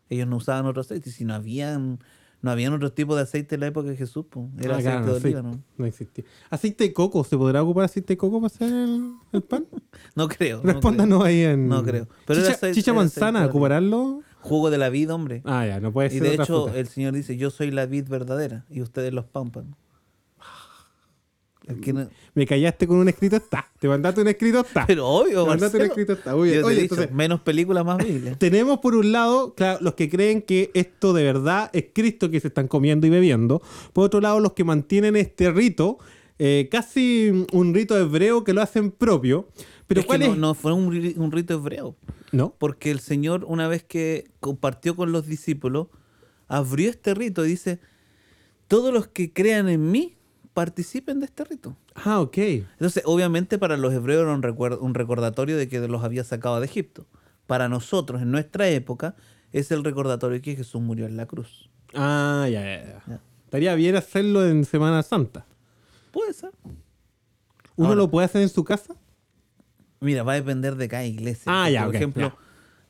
Ellos 0.09 0.27
no 0.29 0.37
usaban 0.37 0.67
otro 0.67 0.81
aceite, 0.83 1.11
y 1.11 1.13
si 1.13 1.25
no 1.25 1.35
habían 1.35 1.99
No 2.43 2.51
había 2.53 2.73
otro 2.73 2.93
tipo 2.93 3.17
de 3.17 3.23
aceite 3.23 3.57
en 3.57 3.63
la 3.63 3.67
época 3.69 3.89
de 3.89 3.97
Jesús, 3.97 4.25
po. 4.31 4.49
era 4.61 4.75
Ah, 4.75 4.79
aceite 4.79 4.99
claro, 4.99 5.19
de 5.19 5.25
oliva, 5.27 5.43
¿no? 5.43 5.61
no 5.79 5.87
existía. 5.87 6.25
¿Aceite 6.49 6.85
de 6.85 6.93
coco? 6.93 7.25
¿Se 7.25 7.37
podrá 7.37 7.63
ocupar 7.63 7.85
aceite 7.87 8.13
de 8.13 8.17
coco 8.19 8.41
para 8.41 8.47
hacer 8.47 8.73
el, 8.73 9.15
el 9.33 9.43
pan? 9.43 9.67
No 10.15 10.29
creo. 10.29 10.59
no 10.59 10.63
creo. 10.63 10.73
Respóndanos 10.75 11.25
ahí 11.25 11.41
en. 11.43 11.67
No 11.69 11.83
creo. 11.83 12.07
Pero 12.27 12.41
chicha, 12.41 12.53
aceite- 12.55 12.75
chicha 12.75 12.93
manzana. 12.93 13.47
¿ocuparlo? 13.47 14.21
Jugo 14.49 14.71
de 14.71 14.79
la 14.79 14.89
vid, 14.89 15.13
hombre. 15.13 15.43
Ah, 15.45 15.67
ya, 15.67 15.81
no 15.81 15.93
puede 15.93 16.09
y 16.09 16.13
ser. 16.19 16.23
de 16.23 16.29
otra 16.31 16.45
hecho, 16.45 16.65
fruta. 16.65 16.79
el 16.79 16.87
Señor 16.89 17.15
dice, 17.15 17.37
yo 17.37 17.51
soy 17.51 17.71
la 17.71 17.87
vid 17.87 18.09
verdadera 18.09 18.65
y 18.71 18.81
ustedes 18.83 19.13
los 19.13 19.25
que 21.83 21.93
no- 21.93 22.09
Me 22.35 22.47
callaste 22.47 22.87
con 22.87 22.99
un 22.99 23.09
escrito 23.09 23.37
está. 23.37 23.67
Te 23.81 23.89
mandaste 23.89 24.21
un 24.21 24.29
escrito 24.29 24.61
está. 24.61 24.87
Pero 24.87 25.07
obvio, 25.09 25.43
Te 25.43 25.49
mandaste 25.49 25.79
un 25.79 25.85
escrito 25.85 26.13
está. 26.13 26.37
Oye, 26.37 26.59
dicho, 26.59 26.71
entonces, 26.71 27.11
menos 27.11 27.41
películas, 27.41 27.85
más 27.85 27.99
Biblia. 27.99 28.37
tenemos 28.39 28.79
por 28.79 28.95
un 28.95 29.11
lado, 29.11 29.55
claro, 29.55 29.79
los 29.83 29.95
que 29.95 30.09
creen 30.09 30.43
que 30.43 30.71
esto 30.75 31.13
de 31.13 31.25
verdad 31.25 31.71
es 31.73 31.87
Cristo 31.93 32.31
que 32.31 32.39
se 32.41 32.49
están 32.49 32.69
comiendo 32.69 33.07
y 33.07 33.11
bebiendo. 33.11 33.63
Por 33.93 34.05
otro 34.05 34.21
lado, 34.21 34.39
los 34.39 34.53
que 34.53 34.63
mantienen 34.63 35.17
este 35.17 35.51
rito, 35.51 35.99
eh, 36.39 36.69
casi 36.71 37.47
un 37.53 37.75
rito 37.75 37.99
hebreo 37.99 38.45
que 38.45 38.53
lo 38.53 38.63
hacen 38.63 38.93
propio. 38.93 39.49
Pero 39.89 40.01
es 40.01 40.07
¿cuál 40.07 40.21
que 40.21 40.27
no, 40.29 40.33
es? 40.35 40.39
no 40.39 40.55
fue 40.55 40.73
un 40.73 41.33
rito 41.33 41.55
hebreo. 41.55 41.97
¿No? 42.33 42.55
Porque 42.59 42.91
el 42.91 43.01
Señor, 43.01 43.45
una 43.47 43.69
vez 43.69 43.85
que 43.85 44.31
compartió 44.41 44.97
con 44.97 45.13
los 45.13 45.27
discípulos, 45.27 45.89
abrió 46.49 46.91
este 46.91 47.15
rito 47.15 47.45
y 47.45 47.49
dice, 47.49 47.81
todos 48.69 48.93
los 48.93 49.09
que 49.09 49.33
crean 49.33 49.69
en 49.69 49.91
mí, 49.91 50.17
participen 50.57 51.21
de 51.21 51.27
este 51.27 51.45
rito. 51.45 51.77
Ah, 51.95 52.21
ok. 52.21 52.39
Entonces, 52.39 53.03
obviamente 53.05 53.59
para 53.59 53.77
los 53.77 53.93
hebreos 53.93 54.23
era 54.23 54.33
un, 54.81 54.95
recordatorio 54.95 55.57
de 55.57 55.69
que 55.69 55.87
los 55.87 56.03
había 56.03 56.25
sacado 56.25 56.59
de 56.61 56.67
Egipto. 56.67 57.07
Para 57.47 57.69
nosotros, 57.69 58.23
en 58.23 58.31
nuestra 58.31 58.69
época, 58.69 59.17
es 59.53 59.71
el 59.71 59.85
recordatorio 59.85 60.37
de 60.37 60.43
que 60.43 60.57
Jesús 60.57 60.81
murió 60.81 61.07
en 61.07 61.17
la 61.17 61.27
cruz. 61.27 61.69
Ah, 61.95 62.49
ya, 62.51 62.63
ya, 62.63 62.85
ya. 62.85 63.03
Ya. 63.07 63.21
Estaría 63.45 63.75
bien 63.75 63.97
hacerlo 63.97 64.47
en 64.47 64.65
Semana 64.65 65.03
Santa. 65.03 65.47
Puede 66.11 66.33
ser. 66.33 66.53
¿Uno 67.77 67.89
Ahora- 67.89 68.01
lo 68.01 68.11
puede 68.11 68.25
hacer 68.25 68.43
en 68.43 68.49
su 68.49 68.65
casa? 68.65 68.97
Mira, 70.01 70.23
va 70.23 70.33
a 70.33 70.37
depender 70.37 70.77
de 70.77 70.89
cada 70.89 71.05
iglesia. 71.05 71.45
Ah, 71.47 71.71
ya, 71.71 71.85
Por 71.87 71.97
ejemplo, 71.97 72.29
ya. 72.29 72.37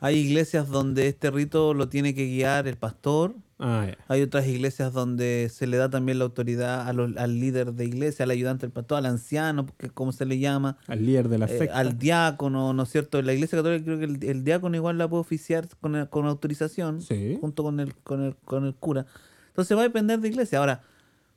hay 0.01 0.17
iglesias 0.19 0.69
donde 0.69 1.07
este 1.09 1.31
rito 1.31 1.73
lo 1.75 1.89
tiene 1.89 2.15
que 2.15 2.27
guiar 2.27 2.67
el 2.69 2.77
pastor. 2.77 3.35
Ah, 3.59 3.87
ya. 3.89 3.97
Hay 4.09 4.21
otras 4.21 4.47
iglesias 4.47 4.93
donde 4.93 5.49
se 5.51 5.67
le 5.67 5.79
da 5.79 5.89
también 5.89 6.19
la 6.19 6.25
autoridad 6.25 6.87
a 6.87 6.93
los- 6.93 7.17
al 7.17 7.41
líder 7.41 7.73
de 7.73 7.87
iglesia, 7.87 8.25
al 8.25 8.31
ayudante 8.31 8.67
del 8.67 8.73
pastor, 8.73 8.99
al 8.99 9.07
anciano, 9.07 9.67
que 9.79 9.89
como 9.89 10.13
se 10.13 10.27
le 10.27 10.39
llama, 10.39 10.77
Al 10.89 11.07
líder 11.07 11.29
de 11.31 11.39
la 11.39 11.47
eh, 11.47 11.59
secta. 11.59 11.77
al 11.79 11.99
diácono, 11.99 12.75
¿no 12.75 12.83
es 12.83 12.91
cierto? 12.91 13.19
En 13.19 13.25
la 13.27 13.33
iglesia 13.33 13.57
católica 13.57 13.85
creo 13.85 13.99
que 13.99 14.05
el, 14.05 14.23
el 14.25 14.45
diácono 14.45 14.77
igual 14.77 14.99
la 14.99 15.09
puede 15.09 15.23
oficiar 15.23 15.69
con, 15.81 15.97
autorización, 16.27 17.01
Sí. 17.01 17.39
junto 17.41 17.63
con 17.63 17.81
el, 17.81 17.95
con, 17.95 18.23
el, 18.25 18.37
con 18.45 18.67
el 18.67 18.75
cura. 18.75 19.07
Entonces 19.49 19.75
va 19.75 19.81
a 19.81 19.85
depender 19.85 20.21
de 20.21 20.29
iglesia. 20.29 20.59
Ahora, 20.59 20.83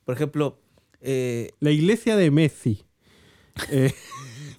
por 0.03 0.13
ejemplo, 0.15 0.59
eh, 0.99 1.51
La 1.61 1.71
iglesia 1.71 2.17
de 2.17 2.31
Messi. 2.31 2.83
Eh, 3.71 3.93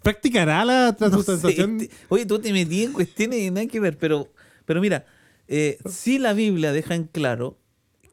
¿Practicará 0.02 0.64
la 0.64 0.86
No 0.86 0.96
transubstanciación? 0.96 1.80
sé, 1.80 1.90
oye, 2.08 2.26
tú 2.26 2.38
te 2.38 2.52
metí 2.52 2.84
en 2.84 2.92
cuestiones 2.92 3.40
y 3.40 3.50
nada 3.50 3.66
que 3.66 3.80
ver, 3.80 3.98
pero, 3.98 4.28
pero 4.64 4.80
mira, 4.80 5.04
eh, 5.48 5.78
sí 5.86 6.18
la 6.18 6.32
Biblia 6.32 6.72
deja 6.72 6.94
en 6.94 7.04
claro 7.04 7.58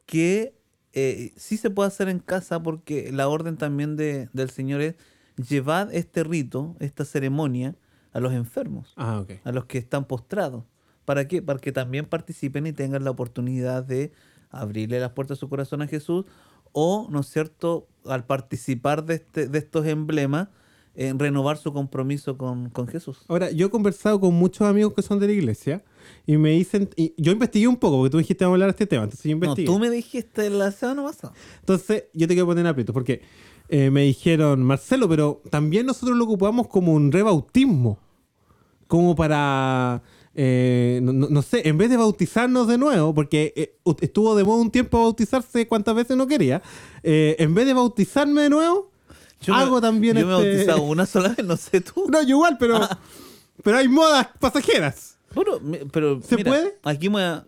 que 0.06 0.54
eh, 0.92 1.32
sí 1.36 1.56
se 1.56 1.70
puede 1.70 1.88
hacer 1.88 2.08
en 2.08 2.18
casa 2.18 2.62
porque 2.62 3.10
la 3.12 3.28
orden 3.28 3.56
también 3.56 3.96
de, 3.96 4.28
del 4.32 4.50
Señor 4.50 4.80
es 4.80 4.94
llevad 5.36 5.94
este 5.94 6.24
rito, 6.24 6.76
esta 6.80 7.04
ceremonia 7.04 7.76
a 8.12 8.20
los 8.20 8.32
enfermos, 8.32 8.92
Ah, 8.96 9.24
a 9.44 9.52
los 9.52 9.66
que 9.66 9.78
están 9.78 10.04
postrados. 10.06 10.64
¿Para 11.04 11.28
qué? 11.28 11.40
Para 11.40 11.58
que 11.58 11.72
también 11.72 12.06
participen 12.06 12.66
y 12.66 12.72
tengan 12.72 13.04
la 13.04 13.10
oportunidad 13.10 13.84
de 13.84 14.12
abrirle 14.50 14.98
las 15.00 15.12
puertas 15.12 15.36
de 15.38 15.40
su 15.40 15.48
corazón 15.48 15.80
a 15.82 15.86
Jesús 15.86 16.24
o, 16.72 17.06
¿no 17.10 17.20
es 17.20 17.26
cierto?, 17.28 17.86
al 18.04 18.24
participar 18.24 19.04
de, 19.04 19.14
este, 19.14 19.46
de 19.48 19.58
estos 19.58 19.86
emblemas, 19.86 20.48
en 21.00 21.18
renovar 21.18 21.56
su 21.58 21.72
compromiso 21.72 22.36
con, 22.36 22.70
con 22.70 22.88
Jesús. 22.88 23.18
Ahora, 23.28 23.50
yo 23.52 23.66
he 23.66 23.70
conversado 23.70 24.18
con 24.20 24.34
muchos 24.34 24.66
amigos 24.68 24.92
que 24.94 25.02
son 25.02 25.18
de 25.20 25.28
la 25.28 25.32
iglesia 25.32 25.84
y 26.26 26.36
me 26.36 26.50
dicen, 26.50 26.90
y 26.96 27.14
yo 27.16 27.30
investigué 27.32 27.68
un 27.68 27.76
poco 27.76 27.98
porque 27.98 28.10
tú 28.10 28.18
dijiste 28.18 28.44
vamos 28.44 28.54
a 28.54 28.56
hablar 28.56 28.68
de 28.68 28.70
este 28.72 28.86
tema, 28.86 29.04
entonces 29.04 29.24
yo 29.24 29.30
No, 29.36 29.44
investigué. 29.44 29.66
tú 29.66 29.78
me 29.78 29.90
dijiste 29.90 30.50
la 30.50 30.72
semana 30.72 31.04
pasada. 31.04 31.32
Entonces, 31.60 32.04
yo 32.14 32.26
te 32.26 32.34
quiero 32.34 32.46
poner 32.46 32.62
en 32.62 32.66
aprieto 32.66 32.92
porque 32.92 33.22
eh, 33.68 33.90
me 33.90 34.02
dijeron, 34.02 34.62
Marcelo, 34.64 35.08
pero 35.08 35.40
también 35.50 35.86
nosotros 35.86 36.16
lo 36.18 36.24
ocupamos 36.24 36.66
como 36.68 36.92
un 36.92 37.12
rebautismo. 37.12 37.98
Como 38.88 39.14
para, 39.14 40.02
eh, 40.34 40.98
no, 41.02 41.12
no- 41.12 41.28
no 41.28 41.42
sé, 41.42 41.68
en 41.68 41.76
vez 41.76 41.90
de 41.90 41.98
bautizarnos 41.98 42.66
de 42.66 42.78
nuevo, 42.78 43.14
porque 43.14 43.52
eh, 43.54 43.76
estuvo 44.00 44.34
de 44.34 44.44
moda 44.44 44.62
un 44.62 44.70
tiempo 44.70 44.98
bautizarse 45.02 45.68
cuantas 45.68 45.94
veces 45.94 46.16
no 46.16 46.26
quería, 46.26 46.62
eh, 47.02 47.36
en 47.38 47.52
vez 47.54 47.66
de 47.66 47.74
bautizarme 47.74 48.42
de 48.42 48.48
nuevo, 48.50 48.87
Yo 49.40 49.54
me- 49.54 49.60
hago 49.60 49.80
también 49.80 50.16
Yo 50.16 50.26
me 50.26 50.32
he 50.34 50.36
este- 50.38 50.66
bautizado 50.66 50.82
una 50.82 51.06
sola 51.06 51.28
vez, 51.30 51.44
no 51.46 51.56
sé 51.56 51.80
tú. 51.80 52.06
No, 52.10 52.22
yo 52.22 52.30
igual, 52.36 52.56
pero, 52.58 52.80
pero 53.62 53.76
hay 53.78 53.88
modas 53.88 54.28
pasajeras. 54.38 55.18
Bueno, 55.34 55.52
pero 55.92 56.20
¿Se 56.22 56.36
mira, 56.36 56.50
puede? 56.50 56.78
Aquí 56.82 57.08
voy 57.08 57.22
a, 57.22 57.46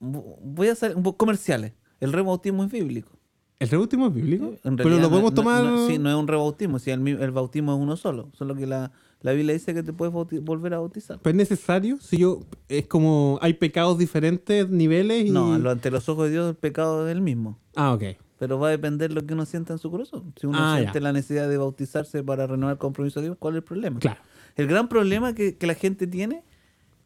voy 0.00 0.68
a 0.68 0.72
hacer 0.72 0.96
un 0.96 1.02
poco 1.02 1.16
comerciales. 1.18 1.72
El 2.00 2.12
rebautismo 2.12 2.64
es 2.64 2.70
bíblico. 2.70 3.12
¿El 3.58 3.68
rebautismo 3.70 4.08
es 4.08 4.14
bíblico? 4.14 4.54
En 4.64 4.76
pero 4.76 4.90
lo 4.90 5.08
podemos 5.08 5.32
no- 5.32 5.34
tomar... 5.34 5.64
no- 5.64 5.86
sí, 5.86 5.98
no 5.98 6.10
es 6.10 6.16
un 6.16 6.28
rebautismo. 6.28 6.78
Si 6.78 6.90
el, 6.90 7.06
el 7.08 7.30
bautismo 7.30 7.74
es 7.74 7.80
uno 7.80 7.96
solo. 7.96 8.28
Solo 8.34 8.54
que 8.54 8.66
la, 8.66 8.92
la 9.22 9.32
Biblia 9.32 9.54
dice 9.54 9.72
que 9.72 9.82
te 9.82 9.94
puedes 9.94 10.12
volver 10.12 10.74
a 10.74 10.78
bautizar. 10.80 11.18
¿Pero 11.22 11.30
es 11.30 11.36
necesario? 11.36 11.96
Si 12.00 12.18
yo, 12.18 12.40
es 12.68 12.86
como, 12.86 13.38
hay 13.40 13.54
pecados 13.54 13.96
diferentes, 13.96 14.68
niveles 14.68 15.24
y... 15.24 15.30
No, 15.30 15.54
ante 15.54 15.90
los 15.90 16.06
ojos 16.10 16.24
de 16.26 16.32
Dios 16.32 16.50
el 16.50 16.56
pecado 16.56 17.08
es 17.08 17.12
el 17.12 17.22
mismo. 17.22 17.58
Ah, 17.74 17.94
ok. 17.94 18.02
Pero 18.38 18.58
va 18.58 18.68
a 18.68 18.70
depender 18.70 19.12
lo 19.12 19.24
que 19.24 19.32
uno 19.34 19.46
sienta 19.46 19.72
en 19.72 19.78
su 19.78 19.90
corazón. 19.90 20.34
Si 20.38 20.46
uno 20.46 20.58
Ah, 20.60 20.76
siente 20.76 20.98
ya. 20.98 21.00
la 21.00 21.12
necesidad 21.12 21.48
de 21.48 21.56
bautizarse 21.56 22.22
para 22.22 22.46
renovar 22.46 22.74
el 22.74 22.78
compromiso 22.78 23.20
de 23.20 23.26
Dios, 23.28 23.36
¿cuál 23.38 23.54
es 23.54 23.58
el 23.58 23.64
problema? 23.64 23.98
Claro. 24.00 24.20
El 24.56 24.66
gran 24.66 24.88
problema 24.88 25.34
que, 25.34 25.56
que 25.56 25.66
la 25.66 25.74
gente 25.74 26.06
tiene 26.06 26.42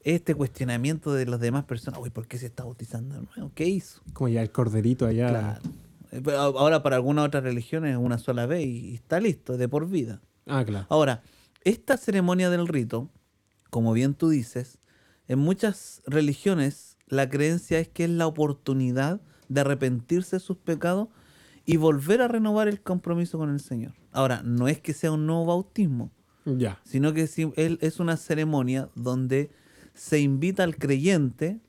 es 0.03 0.17
este 0.17 0.35
cuestionamiento 0.35 1.13
de 1.13 1.27
las 1.27 1.39
demás 1.41 1.65
personas. 1.65 2.01
Uy, 2.01 2.11
¿por 2.11 2.27
qué 2.27 2.39
se 2.39 2.47
está 2.47 2.65
bautizando? 2.65 3.27
¿Qué 3.55 3.67
hizo? 3.67 4.01
Como 4.13 4.29
ya 4.29 4.43
el 4.43 4.51
corderito 4.51 5.07
allá. 5.07 5.29
Claro. 5.29 5.61
Eh, 6.13 6.23
Ahora 6.37 6.83
para 6.83 6.97
algunas 6.97 7.27
otras 7.27 7.45
religiones 7.45 7.93
es 7.93 7.97
una 7.99 8.19
sola 8.19 8.47
vez 8.47 8.67
y 8.67 8.95
está 8.95 9.21
listo, 9.21 9.57
de 9.57 9.69
por 9.69 9.89
vida. 9.89 10.21
Ah, 10.47 10.65
claro. 10.65 10.87
Ahora, 10.89 11.23
esta 11.63 11.97
ceremonia 11.97 12.51
del 12.51 12.67
rito, 12.67 13.09
como 13.71 13.93
bien 13.93 14.15
tú 14.15 14.31
dices, 14.31 14.79
en 15.29 15.39
muchas 15.39 16.03
religiones 16.07 16.97
la 17.07 17.29
creencia 17.29 17.79
es 17.79 17.87
que 17.89 18.05
es 18.05 18.11
la 18.11 18.27
oportunidad 18.27 19.21
de 19.49 19.61
arrepentirse 19.61 20.37
de 20.37 20.41
sus 20.41 20.57
pecados 20.57 21.09
y 21.73 21.77
volver 21.77 22.21
a 22.23 22.29
renovar 22.29 22.67
el 22.69 22.81
compromiso 22.81 23.39
con 23.39 23.51
el 23.51 23.61
Señor. 23.61 23.93
Ahora, 24.13 24.43
no 24.45 24.67
es 24.69 24.81
que 24.81 24.93
sea 24.93 25.13
un 25.13 25.27
nuevo 25.27 25.47
bautismo, 25.47 26.11
Ya. 26.45 26.81
sino 26.85 27.13
que 27.13 27.23
es 27.81 28.01
una 28.01 28.17
ceremonia 28.17 28.89
donde 28.95 29.51
se 29.95 30.21
invita 30.21 30.65
al 30.65 30.77
creyente 30.77 31.61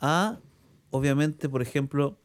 a, 0.00 0.38
obviamente, 0.90 1.48
por 1.48 1.62
ejemplo, 1.62 2.18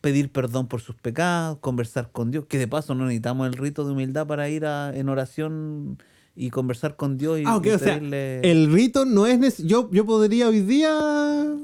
pedir 0.00 0.30
perdón 0.30 0.68
por 0.68 0.80
sus 0.82 0.96
pecados, 0.96 1.58
conversar 1.60 2.10
con 2.12 2.30
Dios, 2.30 2.44
que 2.46 2.58
de 2.58 2.68
paso 2.68 2.94
no 2.94 3.04
necesitamos 3.06 3.46
el 3.46 3.54
rito 3.54 3.84
de 3.86 3.92
humildad 3.92 4.26
para 4.26 4.48
ir 4.50 4.66
a- 4.66 4.94
en 4.94 5.08
oración 5.08 5.98
y 6.36 6.50
conversar 6.50 6.96
con 6.96 7.16
Dios 7.16 7.38
y, 7.40 7.44
Ah, 7.46 7.56
ok, 7.56 7.66
y 7.66 7.70
o 7.70 7.78
sea, 7.78 7.96
el 7.96 8.70
rito 8.72 9.04
no 9.06 9.24
es 9.26 9.38
necesario. 9.38 9.70
Yo, 9.84 9.90
yo 9.90 10.04
podría 10.04 10.48
hoy 10.48 10.60
día. 10.60 10.92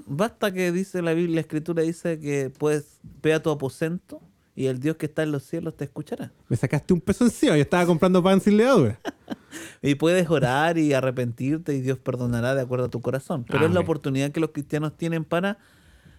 Basta 0.06 0.52
que 0.52 0.72
dice 0.72 1.02
la 1.02 1.12
Biblia, 1.12 1.34
la 1.36 1.40
Escritura 1.42 1.82
dice 1.82 2.18
que 2.18 2.50
puedes, 2.56 3.00
ve 3.22 3.34
a 3.34 3.42
tu 3.42 3.50
aposento 3.50 4.22
y 4.60 4.66
el 4.66 4.78
Dios 4.78 4.96
que 4.96 5.06
está 5.06 5.22
en 5.22 5.32
los 5.32 5.42
cielos 5.44 5.74
te 5.76 5.84
escuchará. 5.84 6.32
Me 6.48 6.56
sacaste 6.56 6.92
un 6.92 7.00
peso 7.00 7.24
encima. 7.24 7.56
Yo 7.56 7.62
estaba 7.62 7.86
comprando 7.86 8.22
pan 8.22 8.40
sin 8.40 8.56
levadura. 8.56 8.98
Y 9.82 9.94
puedes 9.96 10.28
orar 10.30 10.76
y 10.78 10.92
arrepentirte 10.92 11.74
y 11.74 11.80
Dios 11.80 11.98
perdonará 11.98 12.54
de 12.54 12.60
acuerdo 12.60 12.84
a 12.86 12.88
tu 12.90 13.00
corazón. 13.00 13.44
Pero 13.48 13.60
Ah, 13.60 13.66
es 13.66 13.72
la 13.72 13.80
oportunidad 13.80 14.30
que 14.30 14.38
los 14.38 14.50
cristianos 14.50 14.96
tienen 14.96 15.24
para 15.24 15.58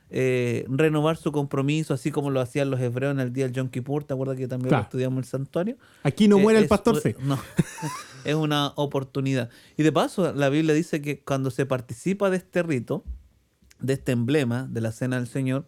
eh, 0.10 0.66
renovar 0.68 1.16
su 1.16 1.32
compromiso, 1.32 1.94
así 1.94 2.12
como 2.12 2.30
lo 2.32 2.42
hacían 2.42 2.70
los 2.70 2.82
hebreos 2.82 3.14
en 3.14 3.20
el 3.22 3.32
día 3.32 3.46
del 3.46 3.54
Yom 3.54 3.70
Kippur. 3.70 4.04
¿Te 4.04 4.14
acuerdas 4.14 4.36
que 4.38 4.48
también 4.48 4.70
Claro. 4.70 4.82
lo 4.82 4.86
estudiamos 4.86 5.18
en 5.18 5.20
el 5.20 5.26
santuario? 5.26 5.78
Aquí 6.04 6.28
no 6.28 6.38
Eh, 6.38 6.42
muere 6.42 6.60
el 6.60 6.68
pastor, 6.68 7.00
sí. 7.00 7.16
No, 7.24 7.39
es 8.26 8.36
una 8.36 8.74
oportunidad. 8.76 9.50
Y 9.78 9.84
de 9.84 9.92
paso, 9.92 10.34
la 10.34 10.50
Biblia 10.50 10.74
dice 10.74 11.02
que 11.02 11.22
cuando 11.22 11.52
se 11.52 11.66
participa 11.66 12.30
de 12.30 12.38
este 12.38 12.64
rito, 12.64 13.06
de 13.80 13.94
este 13.94 14.12
emblema 14.12 14.68
de 14.70 14.82
la 14.82 14.92
cena 14.92 15.16
del 15.18 15.28
Señor, 15.28 15.66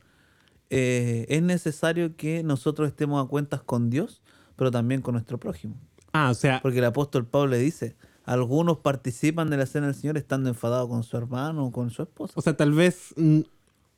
eh, 0.75 1.25
es 1.29 1.41
necesario 1.41 2.15
que 2.15 2.43
nosotros 2.43 2.87
estemos 2.87 3.23
a 3.23 3.27
cuentas 3.27 3.61
con 3.61 3.89
Dios, 3.89 4.21
pero 4.55 4.71
también 4.71 5.01
con 5.01 5.13
nuestro 5.13 5.37
prójimo. 5.39 5.75
Ah, 6.13 6.29
o 6.29 6.33
sea, 6.33 6.61
Porque 6.61 6.79
el 6.79 6.85
apóstol 6.85 7.25
Pablo 7.25 7.47
le 7.51 7.57
dice, 7.59 7.95
algunos 8.25 8.77
participan 8.77 9.49
de 9.49 9.57
la 9.57 9.65
cena 9.65 9.87
del 9.87 9.95
Señor 9.95 10.17
estando 10.17 10.49
enfadados 10.49 10.87
con 10.89 11.03
su 11.03 11.17
hermano 11.17 11.65
o 11.65 11.71
con 11.71 11.89
su 11.89 12.01
esposa. 12.03 12.33
o 12.35 12.41
sea, 12.41 12.55
tal 12.55 12.71
vez 12.71 13.13
mm, 13.17 13.39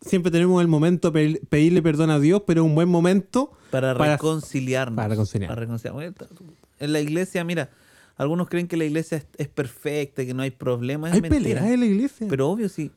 siempre 0.02 0.32
tenemos 0.32 0.62
el 0.62 0.68
momento 0.68 1.12
de 1.12 1.34
pe- 1.40 1.46
pedirle 1.48 1.82
perdón 1.82 2.10
a 2.10 2.20
Dios, 2.20 2.44
pero 2.48 2.62
es 2.62 2.66
un 2.68 2.76
buen 2.76 2.90
momento 2.90 3.52
Para, 3.72 3.94
reconciliarnos. 3.94 4.96
para 4.96 5.10
reconciliar. 5.10 5.50
Para 5.50 6.30
En 6.80 6.94
la 6.94 7.00
iglesia, 7.02 7.44
mira, 7.44 7.70
algunos 8.18 8.48
creen 8.48 8.68
que 8.70 8.78
la 8.78 8.86
iglesia 8.86 9.18
es, 9.18 9.28
es 9.38 9.48
perfecta, 9.50 10.26
que 10.26 10.34
no 10.34 10.42
hay 10.42 10.52
problemas. 10.52 11.10
Es 11.12 11.16
Hay 11.16 11.22
mentira. 11.22 11.44
peleas 11.44 11.66
en 11.66 11.80
la 11.82 11.86
iglesia. 11.86 12.28
Pero 12.30 12.50
obvio, 12.50 12.70
sí. 12.70 12.92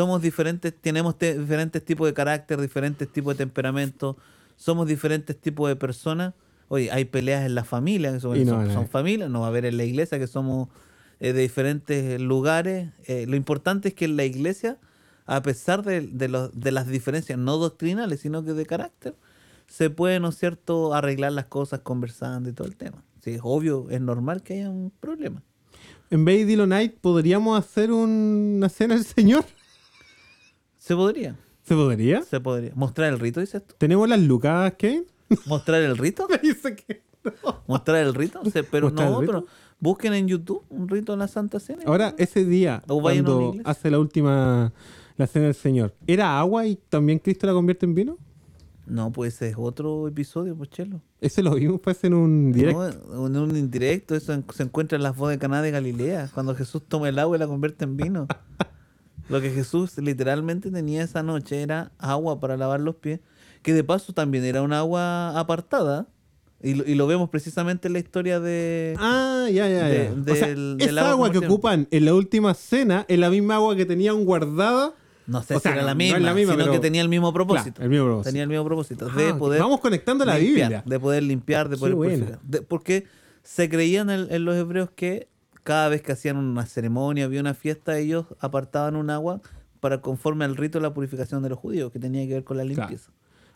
Somos 0.00 0.22
diferentes, 0.22 0.72
tenemos 0.80 1.18
te- 1.18 1.38
diferentes 1.38 1.84
tipos 1.84 2.06
de 2.08 2.14
carácter, 2.14 2.58
diferentes 2.60 3.06
tipos 3.12 3.34
de 3.34 3.44
temperamento, 3.44 4.16
somos 4.56 4.86
diferentes 4.86 5.38
tipos 5.38 5.68
de 5.68 5.76
personas. 5.76 6.32
Oye, 6.68 6.90
hay 6.90 7.04
peleas 7.04 7.44
en 7.44 7.54
la 7.54 7.64
familia, 7.64 8.10
que 8.12 8.20
son, 8.20 8.38
no 8.74 8.86
familias, 8.86 9.28
no 9.28 9.40
va 9.40 9.46
a 9.46 9.48
haber 9.50 9.66
en 9.66 9.76
la 9.76 9.84
iglesia, 9.84 10.18
que 10.18 10.26
somos 10.26 10.68
eh, 11.18 11.32
de 11.34 11.42
diferentes 11.42 12.18
lugares. 12.20 12.88
Eh, 13.06 13.26
lo 13.28 13.36
importante 13.36 13.88
es 13.88 13.94
que 13.94 14.06
en 14.06 14.16
la 14.16 14.24
iglesia, 14.24 14.78
a 15.26 15.42
pesar 15.42 15.82
de, 15.82 16.00
de 16.00 16.28
los- 16.28 16.50
de 16.58 16.72
las 16.72 16.86
diferencias 16.86 17.38
no 17.38 17.58
doctrinales, 17.58 18.20
sino 18.20 18.42
que 18.42 18.54
de 18.54 18.64
carácter, 18.64 19.14
se 19.66 19.90
puede, 19.90 20.18
¿no 20.18 20.28
es 20.30 20.38
cierto?, 20.38 20.94
arreglar 20.94 21.32
las 21.32 21.44
cosas 21.46 21.80
conversando 21.80 22.48
y 22.48 22.52
todo 22.54 22.66
el 22.68 22.76
tema. 22.76 23.04
Sí, 23.22 23.32
es 23.32 23.40
obvio, 23.42 23.88
es 23.90 24.00
normal 24.00 24.42
que 24.42 24.54
haya 24.54 24.70
un 24.70 24.90
problema. 24.98 25.42
En 26.10 26.24
vez 26.24 26.38
de 26.38 26.46
Dilo 26.46 26.66
Night, 26.66 26.94
¿podríamos 27.00 27.58
hacer 27.58 27.92
una 27.92 28.68
cena 28.68 28.94
del 28.94 29.04
Señor? 29.04 29.44
Se 30.90 30.96
podría, 30.96 31.36
¿Se 31.62 31.76
podría? 31.76 32.22
se 32.24 32.40
podría. 32.40 32.72
¿Mostrar 32.74 33.12
el 33.12 33.20
rito, 33.20 33.38
dices 33.38 33.64
tú? 33.64 33.76
¿Tenemos 33.78 34.08
las 34.08 34.18
lucas, 34.18 34.72
Kevin? 34.76 35.04
¿Mostrar 35.46 35.80
el 35.82 35.96
rito? 35.96 36.26
Me 36.28 36.38
dice 36.38 36.74
que 36.74 37.04
no. 37.22 37.62
¿Mostrar 37.68 37.98
el 38.04 38.12
rito? 38.12 38.40
Sí, 38.44 38.58
pero 38.68 38.88
¿Mostrar 38.88 39.06
el 39.06 39.14
no, 39.14 39.20
pero 39.20 39.46
busquen 39.78 40.14
en 40.14 40.26
YouTube 40.26 40.64
un 40.68 40.88
rito 40.88 41.12
de 41.12 41.18
la 41.18 41.28
Santa 41.28 41.60
Cena. 41.60 41.84
Ahora, 41.86 42.12
ese 42.18 42.44
día, 42.44 42.82
O 42.88 43.00
cuando 43.00 43.54
hace 43.62 43.88
la 43.88 44.00
última, 44.00 44.72
la 45.16 45.28
cena 45.28 45.44
del 45.44 45.54
Señor, 45.54 45.94
¿era 46.08 46.40
agua 46.40 46.66
y 46.66 46.74
también 46.88 47.20
Cristo 47.20 47.46
la 47.46 47.52
convierte 47.52 47.86
en 47.86 47.94
vino? 47.94 48.18
No, 48.86 49.12
pues 49.12 49.34
ese 49.34 49.50
es 49.50 49.54
otro 49.56 50.08
episodio, 50.08 50.56
pues 50.56 50.70
chelo. 50.70 51.00
Ese 51.20 51.40
lo 51.44 51.54
vimos 51.54 51.80
pues 51.80 52.02
en 52.02 52.14
un 52.14 52.50
directo. 52.50 52.90
No, 53.12 53.26
en 53.28 53.36
un 53.36 53.56
indirecto, 53.56 54.16
eso 54.16 54.32
en- 54.32 54.44
se 54.52 54.64
encuentra 54.64 54.96
en 54.96 55.04
las 55.04 55.14
bodas 55.16 55.36
de 55.36 55.38
Caná 55.38 55.62
de 55.62 55.70
Galilea, 55.70 56.30
cuando 56.34 56.56
Jesús 56.56 56.82
toma 56.88 57.08
el 57.08 57.20
agua 57.20 57.36
y 57.36 57.38
la 57.38 57.46
convierte 57.46 57.84
en 57.84 57.96
vino. 57.96 58.26
Lo 59.30 59.40
que 59.40 59.50
Jesús 59.50 59.96
literalmente 59.98 60.70
tenía 60.70 61.02
esa 61.02 61.22
noche 61.22 61.62
era 61.62 61.92
agua 61.98 62.40
para 62.40 62.56
lavar 62.56 62.80
los 62.80 62.96
pies, 62.96 63.20
que 63.62 63.72
de 63.74 63.84
paso 63.84 64.12
también 64.12 64.44
era 64.44 64.62
un 64.62 64.72
agua 64.72 65.38
apartada, 65.38 66.06
y 66.62 66.74
lo, 66.74 66.84
y 66.84 66.94
lo 66.94 67.06
vemos 67.06 67.30
precisamente 67.30 67.88
en 67.88 67.94
la 67.94 68.00
historia 68.00 68.38
de... 68.40 68.94
Ah, 68.98 69.46
ya, 69.50 69.66
ya, 69.68 69.84
de- 69.86 70.12
ya. 70.26 70.32
o 70.32 70.36
sea, 70.36 70.48
del- 70.48 70.76
del 70.76 70.88
esa 70.90 71.00
agua 71.00 71.12
agua 71.28 71.32
que 71.32 71.38
ocupan 71.38 71.88
en 71.90 72.04
la 72.04 72.12
última 72.14 72.52
cena 72.54 73.06
es 73.08 73.18
la 73.18 73.30
misma 73.30 73.54
agua 73.54 73.74
que 73.76 73.86
tenían 73.86 74.24
guardada. 74.26 74.92
No 75.26 75.42
sé 75.42 75.54
o 75.54 75.58
si 75.58 75.62
sea, 75.62 75.72
era 75.72 75.82
la 75.84 75.92
no 75.92 75.98
misma, 75.98 76.18
la 76.18 76.34
misma, 76.34 76.52
sino 76.54 76.64
pero- 76.64 76.72
que 76.74 76.80
tenía 76.80 77.00
el 77.00 77.08
mismo 77.08 77.32
propósito. 77.32 77.76
Claro, 77.76 77.84
el 77.84 77.90
mismo 77.90 78.04
propósito. 78.06 78.28
Tenía 78.30 78.42
el 78.42 78.48
mismo 78.48 78.64
propósito, 78.64 79.08
Ah, 79.10 79.16
de 79.16 79.30
ok. 79.32 79.38
poder 79.38 79.60
Vamos 79.62 79.80
conectando 79.80 80.24
la 80.26 80.36
limpiar, 80.38 80.68
Biblia. 80.68 80.82
de 80.84 81.00
poder 81.00 81.22
limpiar, 81.22 81.68
de 81.70 81.76
poder 81.78 81.94
buena. 81.94 82.14
purificar. 82.16 82.40
De- 82.42 82.62
porque 82.62 83.06
se 83.42 83.68
creían 83.70 84.10
en, 84.10 84.26
en 84.30 84.44
los 84.44 84.54
hebreos 84.56 84.90
que 84.94 85.28
cada 85.70 85.88
vez 85.88 86.02
que 86.02 86.10
hacían 86.10 86.36
una 86.36 86.66
ceremonia, 86.66 87.26
había 87.26 87.40
una 87.40 87.54
fiesta, 87.54 87.96
ellos 87.96 88.26
apartaban 88.40 88.96
un 88.96 89.08
agua 89.08 89.40
para 89.78 90.00
conforme 90.00 90.44
al 90.44 90.56
rito 90.56 90.78
de 90.78 90.82
la 90.82 90.92
purificación 90.92 91.44
de 91.44 91.48
los 91.48 91.58
judíos, 91.60 91.92
que 91.92 92.00
tenía 92.00 92.26
que 92.26 92.34
ver 92.34 92.42
con 92.44 92.56
la 92.56 92.64
Claro. 92.64 92.80
limpieza. 92.80 93.12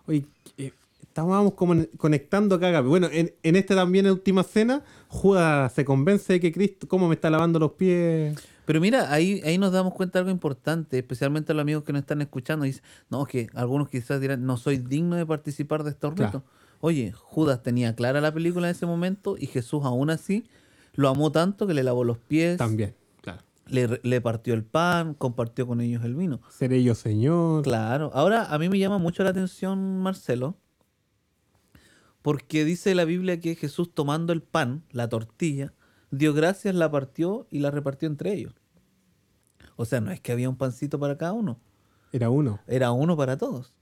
Oye, 0.07 0.25
eh, 0.57 0.71
estábamos 1.03 1.55
como 1.55 1.75
conectando 1.97 2.55
acá. 2.55 2.71
Gaby. 2.71 2.89
Bueno, 2.89 3.09
en, 3.11 3.33
en 3.43 3.57
esta 3.57 3.75
también, 3.75 4.07
en 4.07 4.13
última 4.13 4.45
cena, 4.45 4.83
Judas 5.09 5.73
se 5.73 5.85
convence 5.85 6.35
de 6.35 6.41
que 6.41 6.53
Cristo, 6.53 6.87
¿cómo 6.87 7.09
me 7.09 7.17
está 7.17 7.31
lavando 7.31 7.59
los 7.59 7.73
pies? 7.73 8.39
Pero 8.65 8.81
mira, 8.81 9.13
ahí, 9.13 9.41
ahí 9.45 9.59
nos 9.59 9.73
damos 9.73 9.93
cuenta 9.93 10.19
de 10.19 10.21
algo 10.21 10.31
importante, 10.31 10.97
especialmente 10.99 11.51
a 11.51 11.55
los 11.57 11.63
amigos 11.63 11.83
que 11.83 11.93
nos 11.93 12.03
están 12.03 12.23
escuchando. 12.23 12.65
Dicen, 12.65 12.85
no, 13.11 13.25
que 13.27 13.49
algunos 13.55 13.89
quizás 13.89 14.21
dirán, 14.21 14.47
no 14.47 14.57
soy 14.57 14.77
digno 14.79 15.17
de 15.17 15.27
participar 15.27 15.83
de 15.83 15.91
estos 15.91 16.15
Claro. 16.15 16.31
ritos. 16.39 16.51
Oye, 16.81 17.11
Judas 17.13 17.61
tenía 17.63 17.97
clara 17.97 18.21
la 18.21 18.33
película 18.33 18.69
en 18.69 18.73
ese 18.77 18.87
momento 18.87 19.35
y 19.37 19.47
Jesús 19.47 19.83
aún 19.85 20.11
así 20.11 20.45
lo 20.95 21.09
amó 21.09 21.31
tanto 21.33 21.67
que 21.67 21.75
le 21.75 21.83
lavó 21.83 22.05
los 22.05 22.19
pies, 22.19 22.57
También, 22.59 22.95
claro. 23.21 23.43
le, 23.67 24.01
le 24.03 24.21
partió 24.21 24.55
el 24.55 24.65
pan, 24.65 25.15
compartió 25.15 25.67
con 25.67 25.81
ellos 25.81 26.05
el 26.05 26.15
vino. 26.15 26.41
Seré 26.51 26.83
yo, 26.83 26.95
Señor. 26.95 27.63
Claro. 27.63 28.11
Ahora, 28.15 28.47
a 28.53 28.59
mí 28.59 28.69
me 28.69 28.79
llama 28.79 28.99
mucho 28.99 29.23
la 29.25 29.31
atención, 29.31 30.01
Marcelo, 30.01 30.57
porque 32.23 32.65
dice 32.65 32.95
la 32.95 33.05
Biblia 33.05 33.41
que 33.41 33.55
Jesús 33.55 33.93
tomando 33.93 34.33
el 34.33 34.43
pan, 34.43 34.85
la 34.91 35.09
tortilla, 35.09 35.75
dio 36.11 36.33
gracias, 36.33 36.75
la 36.75 36.91
partió 36.91 37.47
y 37.51 37.59
la 37.59 37.71
repartió 37.71 38.09
entre 38.09 38.33
ellos. 38.33 38.55
O 39.77 39.85
sea, 39.85 40.01
no 40.01 40.11
es 40.11 40.21
que 40.21 40.33
había 40.33 40.49
un 40.49 40.57
pancito 40.57 40.99
para 40.99 41.19
cada 41.19 41.33
uno, 41.33 41.59
Era 42.13 42.31
uno. 42.31 42.61
era 42.67 42.93
uno 42.93 43.17
para 43.17 43.37
todos. 43.37 43.75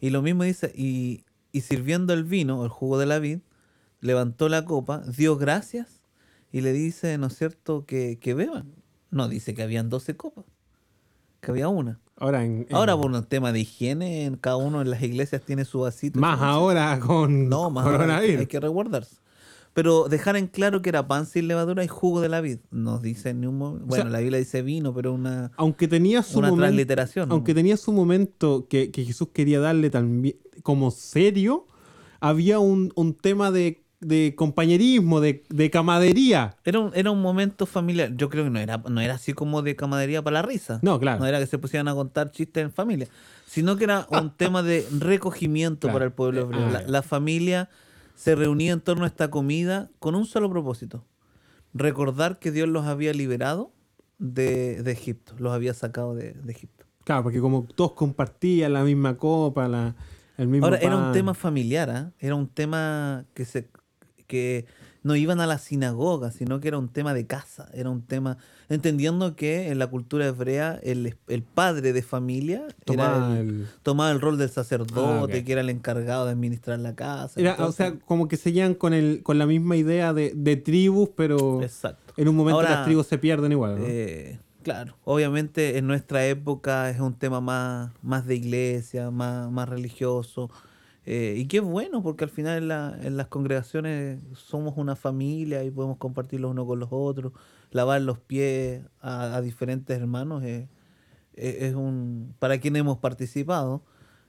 Y 0.00 0.10
lo 0.10 0.22
mismo 0.22 0.44
dice, 0.44 0.72
y, 0.74 1.24
y 1.52 1.60
sirviendo 1.62 2.14
el 2.14 2.24
vino, 2.24 2.62
el 2.64 2.70
jugo 2.70 2.98
de 2.98 3.06
la 3.06 3.18
vid, 3.18 3.40
levantó 4.00 4.48
la 4.48 4.64
copa, 4.64 5.02
dio 5.16 5.36
gracias 5.36 5.99
y 6.52 6.60
le 6.62 6.72
dice, 6.72 7.16
¿no 7.18 7.28
es 7.28 7.36
cierto?, 7.36 7.84
que, 7.86 8.18
que 8.20 8.34
beban. 8.34 8.74
No 9.10 9.28
dice 9.28 9.54
que 9.54 9.62
habían 9.62 9.88
12 9.90 10.16
copas, 10.16 10.44
que 11.40 11.50
había 11.50 11.68
una. 11.68 12.00
Ahora, 12.16 12.44
en, 12.44 12.66
en- 12.68 12.76
Ahora 12.76 12.96
por 12.96 13.10
un 13.10 13.24
tema 13.24 13.52
de 13.52 13.60
higiene, 13.60 14.26
en 14.26 14.36
cada 14.36 14.56
uno 14.56 14.82
en 14.82 14.90
las 14.90 15.02
iglesias 15.02 15.42
tiene 15.42 15.64
su 15.64 15.80
vasito. 15.80 16.20
más 16.20 16.40
ahora 16.40 16.98
con 17.00 17.48
No, 17.48 17.70
más 17.70 17.86
ahora 17.86 18.18
hay, 18.18 18.46
que 18.46 18.60
resguardarse. 18.60 19.16
Pero 19.72 20.08
dejar 20.08 20.36
en 20.36 20.48
claro 20.48 20.82
que 20.82 20.88
era 20.90 21.06
pan 21.06 21.26
sin 21.26 21.46
levadura 21.46 21.84
y 21.84 21.88
jugo 21.88 22.20
de 22.20 22.28
la 22.28 22.40
vid. 22.40 22.58
No 22.72 22.98
dice 22.98 23.32
ni 23.34 23.46
un 23.46 23.56
momento. 23.56 23.86
Bueno, 23.86 24.04
sea, 24.04 24.10
la 24.12 24.18
Biblia 24.18 24.38
dice 24.38 24.62
vino, 24.62 24.92
pero 24.92 25.14
una, 25.14 25.52
Aunque 25.56 25.86
tenía 25.88 26.22
su 26.24 26.40
una 26.40 26.54
transliteración. 26.54 27.28
¿no? 27.28 27.36
aunque 27.36 27.54
tenía 27.54 27.76
su 27.76 27.92
momento 27.92 28.66
que, 28.68 28.90
que 28.90 29.04
Jesús 29.04 29.28
quería 29.32 29.60
darle 29.60 29.88
también 29.88 30.36
como 30.64 30.90
serio, 30.90 31.66
había 32.20 32.58
un, 32.58 32.92
un 32.96 33.14
tema 33.14 33.50
de, 33.52 33.82
de 34.00 34.34
compañerismo, 34.34 35.20
de, 35.20 35.44
de 35.50 35.70
camadería. 35.70 36.56
Era 36.64 36.78
un, 36.80 36.92
era 36.94 37.10
un 37.10 37.20
momento 37.20 37.66
familiar. 37.66 38.12
Yo 38.16 38.28
creo 38.30 38.44
que 38.44 38.50
no 38.50 38.58
era, 38.58 38.78
no 38.78 39.00
era 39.00 39.14
así 39.14 39.32
como 39.34 39.62
de 39.62 39.76
camadería 39.76 40.22
para 40.22 40.34
la 40.34 40.42
risa. 40.42 40.78
No, 40.82 40.98
claro. 40.98 41.20
No 41.20 41.26
era 41.26 41.38
que 41.38 41.46
se 41.46 41.58
pusieran 41.58 41.88
a 41.88 41.94
contar 41.94 42.30
chistes 42.32 42.64
en 42.64 42.72
familia, 42.72 43.08
sino 43.46 43.76
que 43.76 43.84
era 43.84 44.06
un 44.10 44.30
tema 44.36 44.62
de 44.62 44.86
recogimiento 44.98 45.86
Claro. 45.88 45.94
para 45.94 46.04
el 46.06 46.12
pueblo 46.12 46.40
hebreo. 46.42 46.66
Ah, 46.74 46.82
la, 46.86 47.02
familia 47.02 47.68
se 48.14 48.34
reunía 48.34 48.72
en 48.72 48.80
torno 48.80 49.04
a 49.04 49.06
esta 49.08 49.30
comida 49.30 49.90
con 49.98 50.14
un 50.14 50.24
solo 50.24 50.48
propósito. 50.50 51.04
Recordar 51.74 52.38
que 52.38 52.50
Dios 52.50 52.68
los 52.68 52.86
había 52.86 53.12
liberado 53.12 53.72
de, 54.18 54.82
de 54.82 54.92
Egipto, 54.92 55.34
los 55.38 55.52
había 55.52 55.74
sacado 55.74 56.14
de, 56.14 56.32
de 56.32 56.52
Egipto. 56.52 56.86
Claro, 57.04 57.22
porque 57.22 57.40
como 57.40 57.66
todos 57.74 57.92
compartían 57.92 58.72
la 58.72 58.82
misma 58.82 59.16
copa, 59.16 59.68
la, 59.68 59.94
el 60.36 60.48
mismo 60.48 60.66
Ahora, 60.66 60.78
era 60.78 60.96
un 60.96 61.12
tema 61.12 61.34
familiar, 61.34 61.90
¿ah? 61.90 62.12
era 62.18 62.34
un 62.34 62.48
tema 62.48 63.24
que 63.34 63.44
se 63.44 63.68
que 64.30 64.64
no 65.02 65.16
iban 65.16 65.40
a 65.40 65.46
la 65.46 65.58
sinagoga, 65.58 66.30
sino 66.30 66.60
que 66.60 66.68
era 66.68 66.78
un 66.78 66.88
tema 66.88 67.14
de 67.14 67.26
casa, 67.26 67.68
era 67.74 67.90
un 67.90 68.02
tema, 68.02 68.36
entendiendo 68.68 69.34
que 69.34 69.68
en 69.70 69.78
la 69.78 69.86
cultura 69.88 70.26
hebrea 70.26 70.78
el, 70.82 71.16
el 71.26 71.42
padre 71.42 71.92
de 71.92 72.02
familia 72.02 72.66
Tomaba 72.84 73.16
era 73.30 73.40
el- 73.40 73.48
el- 73.48 73.66
tomaba 73.82 74.10
el 74.12 74.20
rol 74.20 74.36
del 74.38 74.50
sacerdote, 74.50 75.00
Ah, 75.34 75.38
ok. 75.38 75.44
que 75.44 75.52
era 75.52 75.62
el 75.62 75.70
encargado 75.70 76.26
de 76.26 76.32
administrar 76.32 76.78
la 76.78 76.94
casa. 76.94 77.40
Era, 77.40 77.56
o 77.66 77.72
sea, 77.72 77.98
como 77.98 78.28
que 78.28 78.36
seguían 78.36 78.74
con 78.74 78.92
el 78.94 79.22
con 79.22 79.38
la 79.38 79.46
misma 79.46 79.76
idea 79.76 80.12
de, 80.12 80.32
de 80.36 80.56
tribus, 80.56 81.08
pero 81.16 81.62
exacto. 81.62 82.12
en 82.16 82.28
un 82.28 82.36
momento 82.36 82.56
Ahora, 82.60 82.70
las 82.70 82.84
tribus 82.84 83.06
se 83.06 83.16
pierden 83.18 83.52
igual. 83.52 83.78
¿no? 83.78 83.84
Eh, 83.86 84.38
claro, 84.62 84.96
obviamente 85.04 85.78
en 85.78 85.86
nuestra 85.86 86.26
época 86.26 86.90
es 86.90 87.00
un 87.00 87.14
tema 87.14 87.40
más, 87.40 87.90
más 88.02 88.26
de 88.26 88.36
iglesia, 88.36 89.10
más, 89.10 89.50
más 89.50 89.66
religioso. 89.66 90.50
Eh, 91.12 91.34
y 91.36 91.46
qué 91.46 91.58
bueno, 91.58 92.02
porque 92.04 92.22
al 92.22 92.30
final 92.30 92.58
en, 92.58 92.68
la- 92.68 92.96
en 93.02 93.16
las 93.16 93.26
congregaciones 93.26 94.22
somos 94.36 94.74
una 94.76 94.94
familia 94.94 95.64
y 95.64 95.70
podemos 95.72 95.96
compartir 95.98 96.40
los 96.40 96.52
unos 96.52 96.66
con 96.66 96.78
los 96.78 96.88
otros, 96.92 97.32
lavar 97.72 98.00
los 98.02 98.18
pies 98.20 98.82
a, 99.00 99.34
a 99.36 99.40
diferentes 99.40 99.98
hermanos. 99.98 100.44
eh, 100.44 100.68
eh, 101.34 101.58
es 101.62 101.74
un, 101.74 102.34
para 102.38 102.58
quienes 102.58 102.80
hemos 102.80 102.98
participado, 102.98 103.82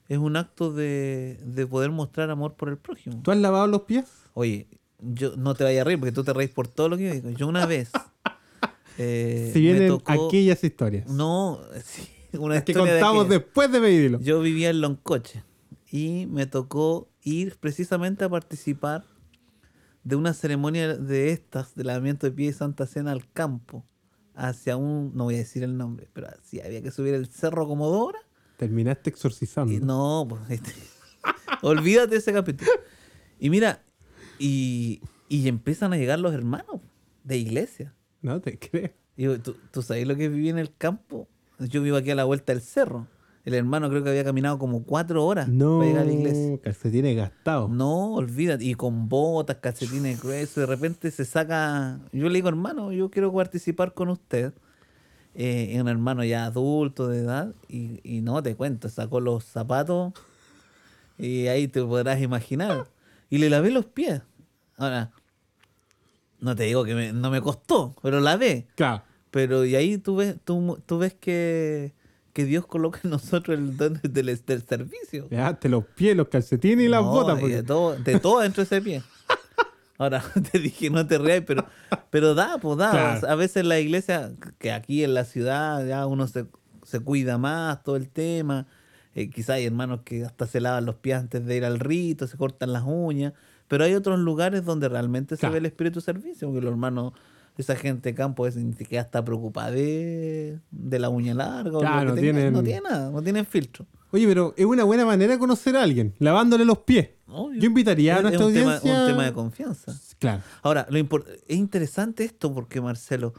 es 0.08 0.18
un 0.18 0.36
acto 0.38 0.72
de, 0.74 1.40
de 1.46 1.68
poder 1.68 1.92
mostrar 1.92 2.30
amor 2.32 2.56
por 2.56 2.70
el 2.70 2.78
prójimo. 2.78 3.20
¿Tú 3.24 3.30
has 3.32 3.38
lavado 3.38 3.68
los 3.68 3.82
pies? 3.82 4.06
Oye, 4.34 4.68
yo 5.00 5.36
no 5.38 5.54
te 5.56 5.64
vayas 5.64 5.82
a 5.82 5.84
reír 5.84 6.00
porque 6.00 6.12
tú 6.14 6.24
te 6.24 6.34
reís 6.34 6.50
por 6.52 6.68
todo 6.68 6.90
lo 6.90 6.98
que 6.98 7.04
yo 7.08 7.14
digo. 7.14 7.30
Yo 7.32 7.48
una 7.48 7.66
vez. 7.66 7.92
eh, 8.98 9.50
si 9.54 9.60
me 9.60 9.66
vienen 9.74 9.88
tocó- 9.88 10.28
aquellas 10.28 10.64
historias. 10.64 11.08
No, 11.08 11.60
sí, 11.84 12.08
una 12.38 12.64
que 12.64 12.72
historia 12.72 12.94
de 12.96 13.02
contamos 13.02 13.30
después 13.30 13.72
de 13.72 13.80
pedirlo. 13.80 14.20
Yo 14.20 14.42
vivía 14.42 14.70
en 14.70 14.82
Loncoche 14.82 15.44
y 15.92 16.26
me 16.28 16.46
tocó 16.46 17.12
ir 17.22 17.58
precisamente 17.58 18.24
a 18.24 18.30
participar 18.30 19.04
de 20.04 20.16
una 20.16 20.34
ceremonia 20.34 20.96
de 20.96 21.32
estas, 21.32 21.76
de 21.76 21.84
lavamiento 21.84 22.26
de 22.26 22.32
pies 22.32 22.56
y 22.56 22.58
Santa 22.58 22.88
Cena 22.88 23.12
al 23.12 23.30
campo, 23.32 23.86
hacia 24.34 24.78
un, 24.78 25.12
no 25.14 25.26
voy 25.26 25.36
a 25.36 25.40
decir 25.40 25.64
el 25.64 25.78
nombre, 25.78 26.10
pero 26.14 26.30
sí, 26.44 26.62
había 26.62 26.82
que 26.82 26.92
subir 26.92 27.14
el 27.14 27.28
cerro 27.28 27.68
como 27.68 27.90
dos 27.90 28.08
horas. 28.08 28.22
Terminaste 28.58 29.10
exorcizando. 29.10 29.74
Y 29.74 29.80
no, 29.80 30.26
pues, 30.30 30.42
este, 30.50 30.72
olvídate 31.62 32.12
de 32.12 32.18
ese 32.18 32.32
capítulo. 32.32 32.72
Y 33.38 33.50
mira, 33.50 33.84
y, 34.40 35.02
y 35.28 35.50
empiezan 35.50 35.92
a 35.92 35.98
llegar 35.98 36.20
los 36.20 36.34
hermanos 36.34 36.80
de 37.26 37.38
iglesia. 37.38 37.94
No 38.22 38.40
te 38.40 38.58
creo. 38.58 38.92
Y 39.18 39.24
yo, 39.24 39.42
¿tú, 39.42 39.58
tú 39.72 39.82
sabes 39.82 40.08
lo 40.08 40.16
que 40.16 40.30
viví 40.30 40.50
en 40.50 40.58
el 40.58 40.74
campo? 40.74 41.28
Yo 41.60 41.82
vivo 41.82 41.98
aquí 41.98 42.12
a 42.12 42.16
la 42.16 42.24
vuelta 42.24 42.54
del 42.54 42.62
cerro. 42.62 43.08
El 43.44 43.56
hermano 43.56 43.90
creo 43.90 44.04
que 44.04 44.10
había 44.12 44.24
caminado 44.24 44.60
como 44.60 44.84
cuatro 44.84 45.26
horas 45.26 45.48
No, 45.48 45.78
para 45.80 45.88
llegar 45.88 46.04
a 46.04 46.06
la 46.06 46.12
iglesia. 46.14 46.58
calcetines 46.62 47.16
gastados. 47.18 47.70
No, 47.72 48.14
olvídate. 48.14 48.64
Y 48.66 48.76
con 48.76 49.10
botas, 49.10 49.58
calcetines 49.58 50.22
gruesos. 50.22 50.56
De 50.58 50.66
repente 50.68 51.10
se 51.12 51.26
saca. 51.26 52.00
Yo 52.12 52.28
le 52.30 52.36
digo, 52.36 52.50
hermano, 52.50 52.92
yo 52.92 53.10
quiero 53.10 53.34
participar 53.34 53.94
con 53.94 54.10
usted. 54.10 54.54
eh, 55.34 55.78
un 55.82 55.88
hermano 55.88 56.24
ya 56.26 56.46
adulto 56.46 57.08
de 57.08 57.20
edad, 57.20 57.56
y, 57.70 58.00
y 58.04 58.22
no 58.22 58.44
te 58.44 58.54
cuento, 58.56 58.90
sacó 58.90 59.22
los 59.22 59.46
zapatos 59.46 60.12
y 61.18 61.48
ahí 61.48 61.68
te 61.70 61.82
podrás 61.82 62.22
imaginar. 62.22 62.88
Y 63.30 63.38
le 63.38 63.50
lavé 63.50 63.72
los 63.72 63.86
pies. 63.86 64.22
Ahora, 64.78 65.12
no 66.42 66.56
te 66.56 66.64
digo 66.64 66.84
que 66.84 66.96
me- 66.96 67.14
no 67.14 67.30
me 67.32 67.40
costó, 67.42 67.96
pero 68.02 68.20
lavé. 68.20 68.68
Claro. 68.76 69.04
Pero 69.32 69.64
y 69.66 69.76
ahí 69.76 69.98
tú 69.98 70.18
ves, 70.18 70.36
tú, 70.44 70.80
tú 70.86 70.98
ves 70.98 71.14
que, 71.14 71.94
que 72.34 72.46
Dios 72.46 72.66
coloca 72.66 73.00
en 73.04 73.10
nosotros 73.12 73.58
el 73.58 73.78
don 73.78 74.00
del, 74.04 74.40
del 74.46 74.62
servicio. 74.64 75.28
Dejaste 75.30 75.70
los 75.70 75.86
pies, 75.86 76.16
los 76.16 76.28
calcetines 76.30 76.86
y 76.86 76.88
las 76.88 77.02
No, 77.04 77.12
botas. 77.12 77.40
porque- 77.40 77.56
de 77.58 77.64
todo, 77.64 77.96
de 77.96 78.20
todo 78.20 78.40
dentro 78.42 78.62
de 78.62 78.66
ese 78.66 78.82
pie. 78.82 79.04
Ahora 79.98 80.24
te 80.52 80.60
dije 80.60 80.90
no 80.90 81.06
te 81.06 81.18
rías, 81.18 81.44
pero, 81.46 81.66
pero 82.10 82.34
da, 82.34 82.58
pues 82.58 82.78
da. 82.78 82.92
Claro. 82.92 83.28
A 83.30 83.36
veces 83.36 83.66
la 83.66 83.80
iglesia, 83.80 84.32
que 84.58 84.72
aquí 84.72 85.04
en 85.04 85.14
la 85.14 85.26
ciudad 85.26 85.86
ya 85.86 86.06
uno 86.08 86.28
se, 86.28 86.46
se 86.84 87.00
cuida 87.00 87.38
más, 87.38 87.84
todo 87.84 87.96
el 87.98 88.10
tema. 88.10 88.66
Eh, 89.14 89.30
quizá 89.30 89.54
hay 89.54 89.66
hermanos 89.66 90.02
que 90.06 90.24
hasta 90.26 90.48
se 90.48 90.62
lavan 90.62 90.86
los 90.86 90.96
pies 90.96 91.18
antes 91.18 91.46
de 91.46 91.58
ir 91.58 91.66
al 91.66 91.80
rito, 91.80 92.26
se 92.28 92.38
cortan 92.38 92.72
las 92.74 92.84
uñas. 92.86 93.34
Pero 93.68 93.84
hay 93.84 93.94
otros 93.94 94.20
lugares 94.20 94.66
donde 94.66 94.90
realmente 94.90 95.38
se 95.38 95.48
ve 95.50 95.60
el 95.60 95.66
espíritu 95.66 96.00
de 96.00 96.06
servicio, 96.06 96.48
porque 96.50 96.62
los 96.62 96.72
hermanos, 96.72 97.14
esa 97.58 97.76
gente 97.76 98.10
de 98.10 98.16
campo 98.16 98.48
es 98.48 98.56
ni 98.56 98.74
siquiera 98.74 99.04
está 99.04 99.24
preocupada 99.24 99.72
de, 99.72 100.60
de 100.72 101.00
la 101.00 101.10
uña 101.10 101.34
larga. 101.34 101.72
o 101.72 101.74
lo 101.74 101.80
Claro, 101.82 102.16
que 102.16 102.22
tenga. 102.22 102.34
tienen- 102.34 102.54
No 102.54 102.64
tiene 102.64 102.82
nada, 102.82 103.12
no 103.12 103.22
tienen 103.22 103.46
filtro. 103.46 103.86
Oye, 104.12 104.28
pero 104.28 104.54
es 104.58 104.66
una 104.66 104.84
buena 104.84 105.06
manera 105.06 105.34
de 105.34 105.40
conocer 105.40 105.76
a 105.78 105.84
alguien, 105.84 106.14
lavándole 106.20 106.66
los 106.66 106.80
pies. 106.80 107.10
¿no? 107.28 107.54
Yo 107.54 107.68
invitaría 107.68 108.16
a 108.16 108.20
Es- 108.20 108.20
es 108.20 108.24
nuestra 108.24 108.46
un 108.48 108.54
tema- 108.54 108.76
audiencia- 108.78 109.02
un 109.04 109.08
tema 109.08 109.26
de 109.26 109.34
confianza. 109.34 109.94
Claro. 110.20 110.42
Ahora, 110.64 110.86
lo 110.90 110.98
es 111.00 111.56
interesante 111.58 112.24
esto 112.26 112.54
porque, 112.54 112.82
Marcelo, 112.82 113.34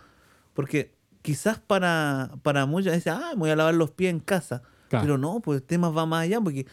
porque 0.55 0.95
quizás 1.21 1.59
para, 1.59 2.31
para 2.43 2.65
muchos 2.67 2.93
dicen, 2.95 3.13
ah, 3.15 3.31
me 3.35 3.41
voy 3.41 3.51
a 3.51 3.57
lavar 3.57 3.75
los 3.75 3.91
pies 3.91 4.11
en 4.11 4.21
casa. 4.21 4.63
Claro. 4.89 5.05
Pero 5.05 5.19
no, 5.19 5.41
pues 5.41 5.61
el 5.61 5.67
tema 5.67 5.91
va 5.91 6.07
más 6.07 6.25
allá 6.25 6.41
porque 6.41 6.67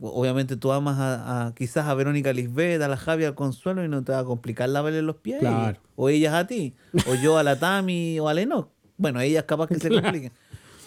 obviamente 0.00 0.56
tú 0.56 0.72
amas 0.72 0.98
a, 0.98 1.46
a- 1.46 1.54
quizás 1.54 1.86
a 1.86 1.94
Verónica 1.94 2.32
Lisbeth, 2.32 2.82
a 2.82 2.88
la 2.88 2.96
Javi, 2.96 3.24
al 3.24 3.34
Consuelo 3.34 3.84
y 3.84 3.88
no 3.88 4.02
te 4.04 4.12
va 4.12 4.20
a 4.20 4.24
complicar 4.24 4.68
lavarle 4.68 5.02
los 5.02 5.16
pies. 5.16 5.38
Claro. 5.40 5.78
O 5.96 6.08
ellas 6.08 6.34
a 6.34 6.46
ti. 6.46 6.74
O 7.08 7.14
yo 7.14 7.38
a 7.38 7.42
la 7.42 7.58
Tami 7.58 8.18
o 8.20 8.28
a 8.28 8.40
Enoch. 8.40 8.68
Bueno, 8.96 9.20
ellas 9.20 9.44
capaz 9.44 9.68
que 9.68 9.78
se 9.78 9.90
compliquen. 9.90 10.32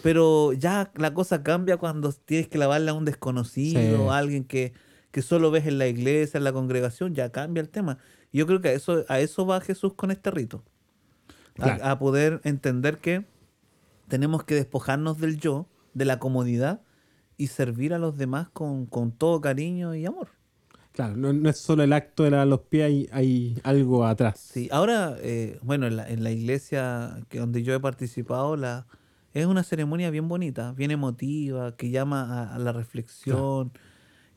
Pero 0.04 0.54
ya 0.54 0.92
la 0.96 1.14
cosa 1.14 1.44
cambia 1.44 1.78
cuando 1.78 2.12
tienes 2.14 2.48
que 2.48 2.58
lavarle 2.58 2.92
a 2.92 2.94
un 2.94 3.04
desconocido, 3.06 3.82
Sí. 3.82 4.10
a 4.10 4.18
alguien 4.18 4.44
que, 4.44 4.74
que 5.12 5.22
solo 5.22 5.52
ves 5.52 5.66
en 5.66 5.78
la 5.80 5.88
iglesia, 5.88 6.38
en 6.38 6.44
la 6.44 6.54
congregación, 6.54 7.14
ya 7.16 7.32
cambia 7.32 7.62
el 7.62 7.70
tema. 7.70 7.98
Yo 8.32 8.46
creo 8.46 8.62
que 8.62 8.70
a 8.70 8.74
eso, 8.74 9.04
a 9.10 9.20
eso 9.20 9.46
va 9.46 9.60
Jesús 9.62 9.94
con 9.96 10.12
este 10.12 10.32
rito. 10.32 10.64
A-. 11.60 11.92
A, 11.92 12.00
poder 12.00 12.40
entender 12.44 13.00
que 13.00 13.26
tenemos 14.08 14.44
que 14.44 14.54
despojarnos 14.56 15.18
del 15.20 15.38
yo, 15.40 15.66
de 15.94 16.06
la 16.06 16.20
comodidad, 16.20 16.82
y 17.38 17.48
servir 17.48 17.94
a 17.94 18.00
los 18.00 18.18
demás 18.18 18.50
con, 18.50 18.86
con 18.88 19.12
todo 19.12 19.40
cariño 19.42 19.94
y 19.96 20.06
amor. 20.06 20.30
Claro, 20.92 21.16
no, 21.16 21.32
no 21.32 21.48
es 21.50 21.58
solo 21.60 21.84
el 21.84 21.94
acto 21.94 22.24
de 22.24 22.32
lavar 22.32 22.48
los 22.48 22.62
pies, 22.62 22.86
hay, 22.86 23.08
hay 23.12 23.60
algo 23.64 24.04
atrás. 24.06 24.40
Sí, 24.40 24.68
ahora, 24.72 25.16
eh, 25.20 25.60
bueno, 25.62 25.86
en 25.86 25.96
la, 25.96 26.10
en 26.10 26.24
la 26.24 26.32
iglesia 26.32 27.20
que 27.30 27.38
donde 27.38 27.62
yo 27.62 27.76
he 27.76 27.80
participado, 27.80 28.56
la, 28.58 28.88
es 29.36 29.46
una 29.46 29.62
ceremonia 29.62 30.10
bien 30.10 30.28
bonita, 30.28 30.72
bien 30.72 30.90
emotiva, 30.90 31.76
que 31.76 31.92
llama 31.92 32.24
a, 32.50 32.56
a 32.56 32.58
la 32.58 32.72
reflexión 32.72 33.72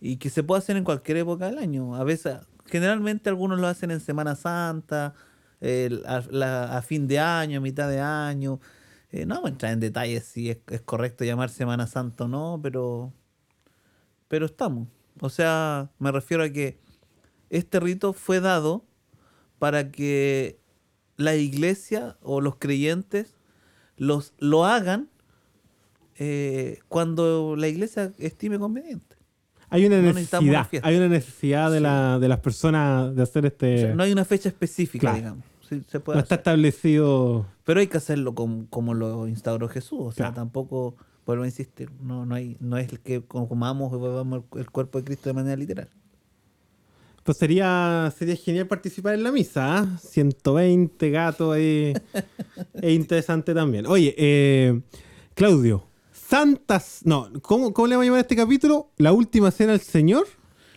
y 0.02 0.16
que 0.16 0.28
se 0.28 0.42
puede 0.42 0.58
hacer 0.58 0.76
en 0.76 0.84
cualquier 0.84 1.16
época 1.18 1.46
del 1.46 1.56
año. 1.58 1.94
A 1.96 2.04
veces, 2.04 2.36
generalmente 2.66 3.30
algunos 3.30 3.58
lo 3.58 3.66
hacen 3.66 3.90
en 3.90 4.00
Semana 4.00 4.36
Santa, 4.36 5.14
el- 5.62 6.04
a, 6.06 6.22
la- 6.30 6.76
a 6.76 6.82
fin 6.82 7.06
de 7.08 7.18
año, 7.20 7.56
a 7.58 7.60
mitad 7.62 7.88
de 7.88 8.00
año. 8.00 8.60
Eh, 9.12 9.26
no 9.26 9.34
vamos 9.36 9.50
a 9.50 9.52
entrar 9.52 9.72
en 9.72 9.80
detalles 9.80 10.24
si 10.24 10.50
es, 10.50 10.58
es 10.70 10.80
correcto 10.82 11.24
llamar 11.24 11.50
Semana 11.50 11.86
Santa 11.86 12.24
o 12.24 12.28
no, 12.28 12.60
pero, 12.62 13.12
pero 14.28 14.46
estamos. 14.46 14.88
O 15.20 15.28
sea, 15.28 15.90
me 15.98 16.12
refiero 16.12 16.44
a 16.44 16.48
que 16.50 16.78
este 17.50 17.80
rito 17.80 18.12
fue 18.12 18.40
dado 18.40 18.84
para 19.58 19.90
que 19.90 20.58
la 21.16 21.34
iglesia 21.34 22.16
o 22.22 22.40
los 22.40 22.56
creyentes 22.56 23.34
los, 23.96 24.32
lo 24.38 24.64
hagan 24.64 25.10
eh, 26.16 26.78
cuando 26.88 27.56
la 27.56 27.68
iglesia 27.68 28.12
estime 28.18 28.58
conveniente. 28.58 29.16
Hay 29.68 29.86
una 29.86 29.96
No 29.96 30.10
una 30.10 30.12
necesidad, 30.20 30.68
hay 30.82 30.96
una 30.96 31.08
necesidad 31.08 31.70
de, 31.70 31.80
la, 31.80 32.18
de 32.18 32.28
las 32.28 32.40
personas 32.40 33.14
de 33.14 33.22
hacer 33.22 33.44
O 33.44 33.48
este... 33.48 33.78
sea, 33.78 33.94
no 33.94 34.02
hay 34.02 34.12
una 34.12 34.24
fecha 34.24 34.48
específica, 34.48 35.00
Claro. 35.02 35.16
digamos. 35.16 35.44
Sí, 35.70 35.82
se 35.88 36.02
no 36.04 36.18
está 36.18 36.34
establecido... 36.34 37.46
Pero 37.64 37.78
hay 37.80 37.86
que 37.86 37.96
hacerlo 37.96 38.34
como, 38.34 38.66
como 38.68 38.92
lo 38.92 39.28
instauró 39.28 39.68
Jesús. 39.68 39.98
O 40.00 40.12
sea, 40.12 40.26
Claro. 40.26 40.34
tampoco, 40.34 40.96
vuelvo 41.24 41.44
a 41.44 41.46
insistir, 41.46 41.90
no, 42.02 42.26
no, 42.26 42.34
hay, 42.34 42.56
no 42.58 42.76
es 42.76 42.90
el 42.92 42.98
que 43.00 43.22
comamos 43.22 43.92
bebamos 43.92 44.42
el, 44.56 44.68
cuerpo 44.70 44.98
de 44.98 45.04
Cristo 45.04 45.28
de 45.30 45.34
manera 45.34 45.56
literal. 45.56 45.88
Pues 47.22 47.38
sería, 47.38 48.12
sería 48.18 48.34
genial 48.34 48.66
participar 48.66 49.14
en 49.14 49.22
la 49.22 49.30
misa, 49.30 49.78
¿ah? 49.78 49.98
120 50.02 51.10
gatos 51.10 51.54
ahí. 51.54 51.92
es 52.74 52.90
interesante 52.92 53.54
también. 53.54 53.86
Oye, 53.86 54.12
eh, 54.18 54.80
Claudio, 55.34 55.84
Santas. 56.12 57.02
No, 57.04 57.28
¿cómo, 57.42 57.72
¿cómo 57.72 57.86
le 57.86 57.94
vamos 57.94 58.04
a 58.04 58.06
llamar 58.06 58.18
a 58.18 58.22
este 58.22 58.34
capítulo? 58.36 58.90
¿La 58.96 59.12
última 59.12 59.50
cena 59.52 59.72
del 59.72 59.80
Señor? 59.82 60.26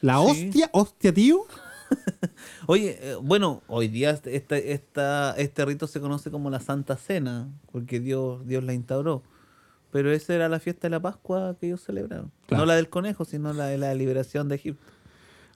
¿La 0.02 0.20
Sí. 0.20 0.46
hostia? 0.48 0.70
¿Hostia, 0.74 1.14
tío? 1.14 1.40
Oye, 2.68 2.98
eh, 3.02 3.16
bueno, 3.22 3.62
hoy 3.68 3.88
día 3.88 4.12
este, 4.12 4.36
esta, 4.36 4.58
esta- 4.58 5.36
este 5.38 5.66
rito 5.66 5.88
se 5.88 6.00
conoce 6.00 6.32
como 6.32 6.50
la 6.50 6.60
Santa 6.60 6.96
Cena, 6.96 7.50
porque 7.72 8.00
Dios, 8.00 8.46
Dios 8.48 8.64
la 8.64 8.74
instauró. 8.74 9.22
Pero 9.92 10.12
esa 10.12 10.34
era 10.34 10.50
la 10.50 10.60
fiesta 10.60 10.88
de 10.88 10.92
la 10.92 11.00
Pascua 11.02 11.56
que 11.60 11.68
ellos 11.68 11.82
celebraron. 11.82 12.32
Claro. 12.48 12.62
No 12.64 12.66
la 12.66 12.76
del 12.76 12.90
conejo, 12.90 13.26
sino 13.26 13.54
la 13.54 13.68
de 13.68 13.78
la 13.78 13.94
liberación 13.94 14.48
de 14.50 14.56
Egipto. 14.56 14.84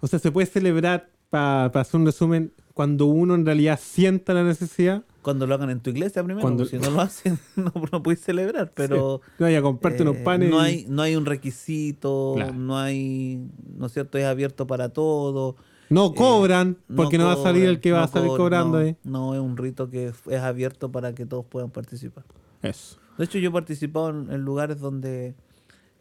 O 0.02 0.08
sea, 0.08 0.20
se 0.20 0.32
puede 0.32 0.46
celebrar, 0.48 1.10
para 1.30 1.66
hacer 1.66 2.00
un 2.00 2.06
resumen, 2.06 2.52
cuando 2.74 3.08
uno 3.08 3.34
en 3.36 3.46
realidad 3.46 3.80
sienta 3.82 4.34
la 4.34 4.44
necesidad. 4.44 5.04
Cuando 5.24 5.48
lo 5.48 5.56
hagan 5.56 5.72
en 5.72 5.80
tu 5.80 5.90
iglesia 5.90 6.24
primero, 6.24 6.42
Cuando- 6.44 6.66
si 6.66 6.78
no 6.78 6.92
lo 6.92 7.02
hacen, 7.02 7.40
no, 7.56 7.72
no 7.92 8.04
puedes 8.04 8.22
celebrar. 8.22 8.72
Pero 8.76 9.22
Sí. 9.40 9.44
No 9.56 9.62
comprarte 9.64 10.04
unos 10.04 10.18
eh, 10.18 10.22
panes. 10.24 10.50
no, 10.52 10.60
hay, 10.60 10.86
no 10.88 11.02
hay 11.02 11.16
un 11.16 11.26
requisito, 11.26 12.34
Claro. 12.36 12.54
no 12.54 12.78
hay, 12.78 13.42
¿no 13.76 13.88
es 13.88 13.94
cierto? 13.94 14.18
Es 14.20 14.26
abierto 14.26 14.68
para 14.68 14.90
todo. 14.90 15.56
No 15.90 16.08
Eh, 16.08 16.14
cobran, 16.16 16.78
porque 16.96 17.18
no, 17.18 17.26
va 17.26 17.34
a 17.34 17.38
salir 17.38 17.66
el 17.66 17.80
que 17.80 17.92
va 17.92 18.04
a 18.04 18.08
salir 18.08 18.28
cobran, 18.30 18.64
cobrando 18.64 18.78
no, 18.80 18.84
ahí. 18.86 18.96
No, 19.04 19.34
es 19.36 19.40
un 19.40 19.56
rito 19.58 19.90
que 19.90 20.08
es 20.30 20.40
abierto 20.42 20.92
para 20.92 21.14
que 21.16 21.26
todos 21.26 21.46
puedan 21.46 21.70
participar. 21.70 22.26
Eso. 22.62 22.98
De 23.18 23.26
hecho, 23.26 23.38
yo 23.40 23.50
he 23.50 23.54
participado 23.54 24.10
en, 24.10 24.32
en 24.32 24.42
lugares 24.42 24.80
donde 24.80 25.34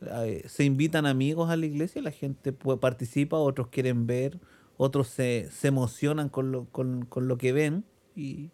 eh, 0.03 0.43
se 0.49 0.65
invitan 0.65 1.07
amigos 1.07 1.51
a 1.51 1.57
la 1.57 1.67
iglesia, 1.67 2.03
la 2.03 2.11
gente 2.11 2.53
puede, 2.53 2.79
participa, 2.79 3.37
otros 3.39 3.69
quieren 3.69 4.07
ver, 4.07 4.39
otros 4.77 5.09
se, 5.09 5.49
se 5.53 5.69
emocionan 5.69 6.29
con 6.29 6.53
lo, 6.53 6.65
con, 6.67 7.05
con 7.07 7.29
lo 7.29 7.39
que 7.39 7.53
ven. 7.53 7.85
Y, 8.15 8.51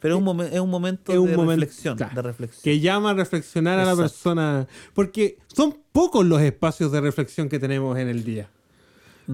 pero 0.00 0.14
es 0.14 0.20
un, 0.20 0.26
momen- 0.26 0.48
es 0.52 0.60
un 0.60 0.70
momento 0.70 1.12
Es 1.12 1.18
un 1.18 1.26
de 1.28 1.36
momento, 1.36 1.60
reflexión. 1.60 1.96
claro, 1.96 2.14
de 2.14 2.22
reflexión. 2.22 2.62
que 2.62 2.80
llama 2.80 3.10
a 3.10 3.14
reflexionar 3.14 3.78
a 3.78 3.84
la 3.84 3.94
persona. 3.96 4.66
Porque 4.94 5.38
son 5.48 5.76
pocos 5.92 6.24
los 6.24 6.40
espacios 6.40 6.90
de 6.92 7.00
reflexión 7.00 7.48
que 7.48 7.58
tenemos 7.58 7.98
en 7.98 8.08
el 8.08 8.24
día. 8.24 8.48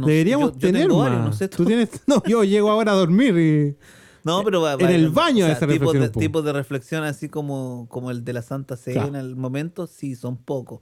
No, 0.01 0.07
Deberíamos 0.07 0.53
yo- 0.53 0.55
yo 0.55 0.59
tener 0.68 0.82
tengo 0.82 0.99
más. 0.99 1.09
varios, 1.11 1.24
no 1.26 1.32
sé 1.32 1.49
Tú 1.49 1.57
tú. 1.59 1.64
tienes- 1.66 2.01
No, 2.07 2.22
yo 2.26 2.44
llego 2.44 2.70
ahora 2.70 2.92
a 2.92 2.94
dormir 2.94 3.36
y... 3.38 3.76
No, 4.24 4.42
pero 4.44 4.61
va- 4.61 4.74
en 4.74 4.84
va- 4.86 4.90
el 4.92 5.11
baño 5.11 5.46
de 5.46 5.53
esa 5.53 5.61
tipos 5.66 5.70
reflexión 5.94 6.01
de, 6.03 6.07
un 6.09 6.12
poco. 6.12 6.20
tipos 6.20 6.44
de 6.44 6.53
reflexión 6.53 7.05
así 7.05 7.28
como, 7.28 7.86
como 7.88 8.11
el 8.11 8.24
de 8.24 8.32
la 8.32 8.42
Santa 8.42 8.76
Cena, 8.76 9.09
Claro. 9.09 9.18
el 9.26 9.36
momento, 9.36 9.86
sí, 9.86 10.14
son 10.16 10.36
pocos. 10.36 10.80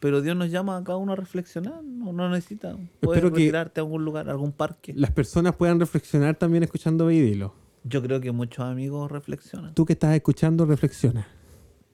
Pero 0.00 0.20
Dios 0.22 0.36
nos 0.36 0.50
llama 0.50 0.76
a 0.76 0.84
cada 0.84 0.96
uno 0.98 1.12
a 1.12 1.16
reflexionar, 1.16 1.82
no, 1.84 2.12
no 2.12 2.28
necesita. 2.30 2.72
Puedes 3.00 3.18
Espero 3.18 3.30
que- 3.32 3.38
retirarte 3.40 3.80
a 3.80 3.82
algún 3.84 4.04
lugar, 4.04 4.28
a 4.28 4.32
algún 4.32 4.52
parque. 4.52 4.92
las 4.96 5.10
personas 5.10 5.54
puedan 5.56 5.78
reflexionar 5.80 6.36
también 6.36 6.62
escuchando 6.62 7.06
Veidilo. 7.06 7.54
Yo 7.84 8.02
creo 8.02 8.20
que 8.20 8.32
muchos 8.32 8.64
amigos 8.64 9.10
reflexionan. 9.10 9.74
Tú 9.74 9.84
que 9.84 9.92
estás 9.94 10.14
escuchando, 10.14 10.64
reflexiona. 10.66 11.26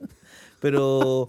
Pero, 0.61 1.27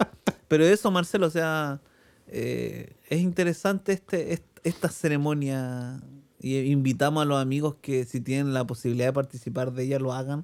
pero 0.48 0.64
eso, 0.64 0.90
Marcelo, 0.92 1.28
o 1.28 1.30
sea, 1.30 1.82
eh, 2.28 2.94
es 3.10 3.20
interesante 3.20 3.92
este, 3.94 4.34
est- 4.34 4.55
esta 4.66 4.90
ceremonia 4.90 6.02
y 6.40 6.58
invitamos 6.58 7.22
a 7.24 7.26
los 7.26 7.42
amigos 7.42 7.76
que 7.82 8.04
si 8.06 8.20
tienen 8.20 8.54
la 8.54 8.68
posibilidad 8.68 9.08
de 9.08 9.14
participar 9.14 9.72
de 9.74 9.84
ella 9.84 10.00
lo 10.00 10.12
hagan 10.14 10.44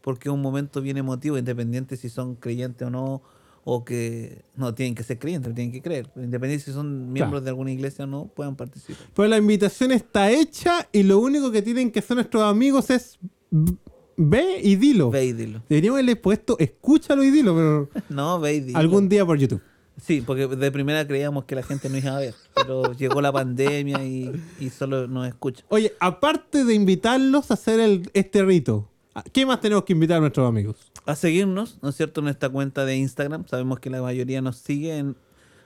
porque 0.00 0.28
es 0.28 0.32
un 0.34 0.40
momento 0.42 0.80
bien 0.82 0.96
emotivo, 0.96 1.36
independiente 1.38 1.96
si 1.96 2.08
son 2.08 2.34
creyentes 2.36 2.86
o 2.86 2.90
no, 2.90 3.22
o 3.64 3.84
que 3.84 4.44
no 4.56 4.74
tienen 4.74 4.94
que 4.96 5.04
ser 5.04 5.18
creyentes, 5.20 5.54
tienen 5.54 5.72
que 5.72 5.80
creer, 5.80 6.10
independiente 6.16 6.64
si 6.64 6.72
son 6.72 7.12
miembros 7.12 7.40
Claro. 7.40 7.44
de 7.44 7.50
alguna 7.50 7.70
iglesia 7.72 8.04
o 8.04 8.08
no, 8.08 8.26
puedan 8.34 8.56
participar. 8.56 9.06
Pues 9.14 9.30
la 9.30 9.36
invitación 9.38 9.92
está 9.92 10.30
hecha 10.32 10.88
y 10.92 11.04
lo 11.04 11.18
único 11.20 11.50
que 11.52 11.62
tienen 11.62 11.90
que 11.92 12.00
hacer 12.00 12.16
nuestros 12.16 12.42
amigos 12.42 12.90
es 12.90 13.18
ve 14.16 14.60
y 14.62 14.76
dilo. 14.76 15.10
Ve 15.10 15.26
y 15.26 15.32
dilo. 15.32 15.62
Deberíamos 15.68 15.96
haberle 15.98 16.16
puesto 16.16 16.56
escúchalo 16.58 17.22
y 17.24 17.30
dilo, 17.30 17.54
pero 17.54 17.88
No, 18.08 18.40
ve 18.40 18.54
y 18.56 18.60
dilo. 18.60 18.78
algún 18.78 19.08
día 19.08 19.24
por 19.24 19.38
YouTube. 19.38 19.60
Sí, 20.00 20.20
porque 20.20 20.46
de 20.46 20.72
primera 20.72 21.06
creíamos 21.06 21.44
que 21.44 21.54
la 21.54 21.62
gente 21.62 21.88
no 21.88 21.98
iba 21.98 22.16
a 22.16 22.20
ver, 22.20 22.34
pero 22.54 22.92
llegó 22.92 23.20
la 23.20 23.32
pandemia 23.32 24.04
y, 24.04 24.32
y 24.58 24.70
solo 24.70 25.06
nos 25.06 25.28
escucha. 25.28 25.64
Oye, 25.68 25.92
aparte 26.00 26.64
de 26.64 26.74
invitarlos 26.74 27.50
a 27.50 27.54
hacer 27.54 27.78
el, 27.78 28.10
este 28.14 28.42
rito, 28.42 28.88
¿Qué 29.32 29.44
más 29.44 29.60
tenemos 29.60 29.84
que 29.84 29.92
invitar 29.92 30.18
a 30.18 30.20
nuestros 30.20 30.48
amigos? 30.48 30.76
A 31.04 31.14
seguirnos, 31.14 31.78
¿no 31.82 31.90
es 31.90 31.96
cierto?, 31.96 32.20
en 32.20 32.24
nuestra 32.24 32.48
cuenta 32.48 32.84
de 32.84 32.96
Instagram. 32.96 33.46
Sabemos 33.46 33.78
que 33.78 33.90
la 33.90 34.00
mayoría 34.00 34.40
nos 34.40 34.56
sigue 34.56 34.96
en 34.96 35.16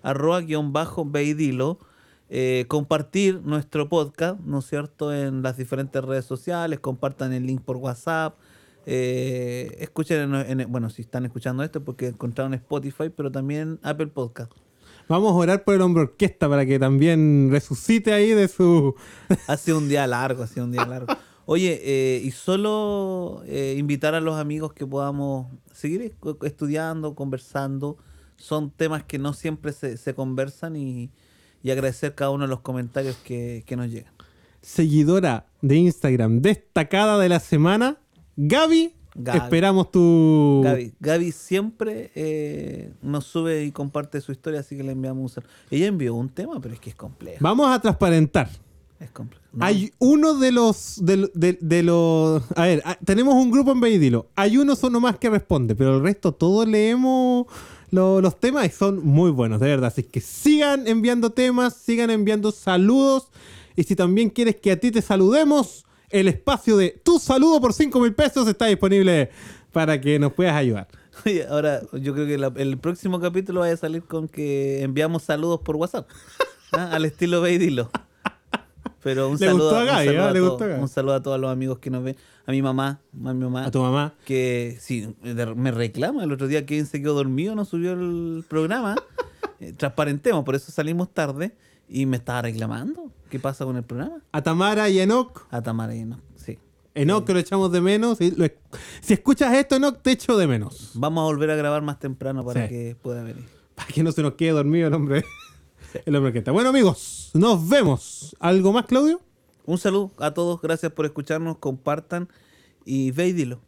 arroba-beidilo. 0.03 1.79
Eh, 2.29 2.65
compartir 2.67 3.41
nuestro 3.45 3.89
podcast, 3.89 4.41
¿no 4.41 4.59
es 4.59 4.67
cierto?, 4.67 5.15
en 5.15 5.43
las 5.43 5.57
diferentes 5.57 6.03
redes 6.03 6.25
sociales. 6.25 6.81
Compartan 6.81 7.33
el 7.33 7.47
link 7.47 7.63
por 7.63 7.77
WhatsApp. 7.77 8.37
Eh, 8.87 9.77
escuchen, 9.81 10.33
en, 10.35 10.61
en- 10.61 10.71
bueno, 10.73 10.89
si 10.91 11.03
están 11.03 11.25
escuchando 11.25 11.63
esto, 11.65 11.83
porque 11.85 12.07
encontraron 12.09 12.55
Spotify, 12.55 13.11
pero 13.15 13.31
también 13.33 13.79
Apple 13.83 14.07
Podcast. 14.09 14.53
Vamos 15.09 15.33
a 15.33 15.35
orar 15.35 15.65
por 15.65 15.75
el 15.75 15.83
hombre 15.83 16.03
orquesta 16.03 16.49
para 16.49 16.65
que 16.67 16.79
también 16.79 17.49
resucite 17.51 18.13
ahí 18.13 18.31
de 18.31 18.49
su. 18.49 18.95
Ha 19.49 19.57
sido 19.57 19.79
un 19.79 19.89
día 19.89 20.07
largo, 20.07 20.43
ha 20.43 20.47
sido 20.47 20.65
un 20.67 20.73
día 20.73 20.85
largo. 20.87 21.15
Oye, 21.49 21.81
eh, 21.85 22.21
y 22.25 22.31
solo 22.33 23.43
eh, 23.47 23.77
invitar 23.79 24.15
a 24.15 24.21
los 24.21 24.37
amigos 24.37 24.73
que 24.73 24.85
podamos 24.87 25.47
seguir 25.73 26.13
estudiando, 26.43 27.15
conversando. 27.15 27.99
Son 28.37 28.71
temas 28.71 29.05
que 29.05 29.19
no 29.19 29.33
siempre 29.33 29.73
se, 29.73 29.97
se 29.97 30.13
conversan 30.15 30.75
y, 30.77 31.11
y 31.63 31.71
agradecer 31.71 32.15
cada 32.17 32.31
uno 32.31 32.45
de 32.45 32.49
los 32.51 32.61
comentarios 32.61 33.17
que, 33.25 33.63
que 33.65 33.77
nos 33.77 33.89
llegan. 33.91 34.13
seguidora 34.61 35.47
de 35.63 35.77
Instagram 35.77 36.41
destacada 36.43 37.17
de 37.19 37.29
la 37.29 37.39
semana, 37.41 37.99
Gaby. 38.37 38.93
Gaby. 39.19 39.39
Esperamos 39.39 39.91
tu. 39.91 40.61
Gaby, 40.63 40.93
Gaby 41.01 41.33
siempre 41.33 42.11
eh, 42.15 42.93
nos 43.01 43.25
sube 43.25 43.65
y 43.65 43.73
comparte 43.73 44.21
su 44.21 44.31
historia, 44.31 44.61
así 44.61 44.77
que 44.77 44.83
le 44.83 44.93
enviamos 44.93 45.23
un 45.23 45.29
saludo. 45.31 45.51
Ella 45.71 45.87
envió 45.87 46.15
un 46.15 46.29
tema, 46.29 46.61
pero 46.61 46.75
es 46.75 46.81
que 46.81 46.91
es 46.91 46.97
complejo. 46.97 47.39
Vamos 47.41 47.67
a 47.71 47.81
transparentar. 47.81 48.51
Es 49.01 49.11
complejo. 49.11 49.43
No, 49.55 49.65
Hay 49.65 49.91
uno 49.99 50.35
de 50.39 50.53
los. 50.53 50.97
De, 51.03 51.31
de- 51.35 51.59
de 51.61 51.83
los. 51.83 52.43
A 52.57 52.65
ver, 52.67 52.83
ah, 52.85 52.99
tenemos 53.07 53.35
un 53.35 53.51
grupo 53.51 53.73
en 53.73 53.81
Beidilo. 53.81 54.29
Hay 54.37 54.59
uno 54.59 54.77
solo 54.77 55.01
más 55.01 55.19
que 55.19 55.31
responde, 55.31 55.75
pero 55.75 55.97
el 55.97 56.03
resto 56.03 56.33
todos 56.33 56.69
leemos 56.69 57.47
lo- 57.91 58.21
los 58.21 58.39
temas 58.39 58.67
y 58.67 58.69
son 58.71 59.03
muy 59.03 59.31
buenos, 59.31 59.61
de 59.61 59.69
verdad. 59.69 59.87
Así 59.89 60.03
que 60.03 60.21
sigan 60.21 60.87
enviando 60.87 61.31
temas, 61.31 61.73
sigan 61.75 62.11
enviando 62.11 62.53
saludos. 62.53 63.29
Y 63.77 63.85
si 63.85 63.97
también 63.97 64.29
quieres 64.29 64.57
que 64.57 64.73
a 64.73 64.79
ti 64.79 64.91
te 64.91 65.01
saludemos, 65.01 65.86
el 66.11 66.29
espacio 66.29 66.77
de 66.77 67.01
tu 67.05 67.19
saludo 67.19 67.61
por 67.61 67.73
5 67.73 67.99
mil 68.01 68.15
pesos 68.15 68.47
está 68.49 68.67
disponible 68.67 69.31
para 69.73 70.01
que 70.01 70.19
nos 70.19 70.33
puedas 70.33 70.55
ayudar. 70.55 70.89
Oye, 71.25 71.47
ahora 71.49 71.81
yo 71.93 72.13
creo 72.15 72.27
que 72.27 72.39
la- 72.39 72.53
el 72.57 72.79
próximo 72.79 73.21
capítulo 73.21 73.61
vaya 73.61 73.75
a 73.75 73.79
salir 73.79 74.03
con 74.03 74.29
que 74.29 74.83
enviamos 74.83 75.23
saludos 75.23 75.61
por 75.61 75.77
WhatsApp. 75.77 76.07
¿ah? 76.73 76.91
Al 76.93 77.05
estilo 77.07 77.41
Beidilo. 77.41 77.91
Pero 79.03 79.29
un 79.29 79.35
Le 79.39 79.47
saludo, 79.47 79.65
gustó 79.65 79.77
a 79.77 79.81
un 79.81 79.87
Gaby, 79.87 80.07
saludo 80.07 80.23
¿ah? 80.25 80.29
a 80.29 80.33
Le 80.33 80.41
gustó 80.41 80.65
a 80.65 80.67
Gaby. 80.67 80.83
un 80.83 80.89
saludo 80.89 81.15
a 81.15 81.23
todos 81.23 81.41
los 81.41 81.51
amigos 81.51 81.79
que 81.79 81.91
nos 81.91 82.03
ven. 82.03 82.17
A 82.45 82.51
mi 82.53 82.61
mamá, 82.63 83.01
a 83.25 83.33
mi 83.35 83.45
mamá, 83.45 83.65
A 83.67 83.71
tu 83.71 83.81
mamá. 83.81 84.15
que 84.25 84.77
sí, 84.81 85.15
me 85.23 85.71
reclama. 85.71 86.25
El 86.25 86.33
otro 86.33 86.49
día 86.49 86.67
Kevin 86.67 86.87
se 86.87 87.01
quedó 87.01 87.15
dormido, 87.15 87.55
no 87.55 87.65
subió 87.65 87.93
el 87.93 88.45
programa. 88.49 88.97
Eh, 89.59 89.73
transparentemos, 89.73 90.45
por 90.45 90.55
eso 90.55 90.71
salimos 90.71 91.09
tarde. 91.15 91.57
Y 91.89 92.07
me 92.07 92.17
estaba 92.17 92.43
reclamando. 92.43 93.11
¿Qué 93.31 93.39
pasa 93.39 93.65
con 93.65 93.77
el 93.77 93.83
programa? 93.85 94.23
A 94.33 94.43
Tamara 94.43 94.89
y 94.89 94.99
Enoch. 95.01 95.47
A 95.51 95.63
Tamara 95.63 95.95
y 95.95 96.05
no. 96.05 96.21
Sí. 96.37 96.59
Enoch, 96.95 97.25
que 97.25 97.33
lo 97.33 97.39
echamos 97.39 97.71
de 97.73 97.81
menos. 97.81 98.19
Si, 98.19 98.31
lo- 98.33 98.47
si 99.01 99.15
escuchas 99.15 99.55
esto, 99.55 99.77
Enoch, 99.77 100.01
te 100.03 100.13
echo 100.13 100.37
de 100.37 100.47
menos. 100.47 100.93
Vamos 100.95 101.23
a 101.23 101.25
volver 101.27 101.51
a 101.51 101.57
grabar 101.57 101.83
más 101.83 101.99
temprano 101.99 102.45
para 102.45 102.63
Sí. 102.65 102.69
que 102.69 102.97
pueda 103.01 103.23
venir. 103.23 103.45
Para 103.75 103.89
que 103.89 104.03
no 104.03 104.11
se 104.13 104.23
nos 104.23 104.35
quede 104.35 104.51
dormido 104.51 104.89
el 104.89 104.95
hombre. 104.95 105.25
El 106.05 106.15
hombre 106.17 106.31
que 106.33 106.41
está. 106.41 106.53
Bueno, 106.53 106.69
amigos, 106.71 107.31
nos 107.33 107.67
vemos. 107.69 108.37
¿Algo 108.41 108.71
más, 108.73 108.85
Claudio? 108.85 109.21
Un 109.65 109.79
saludo 109.79 110.11
a 110.19 110.35
todos, 110.35 110.61
gracias 110.61 110.93
por 110.93 111.07
escucharnos, 111.07 111.57
compartan 111.59 112.29
y 112.85 113.13
ve 113.13 113.29
y 113.29 113.33
dilo. 113.33 113.61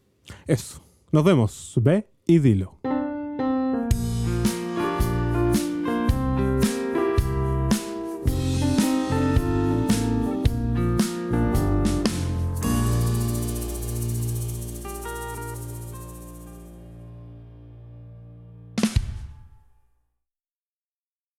Eso. 0.46 0.82
Nos 1.10 1.24
vemos. 1.24 1.72
Ve 1.76 2.06
y 2.26 2.38
dilo. 2.40 2.76